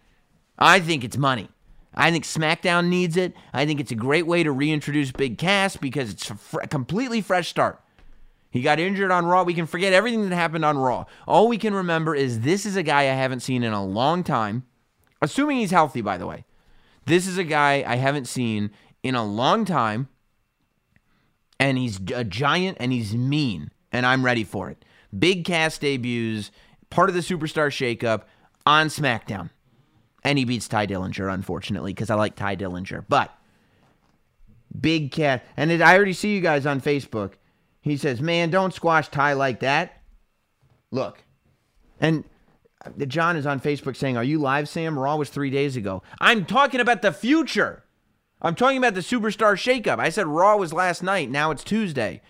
I 0.58 0.80
think 0.80 1.04
it's 1.04 1.17
money. 1.17 1.49
I 1.93 2.12
think 2.12 2.23
SmackDown 2.23 2.88
needs 2.88 3.17
it. 3.17 3.34
I 3.54 3.65
think 3.65 3.80
it's 3.80 3.91
a 3.91 3.95
great 3.95 4.27
way 4.27 4.43
to 4.43 4.51
reintroduce 4.51 5.12
Big 5.12 5.38
Cass 5.38 5.75
because 5.75 6.12
it's 6.12 6.30
a 6.30 6.36
fr- 6.36 6.60
completely 6.62 7.21
fresh 7.21 7.49
start. 7.49 7.82
He 8.49 8.62
got 8.62 8.80
injured 8.80 9.12
on 9.12 9.25
Raw. 9.25 9.43
We 9.43 9.54
can 9.54 9.65
forget 9.65 9.93
everything 9.93 10.30
that 10.30 10.36
happened 10.36 10.65
on 10.65 10.77
Raw. 10.77 11.06
All 11.27 11.47
we 11.47 11.58
can 11.58 11.73
remember 11.73 12.13
is 12.13 12.41
this 12.41 12.65
is 12.65 12.75
a 12.75 12.84
guy 12.84 13.01
I 13.01 13.15
haven't 13.15 13.39
seen 13.39 13.63
in 13.63 13.73
a 13.73 13.84
long 13.84 14.23
time, 14.23 14.65
assuming 15.21 15.58
he's 15.58 15.71
healthy, 15.71 16.01
by 16.01 16.17
the 16.17 16.27
way. 16.27 16.45
This 17.12 17.28
is 17.28 17.38
a 17.38 17.43
guy 17.43 17.84
I 17.86 17.97
haven't 17.97 18.24
seen 18.24 18.71
in 19.04 19.15
a 19.15 19.26
long 19.26 19.65
time, 19.65 20.08
and 21.60 21.77
he's 21.77 22.00
a 22.15 22.23
giant 22.23 22.77
and 22.79 22.94
he's 22.94 23.13
mean, 23.13 23.69
and 23.92 24.06
I'm 24.06 24.23
ready 24.23 24.46
for 24.46 24.69
it. 24.69 24.85
Big 25.19 25.44
Cass 25.44 25.77
debuts, 25.77 26.52
part 26.90 27.10
of 27.10 27.15
the 27.15 27.19
superstar 27.19 27.67
shakeup 27.67 28.21
on 28.65 28.88
SmackDown. 28.88 29.50
And 30.23 30.40
he 30.40 30.46
beats 30.46 30.69
Tye 30.69 30.88
Dillinger, 30.88 31.33
unfortunately, 31.33 31.92
because 31.92 32.10
I 32.10 32.15
like 32.15 32.38
Tye 32.38 32.56
Dillinger. 32.56 33.04
But 33.10 33.38
Big 34.79 35.12
Cat, 35.12 35.44
and 35.58 35.69
it, 35.69 35.81
I 35.81 35.98
already 35.98 36.13
see 36.13 36.33
you 36.33 36.40
guys 36.40 36.65
on 36.65 36.79
Facebook. 36.79 37.33
He 37.81 37.98
says, 37.98 38.21
"Man, 38.21 38.52
don't 38.52 38.73
squash 38.73 39.10
Tye 39.10 39.33
like 39.33 39.60
that." 39.60 40.02
Look, 40.92 41.25
and 42.00 42.23
John 43.08 43.36
is 43.36 43.46
on 43.46 43.60
Facebook 43.60 43.96
saying, 43.96 44.17
"Are 44.17 44.23
you 44.23 44.40
live, 44.40 44.67
Sam? 44.67 44.98
Raw 44.98 45.15
was 45.15 45.29
three 45.29 45.50
days 45.50 45.75
ago." 45.75 46.04
I'm 46.19 46.46
talking 46.46 46.79
about 46.79 47.02
the 47.02 47.12
future. 47.12 47.84
I'm 48.42 48.56
talking 48.56 48.77
about 48.77 48.96
the 48.96 49.02
superstar 49.02 49.54
shakeup. 49.54 50.00
I 50.00 50.10
said 50.10 50.27
Raw 50.27 50.58
was 50.58 50.73
last 50.73 51.04
night. 51.04 51.29
Now 51.29 51.52
it's 51.52 51.63
Tuesday. 51.63 52.21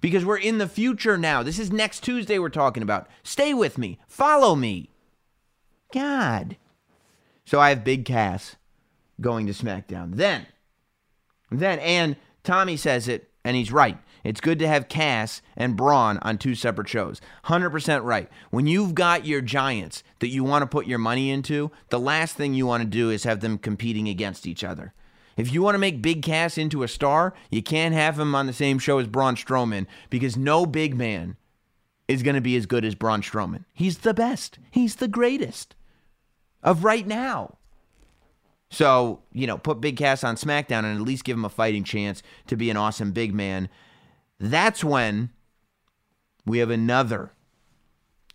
Because 0.00 0.24
we're 0.24 0.38
in 0.38 0.58
the 0.58 0.66
future 0.66 1.18
now. 1.18 1.42
This 1.42 1.58
is 1.58 1.70
next 1.70 2.02
Tuesday 2.02 2.38
we're 2.38 2.48
talking 2.48 2.82
about. 2.82 3.06
Stay 3.22 3.52
with 3.52 3.76
me. 3.76 3.98
Follow 4.08 4.56
me. 4.56 4.90
God. 5.92 6.56
So 7.44 7.60
I 7.60 7.68
have 7.68 7.84
Big 7.84 8.04
Cass 8.04 8.56
going 9.20 9.46
to 9.46 9.52
SmackDown. 9.52 10.14
Then, 10.14 10.46
then, 11.50 11.78
and 11.80 12.16
Tommy 12.44 12.76
says 12.76 13.08
it, 13.08 13.30
and 13.44 13.56
he's 13.56 13.72
right. 13.72 13.98
It's 14.24 14.40
good 14.40 14.58
to 14.58 14.68
have 14.68 14.88
Cass 14.88 15.42
and 15.56 15.76
Braun 15.76 16.18
on 16.22 16.38
two 16.38 16.54
separate 16.54 16.88
shows. 16.88 17.20
100% 17.46 18.04
right. 18.04 18.28
When 18.50 18.66
you've 18.66 18.94
got 18.94 19.26
your 19.26 19.40
giants 19.40 20.02
that 20.18 20.28
you 20.28 20.44
want 20.44 20.62
to 20.62 20.66
put 20.66 20.86
your 20.86 20.98
money 20.98 21.30
into, 21.30 21.70
the 21.88 22.00
last 22.00 22.36
thing 22.36 22.54
you 22.54 22.66
want 22.66 22.82
to 22.82 22.88
do 22.88 23.10
is 23.10 23.24
have 23.24 23.40
them 23.40 23.58
competing 23.58 24.08
against 24.08 24.46
each 24.46 24.62
other. 24.62 24.92
If 25.36 25.52
you 25.52 25.62
want 25.62 25.74
to 25.74 25.78
make 25.78 26.02
Big 26.02 26.22
Cass 26.22 26.58
into 26.58 26.82
a 26.82 26.88
star, 26.88 27.32
you 27.50 27.62
can't 27.62 27.94
have 27.94 28.18
him 28.18 28.34
on 28.34 28.46
the 28.46 28.52
same 28.52 28.78
show 28.78 28.98
as 28.98 29.06
Braun 29.06 29.36
Strowman 29.36 29.86
because 30.10 30.36
no 30.36 30.66
big 30.66 30.94
man 30.94 31.36
is 32.08 32.22
going 32.22 32.34
to 32.34 32.40
be 32.40 32.56
as 32.56 32.66
good 32.66 32.84
as 32.84 32.94
Braun 32.94 33.22
Strowman. 33.22 33.64
He's 33.72 33.98
the 33.98 34.12
best. 34.12 34.58
He's 34.70 34.96
the 34.96 35.08
greatest 35.08 35.76
of 36.62 36.84
right 36.84 37.06
now. 37.06 37.56
So, 38.70 39.22
you 39.32 39.46
know, 39.46 39.58
put 39.58 39.80
Big 39.80 39.96
Cass 39.96 40.22
on 40.22 40.36
SmackDown 40.36 40.84
and 40.84 40.96
at 40.96 41.00
least 41.00 41.24
give 41.24 41.36
him 41.36 41.44
a 41.44 41.48
fighting 41.48 41.84
chance 41.84 42.22
to 42.46 42.56
be 42.56 42.70
an 42.70 42.76
awesome 42.76 43.12
big 43.12 43.34
man. 43.34 43.68
That's 44.40 44.82
when 44.82 45.30
we 46.46 46.58
have 46.58 46.70
another 46.70 47.32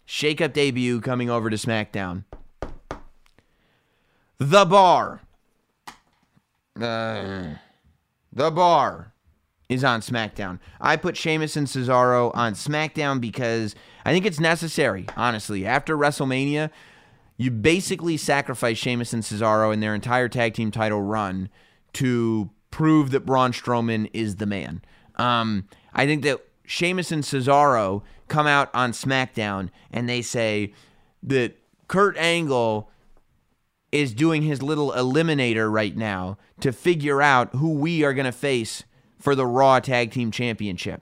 shake 0.06 0.40
up 0.40 0.54
debut 0.54 1.02
coming 1.02 1.30
over 1.30 1.50
to 1.50 1.58
SmackDown. 1.58 2.24
The 4.38 4.66
Bar. 4.66 5.22
Uh, 6.80 7.56
the 8.32 8.52
Bar 8.52 9.14
is 9.68 9.84
on 9.84 10.02
SmackDown. 10.02 10.60
I 10.80 10.96
put 10.96 11.18
Sheamus 11.18 11.58
and 11.58 11.66
Cesaro 11.66 12.32
on 12.36 12.54
SmackDown 12.54 13.20
because 13.20 13.74
I 14.06 14.14
think 14.14 14.26
it's 14.26 14.40
necessary, 14.40 15.08
honestly. 15.18 15.66
After 15.66 15.98
WrestleMania, 15.98 16.70
you 17.38 17.50
basically 17.50 18.18
sacrifice 18.18 18.78
Sheamus 18.78 19.14
and 19.14 19.24
Cesaro 19.24 19.74
in 19.74 19.80
their 19.80 19.96
entire 19.96 20.30
tag 20.30 20.54
team 20.54 20.70
title 20.70 21.02
run 21.02 21.50
to 21.94 22.52
prove 22.70 23.12
that 23.12 23.26
Braun 23.26 23.54
Strowman 23.54 24.10
is 24.14 24.36
the 24.36 24.46
man. 24.46 24.82
Um, 25.16 25.68
I 25.96 26.06
think 26.06 26.24
that 26.24 26.46
Sheamus 26.66 27.12
and 27.12 27.24
Cesaro 27.24 28.04
come 28.28 28.46
out 28.46 28.70
on 28.74 28.92
SmackDown 28.92 29.70
and 29.92 30.08
they 30.10 30.22
say 30.22 30.74
that 31.24 31.58
Kurt 31.88 32.18
Angle 32.18 32.90
is 33.92 34.14
doing 34.14 34.42
his 34.42 34.62
little 34.62 34.92
eliminator 34.92 35.72
right 35.72 35.96
now 35.96 36.38
to 36.60 36.74
figure 36.74 37.22
out 37.22 37.56
who 37.56 37.72
we 37.72 38.04
are 38.04 38.14
going 38.14 38.26
to 38.26 38.32
face 38.32 38.84
for 39.18 39.36
the 39.36 39.46
Raw 39.46 39.80
Tag 39.80 40.12
Team 40.12 40.32
Championship. 40.32 41.02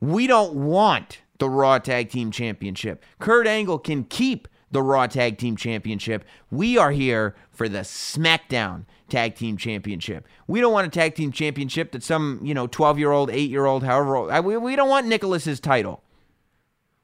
We 0.00 0.26
don't 0.26 0.54
want 0.54 1.22
the 1.38 1.48
Raw 1.48 1.78
Tag 1.78 2.10
Team 2.10 2.30
Championship. 2.30 3.02
Kurt 3.20 3.46
Angle 3.46 3.78
can 3.78 4.04
keep 4.04 4.48
the 4.72 4.82
Raw 4.82 5.06
Tag 5.06 5.38
Team 5.38 5.56
Championship. 5.56 6.24
We 6.50 6.76
are 6.76 6.90
here 6.90 7.36
for 7.50 7.68
the 7.68 7.80
SmackDown 7.80 8.86
Tag 9.08 9.36
Team 9.36 9.56
Championship. 9.56 10.26
We 10.46 10.60
don't 10.60 10.72
want 10.72 10.86
a 10.86 10.90
Tag 10.90 11.14
Team 11.14 11.30
Championship 11.30 11.92
that 11.92 12.02
some, 12.02 12.40
you 12.42 12.54
know, 12.54 12.66
12 12.66 12.98
year 12.98 13.12
old, 13.12 13.30
8 13.30 13.50
year 13.50 13.66
old, 13.66 13.84
however 13.84 14.16
old. 14.16 14.44
We, 14.44 14.56
we 14.56 14.74
don't 14.74 14.88
want 14.88 15.06
Nicholas's 15.06 15.60
title. 15.60 16.02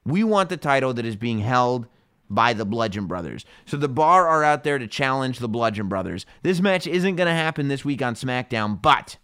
We 0.05 0.23
want 0.23 0.49
the 0.49 0.57
title 0.57 0.93
that 0.95 1.05
is 1.05 1.15
being 1.15 1.39
held 1.39 1.87
by 2.29 2.53
the 2.53 2.65
Bludgeon 2.65 3.05
Brothers. 3.05 3.45
So 3.65 3.77
the 3.77 3.89
bar 3.89 4.27
are 4.27 4.43
out 4.43 4.63
there 4.63 4.77
to 4.77 4.87
challenge 4.87 5.39
the 5.39 5.49
Bludgeon 5.49 5.87
Brothers. 5.87 6.25
This 6.43 6.61
match 6.61 6.87
isn't 6.87 7.15
going 7.15 7.27
to 7.27 7.33
happen 7.33 7.67
this 7.67 7.85
week 7.85 8.01
on 8.01 8.15
SmackDown, 8.15 8.81
but 8.81 9.17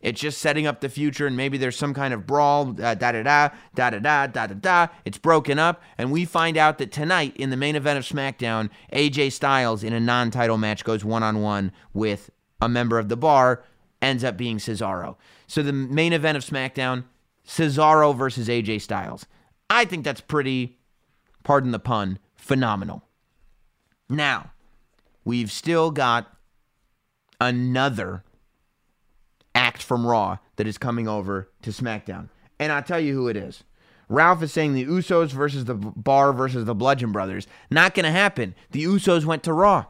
it's 0.00 0.20
just 0.20 0.38
setting 0.38 0.66
up 0.66 0.80
the 0.80 0.88
future, 0.88 1.26
and 1.26 1.36
maybe 1.36 1.58
there's 1.58 1.76
some 1.76 1.92
kind 1.92 2.14
of 2.14 2.26
brawl, 2.26 2.70
uh, 2.82 2.94
da 2.94 3.12
da 3.12 3.22
da 3.22 3.48
da 3.74 3.90
da 3.90 3.98
da 3.98 4.26
da 4.26 4.46
da 4.46 4.54
da. 4.54 4.86
It's 5.04 5.18
broken 5.18 5.58
up, 5.58 5.82
and 5.98 6.10
we 6.10 6.24
find 6.24 6.56
out 6.56 6.78
that 6.78 6.90
tonight 6.90 7.36
in 7.36 7.50
the 7.50 7.56
main 7.56 7.76
event 7.76 7.98
of 7.98 8.04
SmackDown, 8.04 8.70
AJ 8.92 9.32
Styles 9.32 9.84
in 9.84 9.92
a 9.92 10.00
non-title 10.00 10.58
match 10.58 10.84
goes 10.84 11.04
one-on-one 11.04 11.72
with 11.92 12.30
a 12.60 12.68
member 12.68 12.98
of 12.98 13.08
the 13.08 13.16
bar, 13.16 13.62
ends 14.00 14.24
up 14.24 14.36
being 14.36 14.58
Cesaro. 14.58 15.16
So 15.46 15.62
the 15.62 15.72
main 15.72 16.12
event 16.12 16.36
of 16.36 16.44
SmackDown, 16.44 17.04
Cesaro 17.46 18.16
versus 18.16 18.48
AJ 18.48 18.80
Styles. 18.80 19.26
I 19.68 19.84
think 19.84 20.04
that's 20.04 20.20
pretty, 20.20 20.78
pardon 21.44 21.72
the 21.72 21.78
pun, 21.78 22.18
phenomenal. 22.36 23.04
Now, 24.08 24.52
we've 25.24 25.52
still 25.52 25.90
got 25.90 26.32
another 27.40 28.24
act 29.60 29.82
from 29.82 30.06
Raw 30.06 30.38
that 30.56 30.66
is 30.66 30.78
coming 30.78 31.06
over 31.06 31.50
to 31.60 31.70
SmackDown. 31.70 32.30
And 32.58 32.72
I'll 32.72 32.82
tell 32.82 32.98
you 32.98 33.12
who 33.12 33.28
it 33.28 33.36
is. 33.36 33.62
Ralph 34.08 34.42
is 34.42 34.52
saying 34.52 34.72
the 34.72 34.86
Usos 34.86 35.30
versus 35.30 35.66
the 35.66 35.74
Bar 35.74 36.32
versus 36.32 36.64
the 36.64 36.74
Bludgeon 36.74 37.12
Brothers. 37.12 37.46
Not 37.70 37.94
going 37.94 38.04
to 38.04 38.10
happen. 38.10 38.54
The 38.70 38.84
Usos 38.84 39.26
went 39.26 39.42
to 39.44 39.52
Raw. 39.52 39.84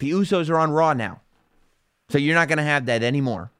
The 0.00 0.10
Usos 0.10 0.50
are 0.50 0.58
on 0.58 0.72
Raw 0.72 0.92
now. 0.92 1.20
So 2.08 2.18
you're 2.18 2.34
not 2.34 2.48
going 2.48 2.58
to 2.58 2.64
have 2.64 2.86
that 2.86 3.02
anymore. 3.02 3.52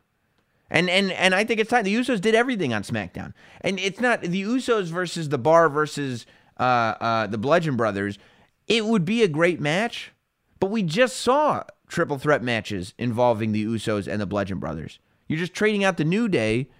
And 0.69 0.91
and 0.91 1.13
and 1.13 1.33
I 1.33 1.45
think 1.45 1.61
it's 1.61 1.71
time. 1.71 1.85
The 1.85 1.95
Usos 1.95 2.21
did 2.21 2.35
everything 2.35 2.75
on 2.75 2.83
SmackDown. 2.83 3.33
And 3.61 3.79
it's 3.79 4.01
not 4.01 4.21
the 4.21 4.43
Usos 4.43 4.87
versus 4.87 5.29
the 5.29 5.39
Bar 5.39 5.69
versus 5.69 6.27
uh, 6.59 6.63
uh, 7.01 7.27
the 7.29 7.39
Bludgeon 7.39 7.77
Brothers. 7.77 8.19
It 8.67 8.85
would 8.85 9.05
be 9.05 9.23
a 9.23 9.29
great 9.29 9.61
match, 9.61 10.13
but 10.59 10.73
we 10.73 10.83
just 10.83 11.19
saw 11.19 11.63
triple 11.87 12.19
threat 12.19 12.43
matches 12.43 12.95
involving 12.99 13.53
the 13.53 13.65
Usos 13.65 14.09
and 14.09 14.21
the 14.21 14.27
Bludgeon 14.27 14.59
Brothers. 14.59 14.99
You're 15.27 15.39
just 15.39 15.55
trading 15.55 15.85
out 15.85 15.97
the 15.97 16.05
New 16.05 16.29
Day 16.29 16.71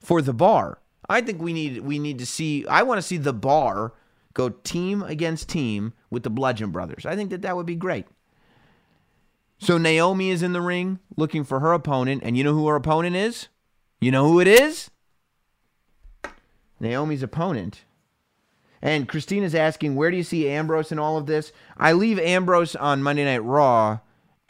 for 0.00 0.22
the 0.22 0.32
Bar. 0.32 0.78
I 1.08 1.20
think 1.20 1.42
we 1.42 1.52
need 1.52 1.80
we 1.80 1.98
need 1.98 2.18
to 2.18 2.26
see. 2.26 2.66
I 2.66 2.82
want 2.82 2.98
to 2.98 3.02
see 3.02 3.16
the 3.16 3.32
Bar 3.32 3.94
go 4.34 4.50
team 4.50 5.02
against 5.02 5.48
team 5.48 5.92
with 6.08 6.22
the 6.22 6.30
Bludgeon 6.30 6.70
Brothers. 6.70 7.04
I 7.04 7.16
think 7.16 7.30
that 7.30 7.42
that 7.42 7.56
would 7.56 7.66
be 7.66 7.74
great. 7.74 8.06
So 9.58 9.76
Naomi 9.76 10.30
is 10.30 10.42
in 10.42 10.52
the 10.52 10.60
ring 10.60 11.00
looking 11.16 11.44
for 11.44 11.60
her 11.60 11.72
opponent, 11.72 12.22
and 12.24 12.36
you 12.36 12.44
know 12.44 12.54
who 12.54 12.66
her 12.68 12.76
opponent 12.76 13.16
is? 13.16 13.48
You 14.00 14.10
know 14.10 14.26
who 14.26 14.40
it 14.40 14.48
is? 14.48 14.90
Naomi's 16.80 17.22
opponent. 17.22 17.84
And 18.80 19.06
Christina's 19.06 19.54
asking, 19.54 19.94
where 19.94 20.10
do 20.10 20.16
you 20.16 20.22
see 20.22 20.48
Ambrose 20.48 20.90
in 20.90 20.98
all 20.98 21.18
of 21.18 21.26
this? 21.26 21.52
I 21.76 21.92
leave 21.92 22.18
Ambrose 22.18 22.74
on 22.74 23.02
Monday 23.02 23.24
Night 23.24 23.44
Raw 23.44 23.98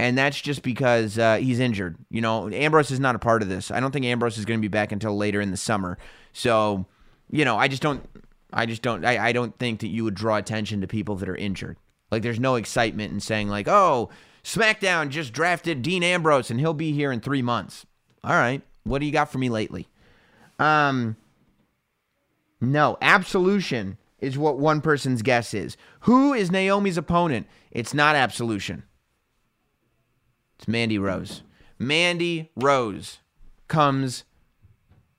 and 0.01 0.17
that's 0.17 0.41
just 0.41 0.63
because 0.63 1.19
uh, 1.19 1.37
he's 1.37 1.61
injured. 1.61 1.97
You 2.11 2.23
know, 2.23 2.49
Ambrose 2.51 2.91
is 2.91 3.01
not 3.01 3.15
a 3.15 3.19
part 3.19 3.43
of 3.43 3.49
this. 3.49 3.71
I 3.71 3.81
don't 3.81 3.91
think 3.91 4.07
Ambrose 4.07 4.39
is 4.39 4.47
going 4.47 4.59
to 4.59 4.63
be 4.63 4.69
back 4.69 4.93
until 4.93 5.15
later 5.15 5.43
in 5.43 5.51
the 5.51 5.59
summer. 5.59 5.99
So, 6.33 6.87
you 7.31 7.45
know, 7.45 7.59
I 7.59 7.69
just 7.69 7.83
don't, 7.83 8.03
I 8.51 8.65
just 8.65 8.81
don't, 8.81 9.05
I, 9.05 9.29
I 9.29 9.33
don't 9.33 9.57
think 9.59 9.81
that 9.81 9.89
you 9.89 10.05
would 10.05 10.15
draw 10.15 10.37
attention 10.37 10.81
to 10.81 10.87
people 10.87 11.17
that 11.17 11.29
are 11.29 11.37
injured. 11.37 11.77
Like, 12.11 12.23
there's 12.23 12.41
no 12.41 12.55
excitement 12.55 13.13
in 13.13 13.21
saying 13.21 13.49
like, 13.49 13.69
oh, 13.69 14.09
SmackDown 14.43 15.11
just 15.11 15.35
drafted 15.35 15.83
Dean 15.83 16.03
Ambrose 16.03 16.51
and 16.51 16.59
he'll 16.59 16.73
be 16.73 16.93
here 16.93 17.13
in 17.13 17.21
three 17.21 17.43
months. 17.43 17.85
All 18.25 18.33
right, 18.33 18.63
what 18.85 19.01
do 19.01 19.07
you 19.07 19.13
got 19.13 19.31
for 19.31 19.39
me 19.39 19.51
lately? 19.51 19.87
Um, 20.59 21.17
no, 22.59 22.97
Absolution 23.03 23.99
is 24.19 24.39
what 24.39 24.59
one 24.59 24.81
person's 24.81 25.21
guess 25.21 25.53
is. 25.53 25.77
Who 26.01 26.33
is 26.33 26.51
Naomi's 26.51 26.97
opponent? 26.97 27.47
It's 27.71 27.93
not 27.93 28.17
Absolution. 28.17 28.85
It's 30.61 30.69
Mandy 30.69 30.99
Rose. 30.99 31.41
Mandy 31.79 32.51
Rose 32.55 33.21
comes 33.67 34.25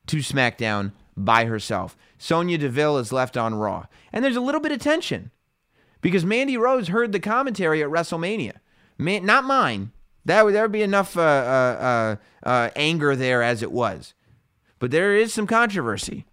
to 0.05 0.17
SmackDown 0.17 0.91
by 1.17 1.45
herself. 1.45 1.97
Sonya 2.19 2.59
Deville 2.59 2.99
is 2.99 3.11
left 3.11 3.35
on 3.35 3.55
Raw. 3.55 3.87
And 4.13 4.23
there's 4.23 4.35
a 4.35 4.41
little 4.41 4.61
bit 4.61 4.71
of 4.71 4.77
tension 4.77 5.31
because 5.99 6.23
Mandy 6.23 6.57
Rose 6.57 6.89
heard 6.89 7.11
the 7.11 7.19
commentary 7.19 7.81
at 7.81 7.89
WrestleMania. 7.89 8.57
Man, 8.99 9.25
not 9.25 9.43
mine. 9.43 9.91
That 10.25 10.45
would, 10.45 10.53
there 10.53 10.61
would 10.61 10.71
be 10.71 10.83
enough 10.83 11.17
uh, 11.17 11.21
uh, 11.21 11.25
uh, 12.43 12.47
uh, 12.47 12.69
anger 12.75 13.15
there 13.15 13.41
as 13.41 13.63
it 13.63 13.71
was. 13.71 14.13
But 14.77 14.91
there 14.91 15.15
is 15.15 15.33
some 15.33 15.47
controversy 15.47 16.27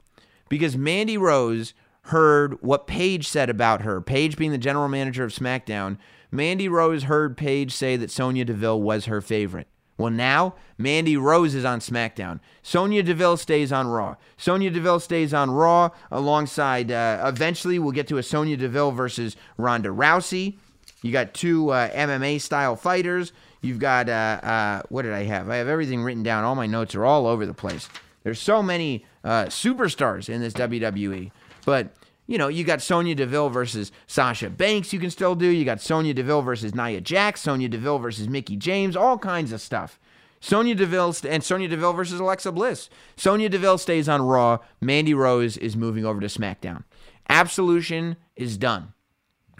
because 0.50 0.76
Mandy 0.76 1.16
Rose 1.16 1.72
heard 2.02 2.60
what 2.60 2.86
Paige 2.86 3.26
said 3.26 3.48
about 3.48 3.80
her. 3.80 4.02
Paige 4.02 4.36
being 4.36 4.52
the 4.52 4.58
general 4.58 4.88
manager 4.88 5.24
of 5.24 5.32
SmackDown 5.32 5.96
Mandy 6.30 6.68
Rose 6.68 7.04
heard 7.04 7.36
Paige 7.36 7.72
say 7.72 7.96
that 7.96 8.10
Sonya 8.10 8.44
Deville 8.44 8.80
was 8.80 9.06
her 9.06 9.20
favorite. 9.20 9.68
Well, 9.96 10.10
now 10.10 10.54
Mandy 10.78 11.16
Rose 11.16 11.56
is 11.56 11.64
on 11.64 11.80
SmackDown. 11.80 12.38
Sonya 12.62 13.02
Deville 13.02 13.36
stays 13.36 13.72
on 13.72 13.88
Raw. 13.88 14.14
Sonya 14.36 14.70
Deville 14.70 15.00
stays 15.00 15.34
on 15.34 15.50
Raw 15.50 15.90
alongside. 16.12 16.92
Uh, 16.92 17.24
eventually, 17.26 17.80
we'll 17.80 17.92
get 17.92 18.06
to 18.08 18.18
a 18.18 18.22
Sonya 18.22 18.56
Deville 18.56 18.92
versus 18.92 19.36
Ronda 19.56 19.88
Rousey. 19.88 20.56
You 21.02 21.12
got 21.12 21.34
two 21.34 21.70
uh, 21.70 21.90
MMA 21.90 22.40
style 22.40 22.76
fighters. 22.76 23.32
You've 23.60 23.80
got 23.80 24.08
uh, 24.08 24.12
uh, 24.42 24.82
what 24.88 25.02
did 25.02 25.14
I 25.14 25.24
have? 25.24 25.50
I 25.50 25.56
have 25.56 25.68
everything 25.68 26.02
written 26.04 26.22
down. 26.22 26.44
All 26.44 26.54
my 26.54 26.66
notes 26.66 26.94
are 26.94 27.04
all 27.04 27.26
over 27.26 27.44
the 27.44 27.54
place. 27.54 27.88
There's 28.22 28.40
so 28.40 28.62
many 28.62 29.04
uh, 29.24 29.46
superstars 29.46 30.28
in 30.28 30.40
this 30.40 30.52
WWE, 30.52 31.32
but 31.64 31.92
you 32.28 32.36
know, 32.36 32.48
you 32.48 32.62
got 32.62 32.82
Sonya 32.82 33.14
Deville 33.14 33.48
versus 33.48 33.90
Sasha 34.06 34.50
Banks, 34.50 34.92
you 34.92 35.00
can 35.00 35.10
still 35.10 35.34
do. 35.34 35.46
You 35.46 35.64
got 35.64 35.80
Sonya 35.80 36.12
Deville 36.12 36.42
versus 36.42 36.74
Nia 36.74 37.00
Jax, 37.00 37.40
Sonya 37.40 37.68
Deville 37.68 37.98
versus 37.98 38.28
Mickie 38.28 38.56
James, 38.56 38.94
all 38.94 39.18
kinds 39.18 39.50
of 39.50 39.62
stuff. 39.62 39.98
Sonya 40.38 40.74
Deville 40.74 41.14
st- 41.14 41.32
and 41.32 41.42
Sonya 41.42 41.68
Deville 41.68 41.94
versus 41.94 42.20
Alexa 42.20 42.52
Bliss. 42.52 42.90
Sonya 43.16 43.48
Deville 43.48 43.78
stays 43.78 44.08
on 44.08 44.22
Raw. 44.22 44.58
Mandy 44.80 45.14
Rose 45.14 45.56
is 45.56 45.74
moving 45.74 46.04
over 46.04 46.20
to 46.20 46.26
SmackDown. 46.26 46.84
Absolution 47.30 48.16
is 48.36 48.56
done. 48.58 48.92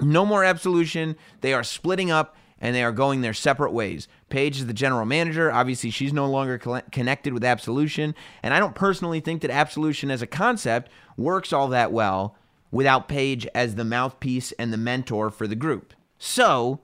No 0.01 0.25
more 0.25 0.45
absolution. 0.45 1.17
They 1.41 1.55
are 1.55 1.65
splitting 1.65 2.11
up 2.11 2.37
and 2.61 2.77
they 2.77 2.85
are 2.85 2.93
going 2.93 3.23
their 3.23 3.35
separate 3.35 3.73
ways. 3.73 4.09
Paige 4.29 4.59
is 4.59 4.67
the 4.67 4.73
general 4.75 5.07
manager. 5.07 5.51
Obviously, 5.51 5.91
she's 5.91 6.13
no 6.13 6.29
longer 6.29 6.59
connected 6.93 7.33
with 7.33 7.45
Absolution. 7.45 8.15
And 8.43 8.53
I 8.53 8.61
don't 8.61 8.75
personally 8.75 9.21
think 9.21 9.43
that 9.43 9.51
Absolution 9.51 10.11
as 10.11 10.23
a 10.23 10.27
concept 10.27 10.91
works 11.17 11.53
all 11.53 11.69
that 11.69 11.93
well 11.93 12.37
without 12.71 13.09
Paige 13.09 13.47
as 13.55 13.75
the 13.75 13.85
mouthpiece 13.85 14.53
and 14.53 14.73
the 14.73 14.77
mentor 14.77 15.31
for 15.31 15.47
the 15.47 15.57
group. 15.57 15.95
So, 16.19 16.81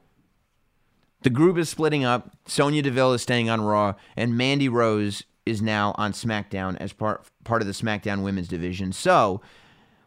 the 1.23 1.31
group 1.31 1.57
is 1.59 1.69
splitting 1.69 2.05
up. 2.05 2.37
Sonya 2.47 2.83
Deville 2.83 3.15
is 3.15 3.23
staying 3.23 3.51
on 3.51 3.61
Raw, 3.61 3.95
and 4.17 4.37
Mandy 4.37 4.69
Rose 4.69 5.25
is 5.47 5.61
now 5.61 5.95
on 5.99 6.13
SmackDown 6.13 6.77
as 6.79 6.93
part 6.93 7.27
part 7.45 7.61
of 7.61 7.67
the 7.67 7.75
SmackDown 7.75 8.23
Women's 8.23 8.49
Division. 8.49 8.93
So, 8.93 9.41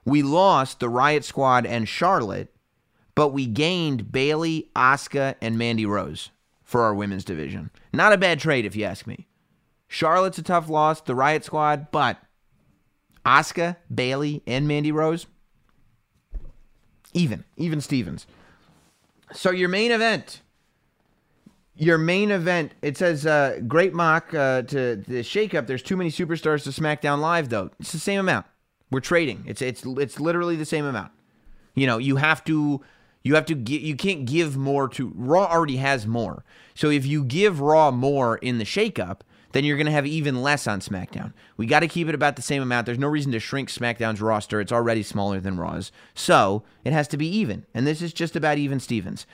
we 0.05 0.21
lost 0.23 0.79
the 0.79 0.89
Riot 0.89 1.25
Squad 1.25 1.65
and 1.65 1.87
Charlotte, 1.87 2.53
but 3.13 3.29
we 3.29 3.45
gained 3.45 4.11
Bayley, 4.11 4.69
Asuka, 4.75 5.35
and 5.41 5.57
Mandy 5.57 5.85
Rose 5.85 6.31
for 6.63 6.83
our 6.83 6.93
women's 6.93 7.25
division. 7.25 7.71
Not 7.93 8.13
a 8.13 8.17
bad 8.17 8.39
trade, 8.39 8.65
if 8.65 8.75
you 8.75 8.85
ask 8.85 9.07
me. 9.07 9.27
Charlotte's 9.87 10.37
a 10.37 10.43
tough 10.43 10.69
loss, 10.69 11.01
the 11.01 11.15
Riot 11.15 11.43
Squad, 11.43 11.91
but 11.91 12.17
Asuka, 13.25 13.77
Bayley, 13.93 14.43
and 14.45 14.67
Mandy 14.67 14.91
Rose, 14.91 15.27
even, 17.13 17.43
even 17.55 17.81
Stevens. 17.81 18.27
So 19.33 19.51
your 19.51 19.69
main 19.69 19.91
event, 19.91 20.41
your 21.75 21.97
main 21.97 22.31
event, 22.31 22.73
it 22.81 22.97
says 22.97 23.25
uh, 23.25 23.59
great 23.67 23.93
mock 23.93 24.33
uh, 24.33 24.63
to 24.63 24.95
the 24.95 25.21
shakeup. 25.21 25.67
There's 25.67 25.83
too 25.83 25.97
many 25.97 26.09
superstars 26.09 26.63
to 26.63 26.69
SmackDown 26.69 27.19
Live, 27.19 27.49
though. 27.49 27.69
It's 27.79 27.91
the 27.91 27.99
same 27.99 28.19
amount. 28.19 28.45
We're 28.89 29.01
trading. 29.01 29.43
It's 29.45 29.61
it's 29.61 29.83
it's 29.85 30.19
literally 30.19 30.55
the 30.55 30.65
same 30.65 30.85
amount. 30.85 31.11
You 31.75 31.87
know, 31.87 31.97
you 31.97 32.15
have 32.15 32.43
to 32.45 32.81
you 33.23 33.35
have 33.35 33.45
to 33.47 33.55
get 33.55 33.81
you 33.81 33.95
can't 33.95 34.25
give 34.25 34.55
more 34.55 34.87
to 34.89 35.11
Raw 35.13 35.45
already 35.45 35.77
has 35.77 36.07
more. 36.07 36.45
So 36.73 36.89
if 36.89 37.05
you 37.05 37.25
give 37.25 37.59
Raw 37.59 37.91
more 37.91 38.37
in 38.37 38.57
the 38.59 38.63
shakeup, 38.63 39.21
then 39.53 39.63
you're 39.63 39.77
going 39.77 39.85
to 39.85 39.91
have 39.91 40.05
even 40.05 40.41
less 40.41 40.67
on 40.67 40.81
SmackDown. 40.81 41.33
We 41.55 41.65
got 41.65 41.79
to 41.79 41.87
keep 41.87 42.07
it 42.07 42.15
about 42.15 42.35
the 42.35 42.41
same 42.41 42.61
amount. 42.61 42.85
There's 42.85 42.99
no 42.99 43.07
reason 43.07 43.31
to 43.31 43.39
shrink 43.39 43.69
SmackDown's 43.69 44.21
roster. 44.21 44.59
It's 44.59 44.71
already 44.71 45.03
smaller 45.03 45.39
than 45.39 45.57
Raw's. 45.57 45.91
So 46.13 46.63
it 46.83 46.93
has 46.93 47.07
to 47.09 47.17
be 47.17 47.27
even. 47.27 47.65
And 47.73 47.87
this 47.87 48.01
is 48.01 48.13
just 48.13 48.35
about 48.35 48.57
even 48.57 48.79
Stevens. 48.79 49.25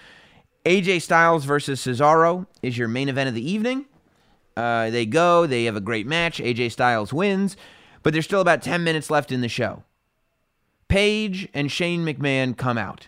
AJ 0.66 1.02
Styles 1.02 1.46
versus 1.46 1.82
Cesaro 1.82 2.48
is 2.62 2.78
your 2.78 2.88
main 2.88 3.10
event 3.10 3.28
of 3.28 3.36
the 3.36 3.50
evening. 3.50 3.86
Uh, 4.56 4.90
they 4.90 5.06
go, 5.06 5.48
they 5.48 5.66
have 5.66 5.76
a 5.76 5.82
great 5.82 6.08
match. 6.08 6.38
AJ 6.38 6.72
Styles 6.72 7.12
wins, 7.12 7.58
but 8.04 8.14
there's 8.14 8.26
still 8.26 8.42
about 8.42 8.62
10 8.62 8.84
minutes 8.84 9.10
left 9.10 9.32
in 9.32 9.42
the 9.42 9.50
show. 9.50 9.84
Paige 10.88 11.50
and 11.54 11.72
Shane 11.72 12.06
McMahon 12.06 12.56
come 12.56 12.78
out. 12.78 13.08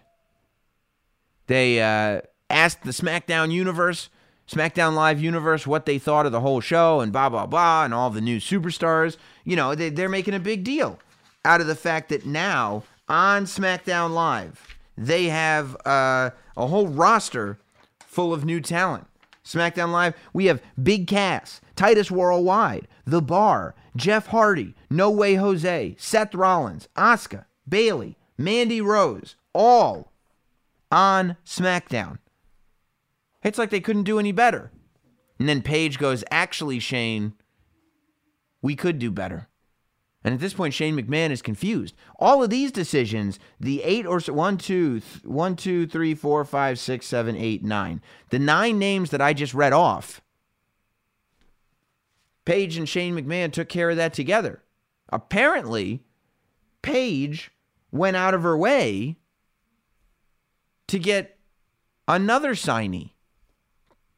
They 1.47 1.81
uh, 1.81 2.21
asked 2.49 2.83
the 2.83 2.91
SmackDown 2.91 3.51
universe, 3.51 4.09
SmackDown 4.47 4.93
Live 4.93 5.21
universe, 5.21 5.65
what 5.65 5.85
they 5.85 5.97
thought 5.97 6.25
of 6.25 6.31
the 6.31 6.41
whole 6.41 6.61
show 6.61 6.99
and 6.99 7.11
blah, 7.11 7.29
blah, 7.29 7.45
blah, 7.45 7.83
and 7.83 7.93
all 7.93 8.09
the 8.09 8.21
new 8.21 8.37
superstars. 8.37 9.17
You 9.43 9.55
know, 9.55 9.73
they, 9.73 9.89
they're 9.89 10.09
making 10.09 10.33
a 10.33 10.39
big 10.39 10.63
deal 10.63 10.99
out 11.43 11.61
of 11.61 11.67
the 11.67 11.75
fact 11.75 12.09
that 12.09 12.25
now 12.25 12.83
on 13.07 13.45
SmackDown 13.45 14.13
Live, 14.13 14.75
they 14.97 15.25
have 15.25 15.75
uh, 15.85 16.31
a 16.55 16.67
whole 16.67 16.87
roster 16.87 17.57
full 17.99 18.33
of 18.33 18.45
new 18.45 18.61
talent. 18.61 19.07
SmackDown 19.43 19.91
Live, 19.91 20.15
we 20.33 20.45
have 20.45 20.61
Big 20.81 21.07
Cass, 21.07 21.61
Titus 21.75 22.09
Worldwide, 22.09 22.87
The 23.05 23.21
Bar, 23.21 23.75
Jeff 23.95 24.27
Hardy, 24.27 24.73
No 24.89 25.09
Way 25.11 25.35
Jose, 25.35 25.95
Seth 25.99 26.33
Rollins, 26.33 26.87
Asuka, 26.95 27.45
Bayley, 27.67 28.17
Mandy 28.37 28.81
Rose, 28.81 29.35
all 29.53 30.11
on 30.91 31.37
SmackDown. 31.45 32.17
It's 33.45 33.59
like 33.59 33.69
they 33.69 33.79
couldn't 33.79 34.03
do 34.03 34.17
any 34.17 34.31
better. 34.31 34.71
And 35.39 35.47
then 35.47 35.61
Paige 35.61 35.99
goes, 35.99 36.23
Actually, 36.31 36.79
Shane, 36.79 37.33
we 38.61 38.75
could 38.75 38.97
do 38.97 39.11
better. 39.11 39.47
And 40.23 40.33
at 40.33 40.39
this 40.39 40.55
point, 40.55 40.73
Shane 40.73 40.97
McMahon 40.97 41.29
is 41.29 41.43
confused. 41.43 41.93
All 42.17 42.41
of 42.41 42.49
these 42.49 42.71
decisions, 42.71 43.37
the 43.59 43.83
eight 43.83 44.07
or 44.07 44.19
so, 44.19 44.33
one, 44.33 44.57
two, 44.57 44.99
th- 44.99 45.23
one, 45.23 45.55
two, 45.55 45.85
three, 45.85 46.15
four, 46.15 46.43
five, 46.43 46.79
six, 46.79 47.05
seven, 47.05 47.35
eight, 47.35 47.63
nine, 47.63 48.01
the 48.31 48.39
nine 48.39 48.79
names 48.79 49.11
that 49.11 49.21
I 49.21 49.33
just 49.33 49.53
read 49.53 49.73
off, 49.73 50.21
Paige 52.45 52.77
and 52.77 52.89
Shane 52.89 53.15
McMahon 53.15 53.51
took 53.51 53.69
care 53.69 53.91
of 53.91 53.97
that 53.97 54.13
together. 54.13 54.63
Apparently, 55.09 56.03
Paige 56.81 57.51
went 57.91 58.17
out 58.17 58.33
of 58.33 58.41
her 58.41 58.57
way 58.57 59.17
to 60.87 60.97
get 60.97 61.37
another 62.07 62.53
signee 62.53 63.11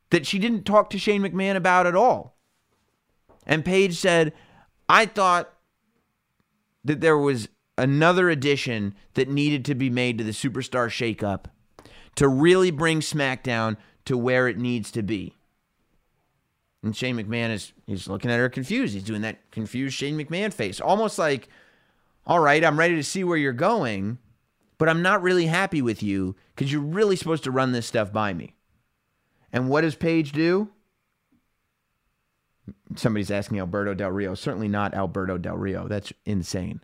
that 0.10 0.26
she 0.26 0.40
didn't 0.40 0.64
talk 0.64 0.90
to 0.90 1.00
Shane 1.00 1.22
McMahon 1.22 1.56
about 1.56 1.88
at 1.88 1.96
all. 1.96 2.38
And 3.46 3.66
Paige 3.66 3.96
said, 3.96 4.34
I 4.90 5.06
thought 5.06 5.54
that 6.84 7.02
there 7.02 7.18
was 7.18 7.50
another 7.78 8.30
addition 8.30 8.96
that 9.14 9.30
needed 9.30 9.64
to 9.66 9.76
be 9.76 9.90
made 9.90 10.18
to 10.18 10.24
the 10.24 10.32
Superstar 10.32 10.90
Shakeup 10.90 11.46
to 12.16 12.28
really 12.28 12.72
bring 12.72 13.00
SmackDown 13.00 13.78
to 14.06 14.18
where 14.18 14.48
it 14.48 14.58
needs 14.58 14.92
to 14.92 15.04
be. 15.04 15.36
And 16.84 16.96
Shane 16.96 17.18
McMahon 17.18 17.52
is 17.52 17.74
he's 17.86 18.08
looking 18.08 18.32
at 18.32 18.40
her 18.40 18.50
confused. 18.50 18.94
He's 18.94 19.04
doing 19.04 19.22
that 19.22 19.52
confused 19.52 19.96
Shane 19.96 20.18
McMahon 20.18 20.54
face. 20.54 20.80
Almost 20.80 21.20
like, 21.20 21.50
all 22.26 22.40
right, 22.40 22.64
I'm 22.64 22.80
ready 22.80 22.96
to 22.96 23.04
see 23.04 23.24
where 23.24 23.38
you're 23.38 23.54
going, 23.54 24.18
but 24.78 24.90
I'm 24.90 25.02
not 25.02 25.22
really 25.22 25.48
happy 25.48 25.82
with 25.82 26.02
you 26.02 26.36
because 26.56 26.72
you're 26.72 26.82
really 26.82 27.16
supposed 27.16 27.44
to 27.46 27.52
run 27.52 27.72
this 27.72 27.86
stuff 27.86 28.12
by 28.12 28.34
me. 28.34 28.57
And 29.58 29.70
what 29.70 29.82
does 29.82 29.96
Paige 29.96 30.34
do? 30.34 30.70
Somebody's 32.96 33.32
asking 33.32 33.58
Alberto 33.58 33.96
Del 33.96 34.12
Rio. 34.12 34.36
Certainly 34.36 34.68
not 34.68 34.94
Alberto 34.94 35.40
Del 35.40 35.58
Rio. 35.58 35.88
That's 35.88 36.14
insane. 36.26 36.82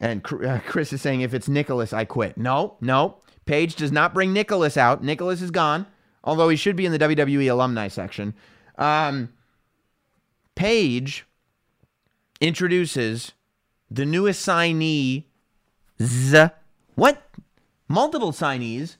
And 0.00 0.24
uh, 0.42 0.60
Chris 0.66 0.94
is 0.94 1.02
saying, 1.02 1.20
if 1.20 1.34
it's 1.34 1.48
Nicholas, 1.48 1.92
I 1.92 2.06
quit. 2.06 2.38
No, 2.38 2.78
no. 2.80 3.18
Paige 3.44 3.74
does 3.74 3.92
not 3.92 4.14
bring 4.14 4.32
Nicholas 4.32 4.78
out. 4.78 5.04
Nicholas 5.04 5.42
is 5.42 5.50
gone, 5.50 5.84
although 6.24 6.48
he 6.48 6.56
should 6.56 6.76
be 6.76 6.86
in 6.86 6.92
the 6.92 6.98
WWE 6.98 7.50
alumni 7.50 7.88
section. 7.88 8.32
Um, 8.78 9.34
Paige 10.54 11.26
introduces 12.40 13.32
the 13.90 14.06
new 14.06 14.22
signee, 14.28 15.24
Z. 16.02 16.46
What? 16.94 17.22
Multiple 17.86 18.32
signees 18.32 18.96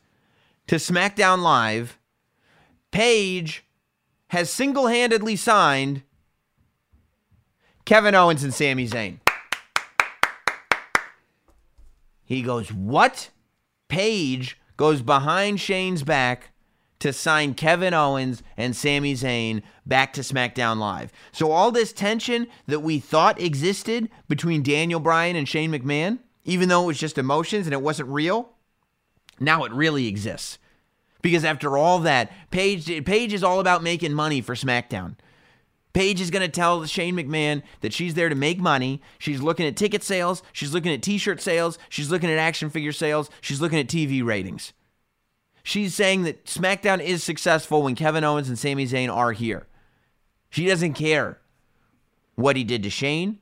to 0.71 0.77
SmackDown 0.77 1.43
Live. 1.43 1.99
Paige 2.93 3.65
has 4.29 4.51
single 4.51 4.87
handedly 4.87 5.35
signed 5.35 6.05
Kevin 7.85 8.15
Owens 8.15 8.45
and 8.45 8.55
Sami 8.55 8.87
Zayn. 8.87 9.19
He 12.23 12.43
goes, 12.43 12.73
What? 12.73 13.31
Paige 13.89 14.61
goes 14.77 15.03
behind 15.03 15.59
Shane's 15.59 16.05
back 16.05 16.53
to 17.01 17.13
sign 17.13 17.55
Kevin 17.55 17.93
Owens 17.93 18.41
and 18.57 18.77
Sami 18.77 19.15
Zayn 19.15 19.63
back 19.85 20.13
to 20.13 20.21
SmackDown 20.21 20.79
Live. 20.79 21.11
So, 21.33 21.51
all 21.51 21.73
this 21.73 21.93
tension 21.93 22.47
that 22.69 22.79
we 22.79 23.01
thought 23.01 23.41
existed 23.41 24.09
between 24.29 24.63
Daniel 24.63 25.01
Bryan 25.01 25.35
and 25.35 25.49
Shane 25.49 25.73
McMahon, 25.73 26.21
even 26.45 26.69
though 26.69 26.85
it 26.85 26.87
was 26.87 27.01
just 27.01 27.19
emotions 27.19 27.67
and 27.67 27.75
it 27.75 27.83
wasn't 27.83 28.09
real, 28.09 28.51
now 29.41 29.65
it 29.65 29.73
really 29.73 30.07
exists. 30.07 30.59
Because 31.23 31.45
after 31.45 31.77
all 31.77 31.99
that, 32.01 32.31
Paige, 32.51 33.05
Paige 33.05 33.33
is 33.33 33.45
all 33.45 33.61
about 33.61 33.83
making 33.83 34.15
money 34.15 34.41
for 34.41 34.55
SmackDown. 34.55 35.17
Paige 35.93 36.21
is 36.21 36.31
going 36.31 36.43
to 36.43 36.49
tell 36.49 36.85
Shane 36.85 37.17
McMahon 37.17 37.63
that 37.81 37.93
she's 37.93 38.15
there 38.15 38.29
to 38.29 38.35
make 38.35 38.61
money. 38.61 39.03
She's 39.19 39.43
looking 39.43 39.67
at 39.67 39.77
ticket 39.77 40.03
sales. 40.03 40.43
She's 40.53 40.73
looking 40.73 40.93
at 40.93 41.03
t 41.03 41.19
shirt 41.19 41.41
sales. 41.41 41.79
She's 41.89 42.11
looking 42.11 42.31
at 42.31 42.39
action 42.39 42.71
figure 42.71 42.93
sales. 42.93 43.29
She's 43.41 43.61
looking 43.61 43.81
at 43.81 43.89
TV 43.89 44.25
ratings. 44.25 44.73
She's 45.63 45.95
saying 45.95 46.23
that 46.23 46.45
SmackDown 46.47 47.01
is 47.01 47.23
successful 47.23 47.83
when 47.83 47.95
Kevin 47.95 48.25
Owens 48.25 48.49
and 48.49 48.59
Sami 48.59 48.87
Zayn 48.87 49.15
are 49.15 49.33
here. 49.33 49.67
She 50.49 50.67
doesn't 50.67 50.95
care 50.95 51.39
what 52.35 52.57
he 52.57 52.65
did 52.65 52.83
to 52.85 52.91
Shane 52.91 53.39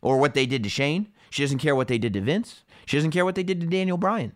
or 0.00 0.18
what 0.18 0.34
they 0.34 0.46
did 0.46 0.62
to 0.64 0.68
Shane. 0.68 1.08
She 1.30 1.42
doesn't 1.42 1.58
care 1.58 1.76
what 1.76 1.88
they 1.88 1.98
did 1.98 2.14
to 2.14 2.20
Vince. 2.20 2.64
She 2.86 2.96
doesn't 2.96 3.12
care 3.12 3.24
what 3.24 3.34
they 3.34 3.42
did 3.42 3.60
to 3.60 3.66
Daniel 3.66 3.96
Bryan. 3.96 4.32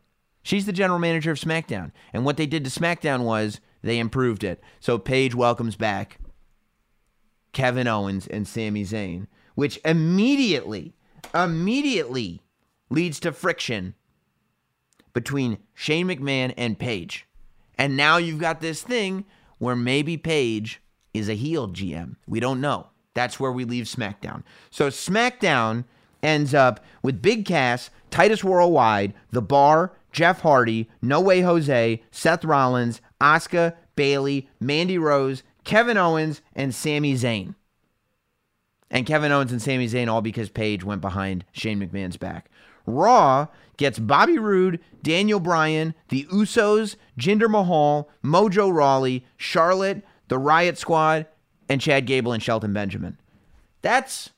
She's 0.47 0.65
the 0.65 0.73
general 0.73 1.01
manager 1.01 1.33
of 1.33 1.41
SmackDown. 1.41 1.91
And 2.13 2.25
what 2.25 2.37
they 2.37 2.47
did 2.47 2.63
to 2.63 2.71
SmackDown 2.71 3.25
was 3.25 3.59
they 3.83 3.99
improved 3.99 4.45
it. 4.45 4.63
So 4.79 4.97
Paige 4.97 5.35
welcomes 5.35 5.75
back 5.75 6.21
Kevin 7.53 7.89
Owens 7.89 8.29
and 8.29 8.47
Sami 8.47 8.85
Zayn, 8.85 9.27
which 9.57 9.81
immediately, 9.85 10.95
immediately 11.35 12.43
leads 12.91 13.19
to 13.21 13.33
friction 13.33 13.97
between 15.13 15.59
Shane 15.75 16.07
McMahon 16.07 16.55
and 16.57 16.79
Paige. 16.79 17.27
And 17.77 17.97
now 17.97 18.19
you've 18.19 18.39
got 18.39 18.61
this 18.61 18.85
thing 18.85 19.25
where 19.59 19.75
maybe 19.75 20.17
Paige 20.17 20.81
is 21.13 21.29
a 21.29 21.35
heel 21.35 21.69
GM. 21.71 22.15
We 22.29 22.39
don't 22.39 22.61
know. 22.61 22.91
That's 23.15 23.41
where 23.41 23.51
we 23.51 23.65
leave 23.65 23.87
SmackDown. 23.87 24.45
So 24.71 24.91
SmackDown 24.91 25.87
ends 26.23 26.55
up 26.55 26.85
with 27.03 27.21
Big 27.21 27.47
Cass, 27.47 27.91
Titus 28.11 28.45
Worldwide, 28.45 29.13
The 29.33 29.43
Bar, 29.43 29.93
Jeff 30.17 30.41
Hardy, 30.41 30.89
No 31.03 31.21
Way 31.21 31.43
Jose, 31.43 32.03
Seth 32.11 32.43
Rollins, 32.43 33.03
Asuka, 33.21 33.75
Bayley, 33.97 34.49
Mandy 34.59 34.97
Rose, 34.97 35.43
Kevin 35.65 35.99
Owens, 35.99 36.41
and 36.55 36.75
Sami 36.75 37.13
Zayn. 37.13 37.55
And 38.91 39.05
Kevin 39.05 39.31
Owens 39.31 39.53
and 39.53 39.61
Sami 39.61 39.87
Zayn 39.87 40.09
all 40.09 40.23
because 40.23 40.49
Paige 40.49 40.83
went 40.83 41.03
behind 41.03 41.45
Shane 41.53 41.79
McMahon's 41.79 42.17
back. 42.17 42.51
Raw 42.87 43.49
gets 43.77 43.99
Bobby 43.99 44.39
Roode, 44.39 44.81
Daniel 45.03 45.39
Bryan, 45.39 45.95
the 46.09 46.25
Usos, 46.33 46.97
Jinder 47.19 47.51
Mahal, 47.51 48.09
Mojo 48.25 48.73
Rawley, 48.73 49.23
Charlotte, 49.37 50.03
the 50.29 50.39
Riot 50.39 50.79
Squad, 50.79 51.27
and 51.69 51.79
Chad 51.79 52.07
Gable 52.07 52.33
and 52.33 52.43
Shelton 52.43 52.73
Benjamin. 52.73 53.19
That's 53.83 54.31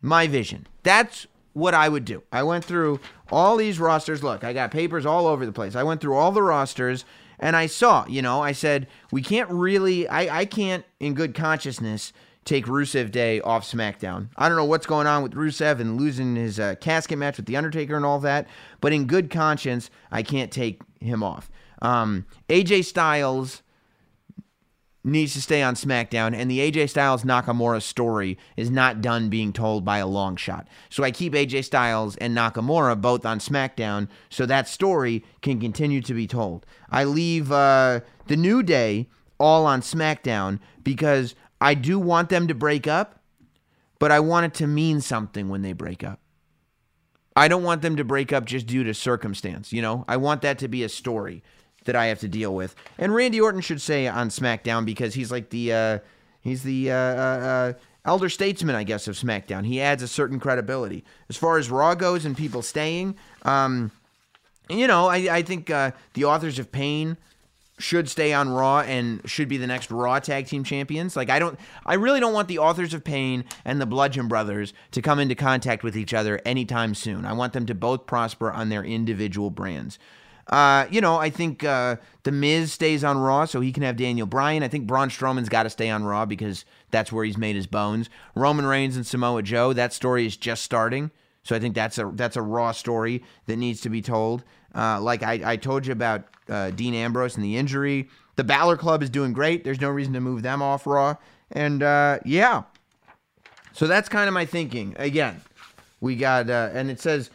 my 0.00 0.26
vision. 0.26 0.66
That's 0.82 1.26
what 1.52 1.74
I 1.74 1.88
would 1.90 2.06
do. 2.06 2.22
I 2.32 2.42
went 2.42 2.64
through 2.64 3.00
all 3.30 3.56
these 3.56 3.78
rosters. 3.78 4.22
Look, 4.22 4.44
I 4.44 4.52
got 4.52 4.70
papers 4.70 5.06
all 5.06 5.26
over 5.26 5.46
the 5.46 5.52
place. 5.52 5.74
I 5.76 5.82
went 5.82 6.00
through 6.00 6.16
all 6.16 6.32
the 6.32 6.42
rosters 6.42 7.04
and 7.38 7.56
I 7.56 7.66
saw, 7.66 8.06
you 8.06 8.22
know, 8.22 8.42
I 8.42 8.52
said, 8.52 8.86
we 9.10 9.22
can't 9.22 9.48
really, 9.50 10.06
I, 10.06 10.40
I 10.40 10.44
can't 10.44 10.84
in 11.00 11.14
good 11.14 11.34
consciousness 11.34 12.12
take 12.44 12.66
Rusev 12.66 13.10
Day 13.10 13.40
off 13.40 13.64
SmackDown. 13.64 14.28
I 14.36 14.48
don't 14.48 14.56
know 14.56 14.64
what's 14.64 14.86
going 14.86 15.06
on 15.06 15.22
with 15.22 15.32
Rusev 15.32 15.80
and 15.80 15.98
losing 15.98 16.36
his 16.36 16.60
uh, 16.60 16.74
casket 16.80 17.18
match 17.18 17.36
with 17.36 17.46
The 17.46 17.56
Undertaker 17.56 17.96
and 17.96 18.04
all 18.04 18.20
that, 18.20 18.46
but 18.80 18.92
in 18.92 19.06
good 19.06 19.30
conscience, 19.30 19.90
I 20.10 20.22
can't 20.22 20.50
take 20.50 20.80
him 21.00 21.22
off. 21.22 21.50
Um, 21.82 22.26
AJ 22.48 22.84
Styles 22.84 23.62
needs 25.02 25.32
to 25.32 25.40
stay 25.40 25.62
on 25.62 25.74
SmackDown, 25.74 26.34
and 26.34 26.50
the 26.50 26.58
AJ 26.58 26.90
Styles 26.90 27.24
Nakamura 27.24 27.82
story 27.82 28.36
is 28.56 28.70
not 28.70 29.00
done 29.00 29.28
being 29.28 29.52
told 29.52 29.84
by 29.84 29.98
a 29.98 30.06
long 30.06 30.36
shot. 30.36 30.68
So 30.90 31.04
I 31.04 31.10
keep 31.10 31.32
AJ 31.32 31.64
Styles 31.64 32.16
and 32.16 32.36
Nakamura 32.36 33.00
both 33.00 33.24
on 33.24 33.38
SmackDown 33.38 34.08
so 34.28 34.44
that 34.46 34.68
story 34.68 35.24
can 35.40 35.58
continue 35.60 36.02
to 36.02 36.14
be 36.14 36.26
told. 36.26 36.66
I 36.90 37.04
leave 37.04 37.50
uh, 37.50 38.00
the 38.26 38.36
New 38.36 38.62
Day 38.62 39.08
all 39.38 39.64
on 39.64 39.80
SmackDown 39.80 40.60
because 40.82 41.34
I 41.60 41.74
do 41.74 41.98
want 41.98 42.28
them 42.28 42.46
to 42.48 42.54
break 42.54 42.86
up, 42.86 43.20
but 43.98 44.12
I 44.12 44.20
want 44.20 44.46
it 44.46 44.54
to 44.54 44.66
mean 44.66 45.00
something 45.00 45.48
when 45.48 45.62
they 45.62 45.72
break 45.72 46.04
up. 46.04 46.20
I 47.36 47.48
don't 47.48 47.62
want 47.62 47.80
them 47.80 47.96
to 47.96 48.04
break 48.04 48.32
up 48.32 48.44
just 48.44 48.66
due 48.66 48.84
to 48.84 48.92
circumstance, 48.92 49.72
you 49.72 49.80
know? 49.80 50.04
I 50.08 50.16
want 50.18 50.42
that 50.42 50.58
to 50.58 50.68
be 50.68 50.82
a 50.82 50.88
story 50.88 51.42
that 51.84 51.96
I 51.96 52.06
have 52.06 52.20
to 52.20 52.28
deal 52.28 52.54
with. 52.54 52.74
And 52.98 53.14
Randy 53.14 53.40
Orton 53.40 53.60
should 53.60 53.80
say 53.80 54.06
on 54.06 54.28
SmackDown 54.28 54.84
because 54.84 55.14
he's 55.14 55.30
like 55.30 55.50
the 55.50 55.72
uh, 55.72 55.98
he's 56.40 56.62
the 56.62 56.90
uh, 56.90 56.94
uh, 56.94 56.98
uh, 56.98 57.72
elder 58.04 58.28
statesman, 58.28 58.74
I 58.74 58.84
guess, 58.84 59.08
of 59.08 59.16
SmackDown. 59.16 59.66
He 59.66 59.80
adds 59.80 60.02
a 60.02 60.08
certain 60.08 60.40
credibility 60.40 61.04
as 61.28 61.36
far 61.36 61.58
as 61.58 61.70
Raw 61.70 61.94
goes 61.94 62.24
and 62.24 62.36
people 62.36 62.62
staying. 62.62 63.16
Um, 63.42 63.90
you 64.68 64.86
know, 64.86 65.08
I, 65.08 65.38
I 65.38 65.42
think 65.42 65.68
uh, 65.70 65.92
the 66.14 66.24
authors 66.24 66.58
of 66.58 66.70
Pain 66.70 67.16
should 67.80 68.08
stay 68.08 68.32
on 68.32 68.50
Raw 68.50 68.80
and 68.80 69.22
should 69.28 69.48
be 69.48 69.56
the 69.56 69.66
next 69.66 69.90
Raw 69.90 70.18
Tag 70.18 70.46
Team 70.46 70.64
Champions. 70.64 71.16
Like 71.16 71.30
I 71.30 71.38
don't 71.38 71.58
I 71.84 71.94
really 71.94 72.20
don't 72.20 72.34
want 72.34 72.48
the 72.48 72.58
authors 72.58 72.94
of 72.94 73.02
Pain 73.02 73.44
and 73.64 73.80
the 73.80 73.86
Bludgeon 73.86 74.28
Brothers 74.28 74.72
to 74.92 75.02
come 75.02 75.18
into 75.18 75.34
contact 75.34 75.82
with 75.82 75.96
each 75.96 76.14
other 76.14 76.40
anytime 76.44 76.94
soon. 76.94 77.24
I 77.24 77.32
want 77.32 77.52
them 77.52 77.66
to 77.66 77.74
both 77.74 78.06
prosper 78.06 78.52
on 78.52 78.68
their 78.68 78.84
individual 78.84 79.50
brands. 79.50 79.98
Uh, 80.50 80.86
you 80.90 81.00
know, 81.00 81.16
I 81.16 81.30
think 81.30 81.62
uh, 81.62 81.96
The 82.24 82.32
Miz 82.32 82.72
stays 82.72 83.04
on 83.04 83.16
Raw 83.18 83.44
so 83.44 83.60
he 83.60 83.72
can 83.72 83.84
have 83.84 83.96
Daniel 83.96 84.26
Bryan. 84.26 84.64
I 84.64 84.68
think 84.68 84.86
Braun 84.86 85.08
Strowman's 85.08 85.48
got 85.48 85.62
to 85.62 85.70
stay 85.70 85.88
on 85.88 86.04
Raw 86.04 86.26
because 86.26 86.64
that's 86.90 87.12
where 87.12 87.24
he's 87.24 87.38
made 87.38 87.54
his 87.54 87.68
bones. 87.68 88.10
Roman 88.34 88.66
Reigns 88.66 88.96
and 88.96 89.06
Samoa 89.06 89.42
Joe, 89.42 89.72
that 89.72 89.92
story 89.92 90.26
is 90.26 90.36
just 90.36 90.64
starting. 90.64 91.12
So 91.44 91.56
I 91.56 91.60
think 91.60 91.74
that's 91.74 91.98
a 91.98 92.10
that's 92.14 92.36
a 92.36 92.42
Raw 92.42 92.72
story 92.72 93.22
that 93.46 93.56
needs 93.56 93.80
to 93.82 93.88
be 93.88 94.02
told. 94.02 94.44
Uh, 94.74 95.00
like 95.00 95.22
I, 95.22 95.52
I 95.52 95.56
told 95.56 95.86
you 95.86 95.92
about 95.92 96.24
uh, 96.48 96.70
Dean 96.70 96.94
Ambrose 96.94 97.36
and 97.36 97.44
the 97.44 97.56
injury. 97.56 98.08
The 98.36 98.44
Balor 98.44 98.76
Club 98.76 99.02
is 99.02 99.10
doing 99.10 99.32
great. 99.32 99.64
There's 99.64 99.80
no 99.80 99.88
reason 99.88 100.12
to 100.14 100.20
move 100.20 100.42
them 100.42 100.62
off 100.62 100.86
Raw. 100.86 101.16
And 101.52 101.82
uh, 101.82 102.18
yeah, 102.24 102.64
so 103.72 103.86
that's 103.86 104.08
kind 104.08 104.28
of 104.28 104.34
my 104.34 104.44
thinking. 104.44 104.94
Again, 104.98 105.40
we 106.00 106.16
got 106.16 106.50
uh, 106.50 106.70
and 106.72 106.90
it 106.90 107.00
says 107.00 107.30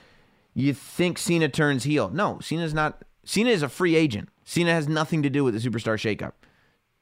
you 0.55 0.73
think 0.73 1.17
Cena 1.17 1.49
turns 1.49 1.83
heel. 1.83 2.09
No, 2.09 2.39
Cena's 2.39 2.73
not. 2.73 3.03
Cena 3.25 3.49
is 3.49 3.61
a 3.61 3.69
free 3.69 3.95
agent. 3.95 4.29
Cena 4.45 4.71
has 4.71 4.87
nothing 4.87 5.21
to 5.23 5.29
do 5.29 5.43
with 5.43 5.53
the 5.53 5.69
superstar 5.69 5.95
shakeup. 5.95 6.31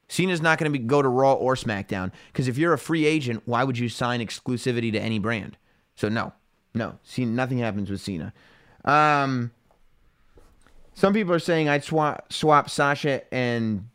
Cena's 0.09 0.41
not 0.41 0.57
going 0.57 0.71
to 0.71 0.79
go 0.79 1.01
to 1.01 1.07
Raw 1.07 1.33
or 1.33 1.55
SmackDown 1.55 2.11
because 2.31 2.47
if 2.47 2.57
you're 2.57 2.73
a 2.73 2.77
free 2.77 3.05
agent, 3.05 3.43
why 3.45 3.63
would 3.63 3.77
you 3.77 3.89
sign 3.89 4.19
exclusivity 4.19 4.91
to 4.91 4.99
any 4.99 5.19
brand? 5.19 5.57
So 5.95 6.09
no, 6.09 6.33
no, 6.73 6.97
Cena, 7.03 7.31
nothing 7.31 7.59
happens 7.59 7.89
with 7.89 8.01
Cena. 8.01 8.33
Um, 8.83 9.51
some 10.93 11.13
people 11.13 11.33
are 11.33 11.39
saying 11.39 11.69
I'd 11.69 11.83
swap 11.83 12.33
swap 12.33 12.69
Sasha 12.69 13.21
and 13.33 13.87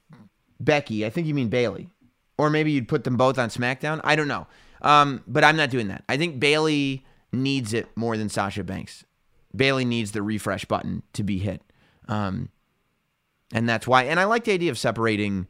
Becky. 0.61 1.05
I 1.05 1.11
think 1.11 1.27
you 1.27 1.35
mean 1.35 1.49
Bayley, 1.49 1.89
or 2.37 2.49
maybe 2.49 2.71
you'd 2.71 2.89
put 2.89 3.05
them 3.05 3.17
both 3.17 3.39
on 3.39 3.49
SmackDown. 3.49 4.01
I 4.05 4.15
don't 4.15 4.29
know, 4.29 4.47
um, 4.83 5.23
but 5.27 5.43
I'm 5.43 5.57
not 5.57 5.71
doing 5.71 5.89
that. 5.89 6.05
I 6.09 6.17
think 6.17 6.39
Bayley 6.39 7.05
needs 7.33 7.73
it 7.73 7.89
more 7.97 8.17
than 8.17 8.29
Sasha 8.29 8.65
Banks. 8.65 9.05
Bayley 9.55 9.85
needs 9.85 10.13
the 10.13 10.23
refresh 10.23 10.65
button 10.65 11.03
to 11.15 11.23
be 11.23 11.39
hit. 11.39 11.63
Um, 12.09 12.51
and 13.53 13.69
that's 13.69 13.87
why. 13.87 14.05
And 14.05 14.21
I 14.21 14.25
like 14.25 14.45
the 14.45 14.53
idea 14.53 14.71
of 14.71 14.79
separating. 14.79 15.47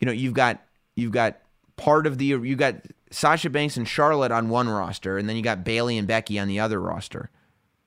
You 0.00 0.06
know, 0.06 0.12
you've 0.12 0.34
got 0.34 0.60
you've 0.94 1.12
got 1.12 1.38
part 1.76 2.06
of 2.06 2.18
the 2.18 2.26
you 2.26 2.56
got 2.56 2.76
Sasha 3.10 3.50
Banks 3.50 3.76
and 3.76 3.86
Charlotte 3.86 4.32
on 4.32 4.48
one 4.48 4.68
roster, 4.68 5.18
and 5.18 5.28
then 5.28 5.36
you 5.36 5.42
got 5.42 5.64
Bayley 5.64 5.96
and 5.96 6.06
Becky 6.06 6.38
on 6.38 6.48
the 6.48 6.60
other 6.60 6.80
roster. 6.80 7.30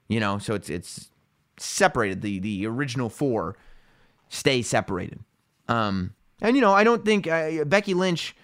You 0.08 0.20
know, 0.20 0.40
so 0.40 0.56
it's 0.56 0.70
it's 0.70 1.12
separated. 1.58 2.22
The 2.22 2.40
the 2.40 2.66
original 2.68 3.10
four 3.10 3.58
stay 4.30 4.62
separated. 4.62 5.20
Um, 5.68 6.16
and 6.42 6.56
you 6.56 6.62
know, 6.62 6.74
I 6.74 6.84
don't 6.84 7.06
think 7.06 7.28
uh, 7.28 7.66
Becky 7.66 7.94
Lynch, 7.94 8.36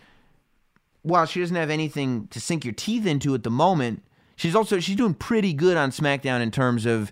while 1.02 1.26
she 1.26 1.40
doesn't 1.40 1.56
have 1.56 1.70
anything 1.70 2.28
to 2.28 2.40
sink 2.40 2.64
your 2.64 2.74
teeth 2.74 3.06
into 3.06 3.34
at 3.34 3.44
the 3.44 3.50
moment, 3.50 4.04
she's 4.38 4.56
also 4.56 4.80
she's 4.80 4.96
doing 4.96 5.14
pretty 5.14 5.52
good 5.52 5.76
on 5.76 5.92
SmackDown 5.92 6.40
in 6.40 6.52
terms 6.52 6.86
of 6.86 7.12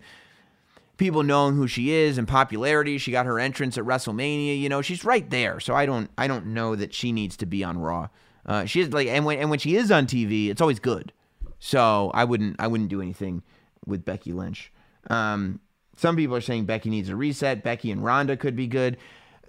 people 0.96 1.24
knowing 1.24 1.56
who 1.56 1.68
she 1.68 1.92
is 1.92 2.18
and 2.18 2.26
popularity. 2.26 2.98
She 2.98 3.12
got 3.12 3.26
her 3.26 3.38
entrance 3.38 3.78
at 3.78 3.84
WrestleMania. 3.84 4.58
You 4.58 4.70
know, 4.70 4.82
she's 4.82 5.04
right 5.04 5.30
there. 5.30 5.60
So 5.60 5.76
I 5.76 5.86
don't 5.86 6.10
I 6.18 6.28
don't 6.28 6.48
know 6.48 6.78
that 6.78 6.94
she 6.94 7.12
needs 7.12 7.36
to 7.38 7.46
be 7.46 7.66
on 7.66 7.78
Raw. 7.78 8.08
Uh, 8.46 8.66
she 8.66 8.80
is 8.80 8.94
like, 8.94 9.08
and 9.08 9.26
when 9.26 9.40
and 9.40 9.50
when 9.50 9.60
she 9.60 9.76
is 9.76 9.92
on 9.92 10.06
TV, 10.06 10.50
it's 10.50 10.62
always 10.62 10.80
good. 10.80 11.12
So 11.60 12.12
I 12.14 12.24
wouldn't 12.24 12.56
I 12.60 12.68
wouldn't 12.68 12.90
do 12.90 13.02
anything 13.02 13.44
with 13.86 14.06
Becky 14.06 14.32
Lynch. 14.32 14.72
Um, 15.10 15.60
some 15.98 16.16
people 16.16 16.36
are 16.36 16.42
saying 16.42 16.66
Becky 16.66 16.90
needs 16.90 17.10
a 17.10 17.16
reset. 17.16 17.64
Becky 17.64 17.92
and 17.92 18.04
Ronda 18.04 18.38
could 18.38 18.56
be 18.56 18.68
good. 18.68 18.98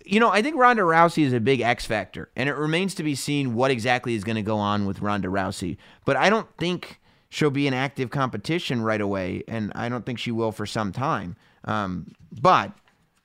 You 0.04 0.20
know, 0.20 0.30
I 0.30 0.40
think 0.40 0.56
Ronda 0.56 0.82
Rousey 0.82 1.24
is 1.24 1.32
a 1.32 1.40
big 1.40 1.60
X 1.60 1.84
factor, 1.84 2.30
and 2.36 2.48
it 2.48 2.54
remains 2.54 2.94
to 2.94 3.02
be 3.02 3.16
seen 3.16 3.54
what 3.54 3.72
exactly 3.72 4.14
is 4.14 4.22
going 4.22 4.36
to 4.36 4.42
go 4.42 4.56
on 4.56 4.86
with 4.86 5.00
Ronda 5.00 5.28
Rousey. 5.28 5.76
But 6.04 6.16
I 6.16 6.30
don't 6.30 6.48
think 6.58 7.00
she'll 7.28 7.50
be 7.50 7.66
an 7.66 7.74
active 7.74 8.10
competition 8.10 8.82
right 8.82 9.00
away, 9.00 9.42
and 9.48 9.72
I 9.74 9.88
don't 9.88 10.06
think 10.06 10.18
she 10.18 10.30
will 10.30 10.52
for 10.52 10.66
some 10.66 10.92
time. 10.92 11.36
Um, 11.64 12.12
but 12.40 12.72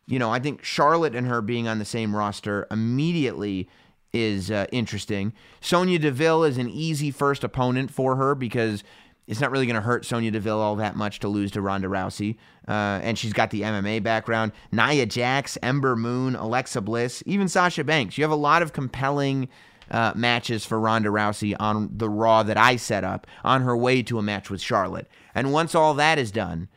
you 0.07 0.19
know, 0.19 0.31
I 0.31 0.39
think 0.39 0.63
Charlotte 0.63 1.15
and 1.15 1.27
her 1.27 1.41
being 1.41 1.67
on 1.67 1.79
the 1.79 1.85
same 1.85 2.15
roster 2.15 2.67
immediately 2.69 3.69
is 4.13 4.51
uh, 4.51 4.65
interesting. 4.71 5.33
Sonya 5.61 5.99
Deville 5.99 6.43
is 6.43 6.57
an 6.57 6.69
easy 6.69 7.11
first 7.11 7.43
opponent 7.43 7.91
for 7.91 8.17
her 8.17 8.35
because 8.35 8.83
it's 9.27 9.39
not 9.39 9.51
really 9.51 9.65
going 9.65 9.75
to 9.75 9.81
hurt 9.81 10.03
Sonya 10.03 10.31
Deville 10.31 10.59
all 10.59 10.75
that 10.75 10.97
much 10.97 11.19
to 11.19 11.29
lose 11.29 11.51
to 11.51 11.61
Ronda 11.61 11.87
Rousey. 11.87 12.35
Uh, 12.67 12.99
and 13.01 13.17
she's 13.17 13.31
got 13.31 13.51
the 13.51 13.61
MMA 13.61 14.03
background. 14.03 14.51
Nia 14.71 15.05
Jax, 15.05 15.57
Ember 15.63 15.95
Moon, 15.95 16.35
Alexa 16.35 16.81
Bliss, 16.81 17.23
even 17.25 17.47
Sasha 17.47 17.83
Banks. 17.83 18.17
You 18.17 18.23
have 18.25 18.31
a 18.31 18.35
lot 18.35 18.61
of 18.61 18.73
compelling 18.73 19.47
uh, 19.91 20.13
matches 20.15 20.65
for 20.65 20.79
Ronda 20.79 21.09
Rousey 21.09 21.55
on 21.59 21.89
the 21.95 22.09
Raw 22.09 22.43
that 22.43 22.57
I 22.57 22.77
set 22.77 23.03
up 23.03 23.27
on 23.43 23.61
her 23.61 23.77
way 23.77 24.01
to 24.03 24.17
a 24.17 24.23
match 24.23 24.49
with 24.49 24.61
Charlotte. 24.61 25.07
And 25.35 25.51
once 25.51 25.75
all 25.75 25.93
that 25.95 26.17
is 26.17 26.31
done, 26.31 26.69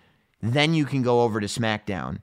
then 0.43 0.75
you 0.75 0.85
can 0.85 1.03
go 1.03 1.23
over 1.23 1.41
to 1.41 1.47
SmackDown. 1.47 2.19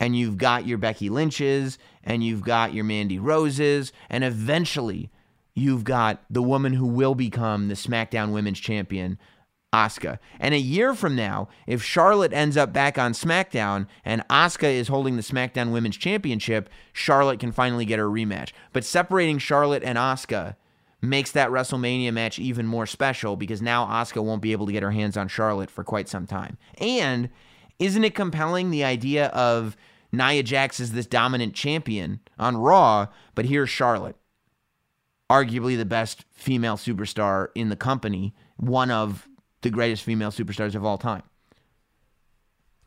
And 0.00 0.16
you've 0.16 0.38
got 0.38 0.66
your 0.66 0.78
Becky 0.78 1.08
Lynch's, 1.08 1.78
and 2.02 2.22
you've 2.22 2.42
got 2.42 2.74
your 2.74 2.84
Mandy 2.84 3.18
Roses, 3.18 3.92
and 4.08 4.24
eventually 4.24 5.10
you've 5.54 5.84
got 5.84 6.22
the 6.28 6.42
woman 6.42 6.74
who 6.74 6.86
will 6.86 7.14
become 7.14 7.68
the 7.68 7.74
SmackDown 7.74 8.32
Women's 8.32 8.60
Champion, 8.60 9.18
Asuka. 9.74 10.20
And 10.38 10.54
a 10.54 10.58
year 10.58 10.94
from 10.94 11.16
now, 11.16 11.48
if 11.66 11.82
Charlotte 11.82 12.32
ends 12.32 12.56
up 12.56 12.72
back 12.72 12.96
on 12.96 13.12
SmackDown 13.12 13.88
and 14.04 14.26
Asuka 14.28 14.72
is 14.72 14.86
holding 14.86 15.16
the 15.16 15.22
SmackDown 15.22 15.72
Women's 15.72 15.96
Championship, 15.96 16.70
Charlotte 16.92 17.40
can 17.40 17.50
finally 17.50 17.84
get 17.84 17.98
her 17.98 18.08
rematch. 18.08 18.52
But 18.72 18.84
separating 18.84 19.38
Charlotte 19.38 19.82
and 19.82 19.98
Asuka 19.98 20.54
makes 21.02 21.32
that 21.32 21.50
WrestleMania 21.50 22.12
match 22.12 22.38
even 22.38 22.66
more 22.66 22.86
special 22.86 23.34
because 23.34 23.60
now 23.60 23.84
Asuka 23.84 24.22
won't 24.22 24.42
be 24.42 24.52
able 24.52 24.66
to 24.66 24.72
get 24.72 24.84
her 24.84 24.92
hands 24.92 25.16
on 25.16 25.26
Charlotte 25.26 25.70
for 25.70 25.82
quite 25.82 26.08
some 26.08 26.26
time. 26.26 26.56
And 26.78 27.28
isn't 27.80 28.04
it 28.04 28.14
compelling 28.14 28.70
the 28.70 28.84
idea 28.84 29.26
of 29.28 29.76
Nia 30.12 30.44
Jax 30.44 30.78
as 30.78 30.92
this 30.92 31.06
dominant 31.06 31.54
champion 31.54 32.20
on 32.38 32.56
Raw, 32.56 33.08
but 33.34 33.46
here's 33.46 33.68
Charlotte, 33.68 34.16
arguably 35.28 35.76
the 35.76 35.84
best 35.84 36.24
female 36.30 36.76
superstar 36.76 37.48
in 37.56 37.70
the 37.70 37.76
company, 37.76 38.34
one 38.56 38.92
of 38.92 39.28
the 39.64 39.70
greatest 39.70 40.04
female 40.04 40.30
superstars 40.30 40.76
of 40.76 40.84
all 40.84 40.98
time. 40.98 41.22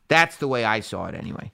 That's 0.08 0.36
the 0.36 0.48
way 0.48 0.64
I 0.64 0.80
saw 0.80 1.06
it 1.06 1.14
anyway. 1.14 1.52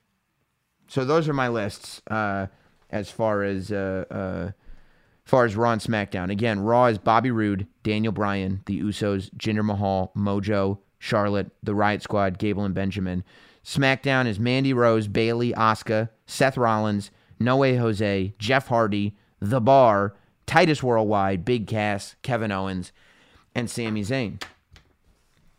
So 0.87 1.05
those 1.05 1.29
are 1.29 1.33
my 1.33 1.49
lists 1.49 2.01
uh, 2.09 2.47
as 2.91 3.11
far 3.11 3.43
as 3.43 3.73
uh, 3.73 4.05
uh, 4.11 4.53
far 5.25 5.45
as 5.47 5.57
Raw 5.57 5.73
and 5.73 5.81
SmackDown. 5.81 6.31
Again, 6.31 6.61
Raw 6.61 6.87
is 6.87 6.99
Bobby 6.99 7.33
Roode, 7.33 7.67
Daniel 7.83 8.13
Bryan, 8.13 8.63
the 8.67 8.81
Usos, 8.81 9.31
Jinder 9.35 9.65
Mahal, 9.65 10.13
Mojo, 10.17 10.79
Charlotte, 10.99 11.51
the 11.63 11.75
Riot 11.75 12.03
Squad, 12.03 12.39
Gable 12.39 12.65
and 12.65 12.75
Benjamin. 12.75 13.25
SmackDown 13.65 14.27
is 14.27 14.39
Mandy 14.39 14.75
Rose, 14.75 15.09
Bayley, 15.09 15.53
Asuka, 15.55 16.11
Seth 16.27 16.59
Rollins, 16.59 17.11
No 17.41 17.57
Way 17.57 17.77
Jose, 17.77 18.35
Jeff 18.39 18.69
Hardy, 18.69 19.17
The 19.41 19.61
Bar, 19.61 20.15
Titus 20.47 20.83
Worldwide, 20.83 21.47
Big 21.47 21.67
Cass, 21.67 22.15
Kevin 22.23 22.53
Owens, 22.53 22.93
and 23.55 23.71
Sami 23.71 24.03
Zayn. 24.03 24.41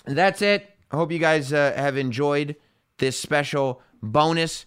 That's 0.06 0.42
it. 0.42 0.70
I 0.92 0.98
hope 0.98 1.12
you 1.12 1.20
guys 1.20 1.52
uh, 1.52 1.74
have 1.76 1.98
enjoyed 1.98 2.56
this 3.00 3.20
special 3.20 3.82
bonus 4.02 4.66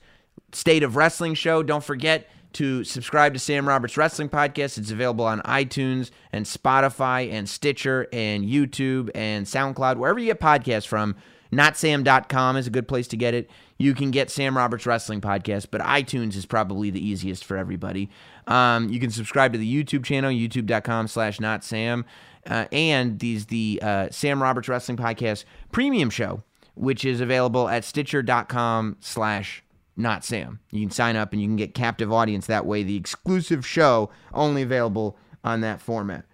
State 0.53 0.83
of 0.83 0.97
Wrestling 0.97 1.35
show. 1.35 1.63
Don't 1.63 1.85
forget 1.85 2.29
to 2.55 2.83
subscribe 2.85 3.35
to 3.35 3.39
Sam 3.39 3.69
Roberts 3.69 3.97
Wrestling 3.97 4.29
Podcast. 4.29 4.79
It's 4.79 4.91
available 4.91 5.25
on 5.25 5.41
iTunes 5.43 6.11
and 6.33 6.47
Spotify 6.47 7.31
and 7.31 7.49
Stitcher 7.49 8.09
and 8.13 8.45
YouTube 8.45 9.11
and 9.15 9.47
SoundCloud, 9.47 9.97
wherever 9.97 10.19
you 10.19 10.27
get 10.27 10.41
podcasts 10.41 10.87
from. 10.87 11.17
NotSam.com 11.53 12.57
is 12.57 12.67
a 12.67 12.71
good 12.71 12.87
place 12.87 13.09
to 13.09 13.17
get 13.17 13.33
it. 13.33 13.49
You 13.79 13.95
can 13.95 14.11
get 14.11 14.31
Sam 14.31 14.57
Roberts 14.57 14.85
Wrestling 14.85 15.21
Podcast, 15.21 15.69
but 15.71 15.81
iTunes 15.81 16.37
is 16.37 16.45
probably 16.45 16.91
the 16.91 17.07
easiest 17.07 17.45
for 17.45 17.57
everybody. 17.57 18.11
Um, 18.47 18.91
you 18.91 19.01
can 19.01 19.11
subscribe 19.11 19.53
to 19.53 19.59
the 19.59 19.85
YouTube 19.85 20.05
channel, 20.05 20.31
youtube.com 20.31 21.09
slash 21.09 21.39
notsam. 21.39 22.05
Uh, 22.49 22.65
and 22.73 23.19
these 23.19 23.47
the 23.47 23.79
uh, 23.83 24.09
Sam 24.11 24.43
Roberts 24.43 24.69
Wrestling 24.69 24.97
Podcast 24.97 25.45
premium 25.71 26.11
show, 26.11 26.43
which 26.75 27.05
is 27.05 27.21
available 27.21 27.69
at 27.69 27.85
stitcher.com 27.85 28.97
slash 29.01 29.63
not 29.97 30.25
Sam. 30.25 30.61
You 30.71 30.81
can 30.81 30.91
sign 30.91 31.17
up 31.17 31.33
and 31.33 31.43
you 31.43 31.49
can 31.49 31.57
get 31.57 31.75
captive 31.75 32.13
audience 32.13 32.47
that 32.47 32.65
way. 32.65 32.83
The 32.83 32.97
exclusive 32.97 33.67
show 33.67 34.11
only 34.33 34.63
available 34.63 35.19
on 35.45 35.61
that 35.61 35.81
format. 35.81 36.25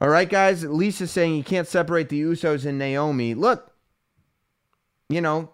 All 0.00 0.08
right, 0.08 0.28
guys. 0.28 0.64
Lisa's 0.64 1.10
saying 1.10 1.34
you 1.34 1.44
can't 1.44 1.68
separate 1.68 2.08
the 2.08 2.20
Usos 2.20 2.66
and 2.66 2.78
Naomi. 2.78 3.34
Look, 3.34 3.72
you 5.08 5.20
know, 5.20 5.50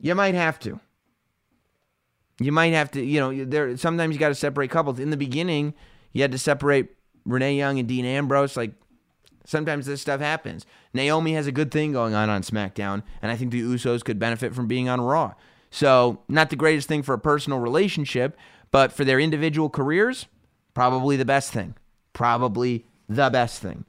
you 0.00 0.14
might 0.14 0.34
have 0.34 0.58
to. 0.60 0.80
You 2.38 2.52
might 2.52 2.74
have 2.74 2.90
to, 2.90 3.02
you 3.02 3.20
know, 3.20 3.44
there 3.44 3.76
sometimes 3.78 4.14
you 4.14 4.20
got 4.20 4.28
to 4.28 4.34
separate 4.34 4.70
couples. 4.70 4.98
In 4.98 5.10
the 5.10 5.16
beginning, 5.16 5.72
you 6.12 6.20
had 6.20 6.32
to 6.32 6.38
separate 6.38 6.90
Renee 7.24 7.56
Young 7.56 7.78
and 7.78 7.88
Dean 7.88 8.04
Ambrose. 8.04 8.56
Like 8.56 8.72
sometimes 9.46 9.86
this 9.86 10.02
stuff 10.02 10.20
happens. 10.20 10.66
Naomi 10.92 11.32
has 11.32 11.46
a 11.46 11.52
good 11.52 11.70
thing 11.70 11.92
going 11.92 12.14
on 12.14 12.28
on 12.28 12.42
SmackDown, 12.42 13.02
and 13.22 13.32
I 13.32 13.36
think 13.36 13.52
the 13.52 13.62
Usos 13.62 14.04
could 14.04 14.18
benefit 14.18 14.54
from 14.54 14.66
being 14.66 14.88
on 14.88 15.00
Raw. 15.00 15.32
So, 15.70 16.20
not 16.28 16.50
the 16.50 16.56
greatest 16.56 16.88
thing 16.88 17.02
for 17.02 17.14
a 17.14 17.18
personal 17.18 17.58
relationship, 17.58 18.36
but 18.70 18.92
for 18.92 19.04
their 19.04 19.18
individual 19.18 19.70
careers, 19.70 20.26
probably 20.74 21.16
the 21.16 21.24
best 21.24 21.52
thing. 21.52 21.74
Probably 22.12 22.84
the 23.08 23.30
best 23.30 23.62
thing. 23.62 23.84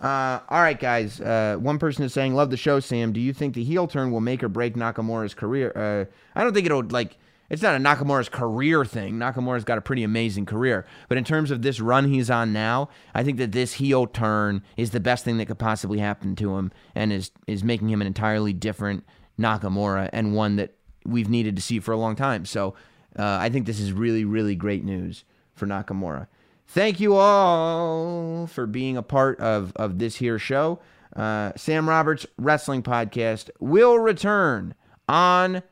Uh, 0.00 0.40
all 0.48 0.60
right, 0.62 0.80
guys. 0.80 1.20
Uh, 1.20 1.56
one 1.60 1.78
person 1.78 2.04
is 2.04 2.12
saying, 2.12 2.34
"Love 2.34 2.50
the 2.50 2.56
show, 2.56 2.80
Sam. 2.80 3.12
Do 3.12 3.20
you 3.20 3.32
think 3.32 3.54
the 3.54 3.64
heel 3.64 3.86
turn 3.86 4.10
will 4.10 4.20
make 4.20 4.42
or 4.42 4.48
break 4.48 4.74
Nakamura's 4.74 5.34
career?" 5.34 5.72
Uh, 5.76 6.38
I 6.38 6.42
don't 6.42 6.54
think 6.54 6.66
it'll 6.66 6.84
like. 6.84 7.18
It's 7.50 7.62
not 7.62 7.74
a 7.74 7.78
Nakamura's 7.78 8.28
career 8.28 8.84
thing. 8.84 9.14
Nakamura's 9.14 9.64
got 9.64 9.76
a 9.76 9.82
pretty 9.82 10.04
amazing 10.04 10.46
career, 10.46 10.86
but 11.08 11.18
in 11.18 11.24
terms 11.24 11.50
of 11.50 11.62
this 11.62 11.80
run 11.80 12.08
he's 12.08 12.30
on 12.30 12.52
now, 12.52 12.88
I 13.12 13.24
think 13.24 13.38
that 13.38 13.52
this 13.52 13.74
heel 13.74 14.06
turn 14.06 14.62
is 14.76 14.92
the 14.92 15.00
best 15.00 15.24
thing 15.24 15.36
that 15.38 15.46
could 15.46 15.58
possibly 15.58 15.98
happen 15.98 16.36
to 16.36 16.56
him, 16.56 16.72
and 16.94 17.12
is 17.12 17.32
is 17.46 17.64
making 17.64 17.90
him 17.90 18.00
an 18.00 18.06
entirely 18.06 18.52
different 18.52 19.04
Nakamura 19.38 20.08
and 20.12 20.34
one 20.34 20.56
that 20.56 20.76
we've 21.04 21.28
needed 21.28 21.56
to 21.56 21.62
see 21.62 21.80
for 21.80 21.92
a 21.92 21.96
long 21.96 22.14
time. 22.14 22.44
So 22.44 22.74
uh, 23.18 23.38
I 23.40 23.48
think 23.48 23.66
this 23.66 23.80
is 23.80 23.92
really, 23.92 24.24
really 24.24 24.54
great 24.54 24.84
news 24.84 25.24
for 25.54 25.66
Nakamura. 25.66 26.28
Thank 26.68 27.00
you 27.00 27.16
all 27.16 28.46
for 28.46 28.66
being 28.66 28.96
a 28.96 29.02
part 29.02 29.40
of, 29.40 29.72
of 29.74 29.98
this 29.98 30.16
here 30.16 30.38
show. 30.38 30.78
Uh, 31.16 31.52
Sam 31.56 31.88
Roberts 31.88 32.26
Wrestling 32.38 32.84
Podcast 32.84 33.50
will 33.58 33.98
return 33.98 34.74
on 35.08 35.62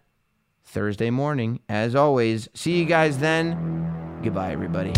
Thursday 0.68 1.10
morning. 1.10 1.60
As 1.68 1.94
always, 1.94 2.48
see 2.54 2.78
you 2.78 2.84
guys 2.84 3.18
then. 3.18 4.20
Goodbye, 4.22 4.52
everybody. 4.52 4.92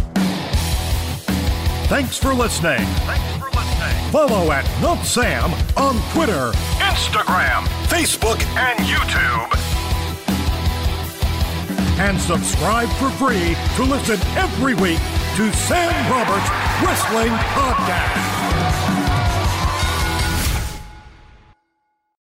Thanks 1.89 2.17
for 2.17 2.35
listening. 2.35 2.85
Thanks 3.07 3.39
for 3.39 3.51
listening. 3.51 4.11
Follow 4.11 4.51
at 4.53 4.65
Not 4.83 5.05
Sam 5.05 5.53
on 5.77 5.95
Twitter, 6.13 6.51
Instagram, 6.79 7.65
Facebook, 7.87 8.41
and 8.57 8.79
YouTube. 8.81 9.57
And 12.01 12.21
subscribe 12.21 12.89
for 12.99 13.11
free 13.11 13.55
to 13.77 13.83
listen 13.85 14.19
every 14.37 14.75
week 14.75 15.01
to 15.37 15.53
Sam 15.53 16.11
Roberts 16.11 16.51
Wrestling 16.83 17.33
Podcast. 17.55 19.00